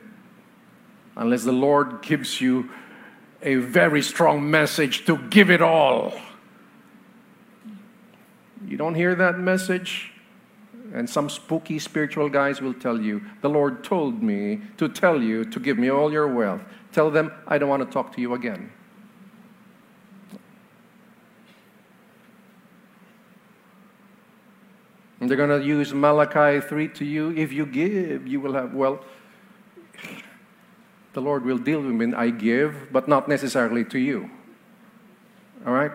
Unless 1.17 1.45
the 1.45 1.53
Lord 1.53 2.03
gives 2.03 2.41
you 2.41 2.71
a 3.43 3.57
very 3.57 4.03
strong 4.03 4.51
message 4.51 5.07
to 5.07 5.17
give 5.17 5.51
it 5.51 5.63
all. 5.63 6.13
You 8.67 8.77
don't 8.77 8.95
hear 8.95 9.15
that 9.15 9.39
message? 9.39 10.13
And 10.93 11.09
some 11.09 11.31
spooky 11.31 11.79
spiritual 11.79 12.29
guys 12.29 12.61
will 12.61 12.75
tell 12.75 13.01
you, 13.01 13.23
The 13.41 13.49
Lord 13.49 13.85
told 13.85 14.23
me 14.23 14.61
to 14.77 14.89
tell 14.89 15.23
you 15.23 15.45
to 15.45 15.61
give 15.61 15.79
me 15.79 15.89
all 15.89 16.13
your 16.13 16.29
wealth. 16.29 16.63
Tell 16.93 17.11
them, 17.11 17.33
I 17.47 17.59
don't 17.59 17.69
want 17.69 17.87
to 17.87 17.91
talk 17.91 18.15
to 18.17 18.21
you 18.21 18.35
again. 18.35 18.73
And 25.21 25.29
they're 25.29 25.37
going 25.37 25.61
to 25.61 25.65
use 25.65 25.93
Malachi 25.93 26.67
3 26.67 26.89
to 26.89 27.05
you. 27.05 27.31
If 27.33 27.53
you 27.53 27.67
give, 27.67 28.27
you 28.27 28.41
will 28.41 28.55
have. 28.55 28.73
Well, 28.73 29.05
the 31.13 31.21
Lord 31.21 31.45
will 31.45 31.59
deal 31.59 31.83
with 31.83 31.93
me. 31.93 32.15
I 32.15 32.31
give, 32.31 32.91
but 32.91 33.07
not 33.07 33.29
necessarily 33.29 33.85
to 33.85 33.99
you. 33.99 34.31
All 35.67 35.75
right? 35.75 35.93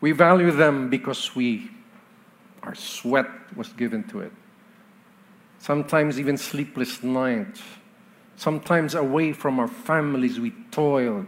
We 0.00 0.10
value 0.10 0.50
them 0.50 0.90
because 0.90 1.36
we, 1.36 1.70
our 2.64 2.74
sweat 2.74 3.28
was 3.54 3.68
given 3.74 4.02
to 4.08 4.20
it. 4.20 4.32
Sometimes 5.60 6.18
even 6.18 6.36
sleepless 6.36 7.04
nights 7.04 7.62
Sometimes 8.36 8.94
away 8.94 9.32
from 9.32 9.58
our 9.60 9.68
families, 9.68 10.40
we 10.40 10.52
toiled. 10.70 11.26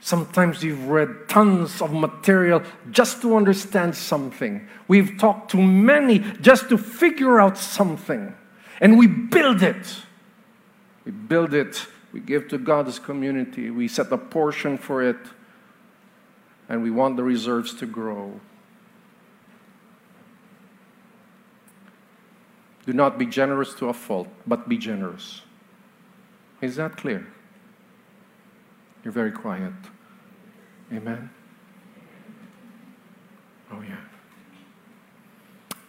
Sometimes 0.00 0.62
we've 0.62 0.84
read 0.84 1.28
tons 1.28 1.80
of 1.80 1.92
material 1.92 2.62
just 2.90 3.22
to 3.22 3.36
understand 3.36 3.96
something. 3.96 4.68
We've 4.86 5.18
talked 5.18 5.50
to 5.52 5.56
many 5.56 6.18
just 6.42 6.68
to 6.68 6.76
figure 6.76 7.40
out 7.40 7.56
something. 7.56 8.34
And 8.80 8.98
we 8.98 9.06
build 9.06 9.62
it. 9.62 10.02
We 11.06 11.12
build 11.12 11.54
it. 11.54 11.86
We 12.12 12.20
give 12.20 12.48
to 12.48 12.58
God's 12.58 12.98
community. 12.98 13.70
We 13.70 13.88
set 13.88 14.12
a 14.12 14.18
portion 14.18 14.76
for 14.76 15.02
it. 15.02 15.16
And 16.68 16.82
we 16.82 16.90
want 16.90 17.16
the 17.16 17.24
reserves 17.24 17.72
to 17.74 17.86
grow. 17.86 18.40
Do 22.86 22.92
not 22.92 23.18
be 23.18 23.26
generous 23.26 23.74
to 23.74 23.88
a 23.88 23.94
fault, 23.94 24.28
but 24.46 24.68
be 24.68 24.76
generous. 24.76 25.42
Is 26.60 26.76
that 26.76 26.96
clear? 26.96 27.26
You're 29.02 29.12
very 29.12 29.32
quiet. 29.32 29.72
Amen? 30.92 31.30
Oh, 33.72 33.80
yeah. 33.80 33.96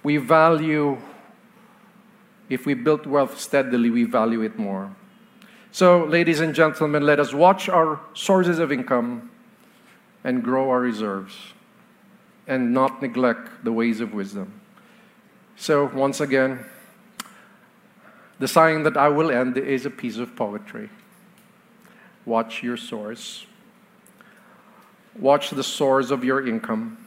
We 0.03 0.17
value, 0.17 0.97
if 2.49 2.65
we 2.65 2.73
build 2.73 3.05
wealth 3.05 3.39
steadily, 3.39 3.89
we 3.89 4.03
value 4.03 4.41
it 4.41 4.57
more. 4.57 4.95
So, 5.71 6.05
ladies 6.05 6.39
and 6.39 6.55
gentlemen, 6.55 7.03
let 7.03 7.19
us 7.19 7.33
watch 7.33 7.67
our 7.67 7.99
sources 8.13 8.59
of 8.59 8.71
income 8.71 9.31
and 10.23 10.41
grow 10.41 10.69
our 10.69 10.79
reserves 10.79 11.35
and 12.47 12.73
not 12.73 13.01
neglect 13.01 13.63
the 13.63 13.71
ways 13.71 13.99
of 13.99 14.13
wisdom. 14.13 14.61
So, 15.57 15.85
once 15.93 16.21
again, 16.21 16.65
the 18.39 18.47
sign 18.47 18.83
that 18.83 18.97
I 18.97 19.09
will 19.09 19.31
end 19.31 19.57
is 19.57 19.85
a 19.85 19.89
piece 19.89 20.17
of 20.17 20.35
poetry. 20.35 20.89
Watch 22.25 22.63
your 22.63 22.77
source. 22.77 23.45
Watch 25.17 25.51
the 25.51 25.63
source 25.63 26.11
of 26.11 26.23
your 26.23 26.45
income. 26.45 26.97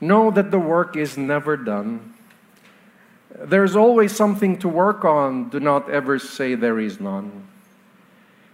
Know 0.00 0.30
that 0.30 0.50
the 0.50 0.58
work 0.58 0.96
is 0.96 1.16
never 1.16 1.56
done. 1.56 2.14
There's 3.36 3.74
always 3.74 4.14
something 4.14 4.58
to 4.58 4.68
work 4.68 5.04
on. 5.04 5.48
Do 5.48 5.58
not 5.58 5.90
ever 5.90 6.18
say 6.18 6.54
there 6.54 6.78
is 6.78 7.00
none. 7.00 7.48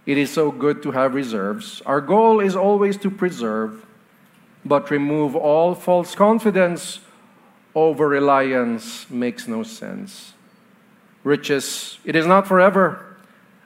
It 0.05 0.17
is 0.17 0.31
so 0.31 0.51
good 0.51 0.81
to 0.83 0.91
have 0.91 1.13
reserves. 1.13 1.81
Our 1.85 2.01
goal 2.01 2.39
is 2.39 2.55
always 2.55 2.97
to 2.97 3.11
preserve, 3.11 3.85
but 4.65 4.89
remove 4.89 5.35
all 5.35 5.75
false 5.75 6.15
confidence. 6.15 7.01
Over 7.75 8.07
reliance 8.07 9.07
makes 9.11 9.47
no 9.47 9.61
sense 9.61 10.33
riches. 11.23 11.99
It 12.05 12.15
is 12.15 12.25
not 12.25 12.47
forever 12.47 13.05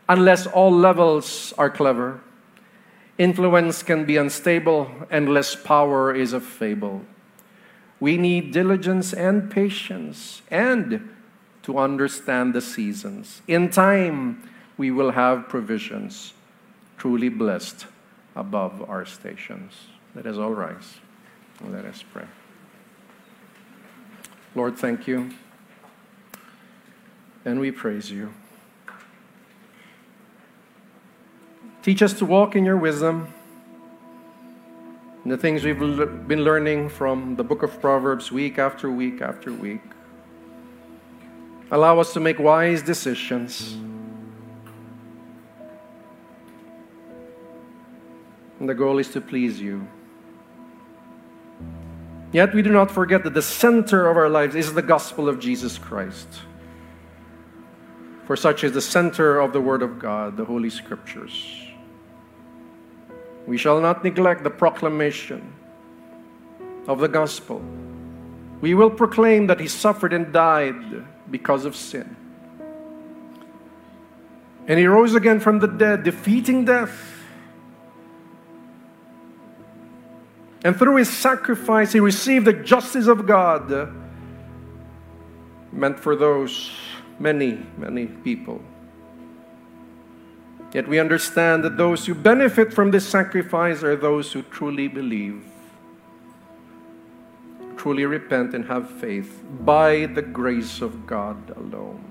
unless 0.09 0.45
all 0.47 0.71
levels 0.71 1.53
are 1.57 1.69
clever. 1.69 2.21
Influence 3.17 3.83
can 3.83 4.05
be 4.05 4.17
unstable, 4.17 4.91
endless 5.11 5.55
power 5.55 6.13
is 6.13 6.33
a 6.33 6.41
fable. 6.41 7.05
We 7.99 8.17
need 8.17 8.51
diligence 8.51 9.13
and 9.13 9.49
patience 9.49 10.41
and 10.49 11.09
to 11.61 11.77
understand 11.77 12.53
the 12.53 12.61
seasons. 12.61 13.41
In 13.47 13.69
time, 13.69 14.49
we 14.77 14.91
will 14.91 15.11
have 15.11 15.47
provisions, 15.47 16.33
truly 16.97 17.29
blessed 17.29 17.85
above 18.35 18.89
our 18.89 19.05
stations. 19.05 19.73
Let 20.15 20.25
us 20.25 20.37
all 20.37 20.51
rise. 20.51 20.97
Let 21.63 21.85
us 21.85 22.03
pray. 22.11 22.25
Lord, 24.55 24.77
thank 24.77 25.07
you 25.07 25.31
and 27.45 27.59
we 27.59 27.71
praise 27.71 28.09
you. 28.11 28.33
Teach 31.81 32.01
us 32.01 32.13
to 32.13 32.25
walk 32.25 32.55
in 32.55 32.63
your 32.63 32.77
wisdom, 32.77 33.27
and 35.23 35.31
the 35.31 35.37
things 35.37 35.63
we've 35.63 35.79
been 35.79 36.43
learning 36.43 36.89
from 36.89 37.35
the 37.35 37.43
book 37.43 37.63
of 37.63 37.79
Proverbs 37.81 38.31
week 38.31 38.57
after 38.57 38.89
week 38.89 39.21
after 39.21 39.51
week. 39.51 39.81
Allow 41.71 41.99
us 41.99 42.13
to 42.13 42.19
make 42.19 42.39
wise 42.39 42.81
decisions. 42.81 43.73
And 48.59 48.69
the 48.69 48.75
goal 48.75 48.99
is 48.99 49.09
to 49.09 49.21
please 49.21 49.59
you. 49.59 49.87
Yet 52.31 52.53
we 52.53 52.61
do 52.61 52.71
not 52.71 52.89
forget 52.91 53.23
that 53.23 53.33
the 53.33 53.41
center 53.41 54.07
of 54.07 54.17
our 54.17 54.29
lives 54.29 54.55
is 54.55 54.73
the 54.73 54.81
gospel 54.81 55.27
of 55.27 55.39
Jesus 55.39 55.77
Christ. 55.77 56.27
For 58.25 58.35
such 58.35 58.63
is 58.63 58.71
the 58.71 58.81
center 58.81 59.39
of 59.39 59.51
the 59.51 59.59
Word 59.59 59.81
of 59.81 59.99
God, 59.99 60.37
the 60.37 60.45
Holy 60.45 60.69
Scriptures. 60.69 61.67
We 63.45 63.57
shall 63.57 63.81
not 63.81 64.03
neglect 64.03 64.43
the 64.43 64.49
proclamation 64.49 65.53
of 66.87 66.99
the 66.99 67.09
gospel. 67.09 67.61
We 68.61 68.73
will 68.73 68.89
proclaim 68.89 69.47
that 69.47 69.59
He 69.59 69.67
suffered 69.67 70.13
and 70.13 70.31
died 70.31 71.05
because 71.29 71.65
of 71.65 71.75
sin. 71.75 72.15
And 74.67 74.79
He 74.79 74.85
rose 74.85 75.15
again 75.15 75.41
from 75.41 75.59
the 75.59 75.67
dead, 75.67 76.03
defeating 76.03 76.63
death. 76.63 77.19
And 80.63 80.77
through 80.77 80.95
His 80.95 81.09
sacrifice, 81.09 81.91
He 81.91 81.99
received 81.99 82.45
the 82.45 82.53
justice 82.53 83.07
of 83.07 83.25
God 83.25 83.93
meant 85.73 85.99
for 85.99 86.15
those 86.15 86.71
many, 87.19 87.65
many 87.77 88.07
people. 88.07 88.61
Yet 90.73 90.87
we 90.87 90.99
understand 90.99 91.63
that 91.63 91.77
those 91.77 92.05
who 92.07 92.15
benefit 92.15 92.73
from 92.73 92.91
this 92.91 93.07
sacrifice 93.07 93.83
are 93.83 93.95
those 93.95 94.33
who 94.33 94.41
truly 94.41 94.87
believe, 94.87 95.43
truly 97.77 98.05
repent, 98.05 98.55
and 98.55 98.65
have 98.65 98.89
faith 98.89 99.43
by 99.61 100.07
the 100.07 100.23
grace 100.23 100.81
of 100.81 101.05
God 101.05 101.55
alone. 101.55 102.03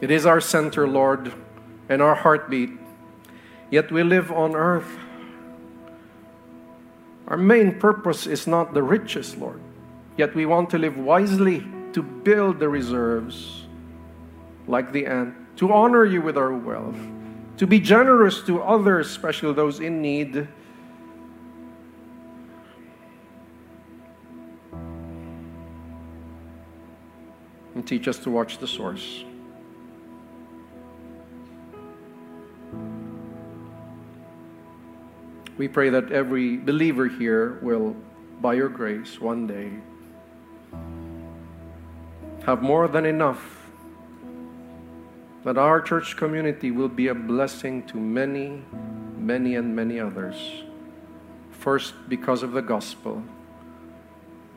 It 0.00 0.10
is 0.10 0.26
our 0.26 0.40
center, 0.40 0.86
Lord, 0.88 1.32
and 1.88 2.02
our 2.02 2.16
heartbeat. 2.16 2.70
Yet 3.70 3.90
we 3.90 4.02
live 4.02 4.30
on 4.30 4.54
earth. 4.54 4.98
Our 7.28 7.36
main 7.36 7.78
purpose 7.78 8.26
is 8.26 8.46
not 8.46 8.74
the 8.74 8.82
riches, 8.82 9.36
Lord. 9.36 9.60
Yet 10.16 10.34
we 10.34 10.46
want 10.46 10.70
to 10.70 10.78
live 10.78 10.96
wisely 10.96 11.66
to 11.92 12.02
build 12.02 12.58
the 12.58 12.68
reserves 12.68 13.66
like 14.66 14.92
the 14.92 15.06
ant, 15.06 15.34
to 15.58 15.72
honor 15.72 16.04
you 16.04 16.22
with 16.22 16.36
our 16.36 16.52
wealth, 16.52 16.96
to 17.58 17.66
be 17.66 17.78
generous 17.78 18.42
to 18.42 18.62
others, 18.62 19.06
especially 19.08 19.52
those 19.52 19.80
in 19.80 20.00
need. 20.00 20.48
And 27.74 27.86
teach 27.86 28.08
us 28.08 28.18
to 28.20 28.30
watch 28.30 28.58
the 28.58 28.66
source. 28.66 29.22
We 35.58 35.68
pray 35.68 35.90
that 35.90 36.10
every 36.10 36.56
believer 36.56 37.06
here 37.06 37.58
will, 37.62 37.94
by 38.40 38.54
your 38.54 38.68
grace, 38.68 39.20
one 39.20 39.46
day 39.46 39.72
have 42.46 42.62
more 42.62 42.86
than 42.86 43.04
enough. 43.04 43.66
That 45.42 45.58
our 45.58 45.80
church 45.80 46.16
community 46.16 46.70
will 46.70 46.88
be 46.88 47.08
a 47.08 47.14
blessing 47.14 47.82
to 47.88 47.96
many, 47.96 48.62
many, 49.18 49.56
and 49.56 49.74
many 49.74 49.98
others. 49.98 50.62
First, 51.50 51.94
because 52.08 52.44
of 52.44 52.52
the 52.52 52.62
gospel, 52.62 53.20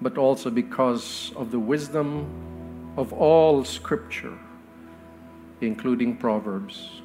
but 0.01 0.19
also 0.19 0.51
because 0.51 1.31
of 1.35 1.49
the 1.49 1.57
wisdom 1.57 2.93
of 2.95 3.11
all 3.11 3.65
scripture, 3.65 4.37
including 5.61 6.15
Proverbs. 6.15 7.01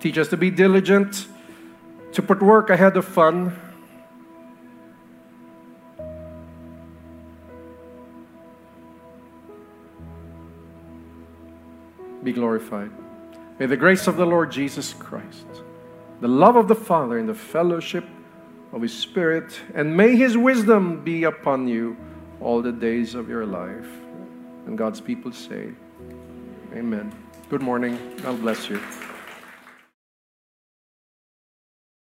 Teach 0.00 0.18
us 0.18 0.28
to 0.28 0.36
be 0.36 0.50
diligent, 0.50 1.28
to 2.12 2.20
put 2.20 2.42
work 2.42 2.68
ahead 2.68 2.98
of 2.98 3.06
fun. 3.06 3.56
Be 12.22 12.32
glorified. 12.32 12.90
May 13.58 13.66
the 13.66 13.76
grace 13.76 14.06
of 14.06 14.16
the 14.16 14.26
Lord 14.26 14.50
Jesus 14.50 14.92
Christ, 14.94 15.46
the 16.20 16.28
love 16.28 16.56
of 16.56 16.68
the 16.68 16.74
Father, 16.74 17.18
and 17.18 17.28
the 17.28 17.34
fellowship 17.34 18.04
of 18.72 18.82
His 18.82 18.96
Spirit, 18.96 19.60
and 19.74 19.96
may 19.96 20.16
His 20.16 20.36
wisdom 20.36 21.02
be 21.04 21.24
upon 21.24 21.68
you 21.68 21.96
all 22.40 22.62
the 22.62 22.72
days 22.72 23.14
of 23.14 23.28
your 23.28 23.46
life. 23.46 23.88
And 24.66 24.78
God's 24.78 25.00
people 25.00 25.32
say, 25.32 25.70
Amen. 26.74 27.12
Good 27.48 27.62
morning. 27.62 27.98
God 28.22 28.40
bless 28.40 28.70
you. 28.70 28.80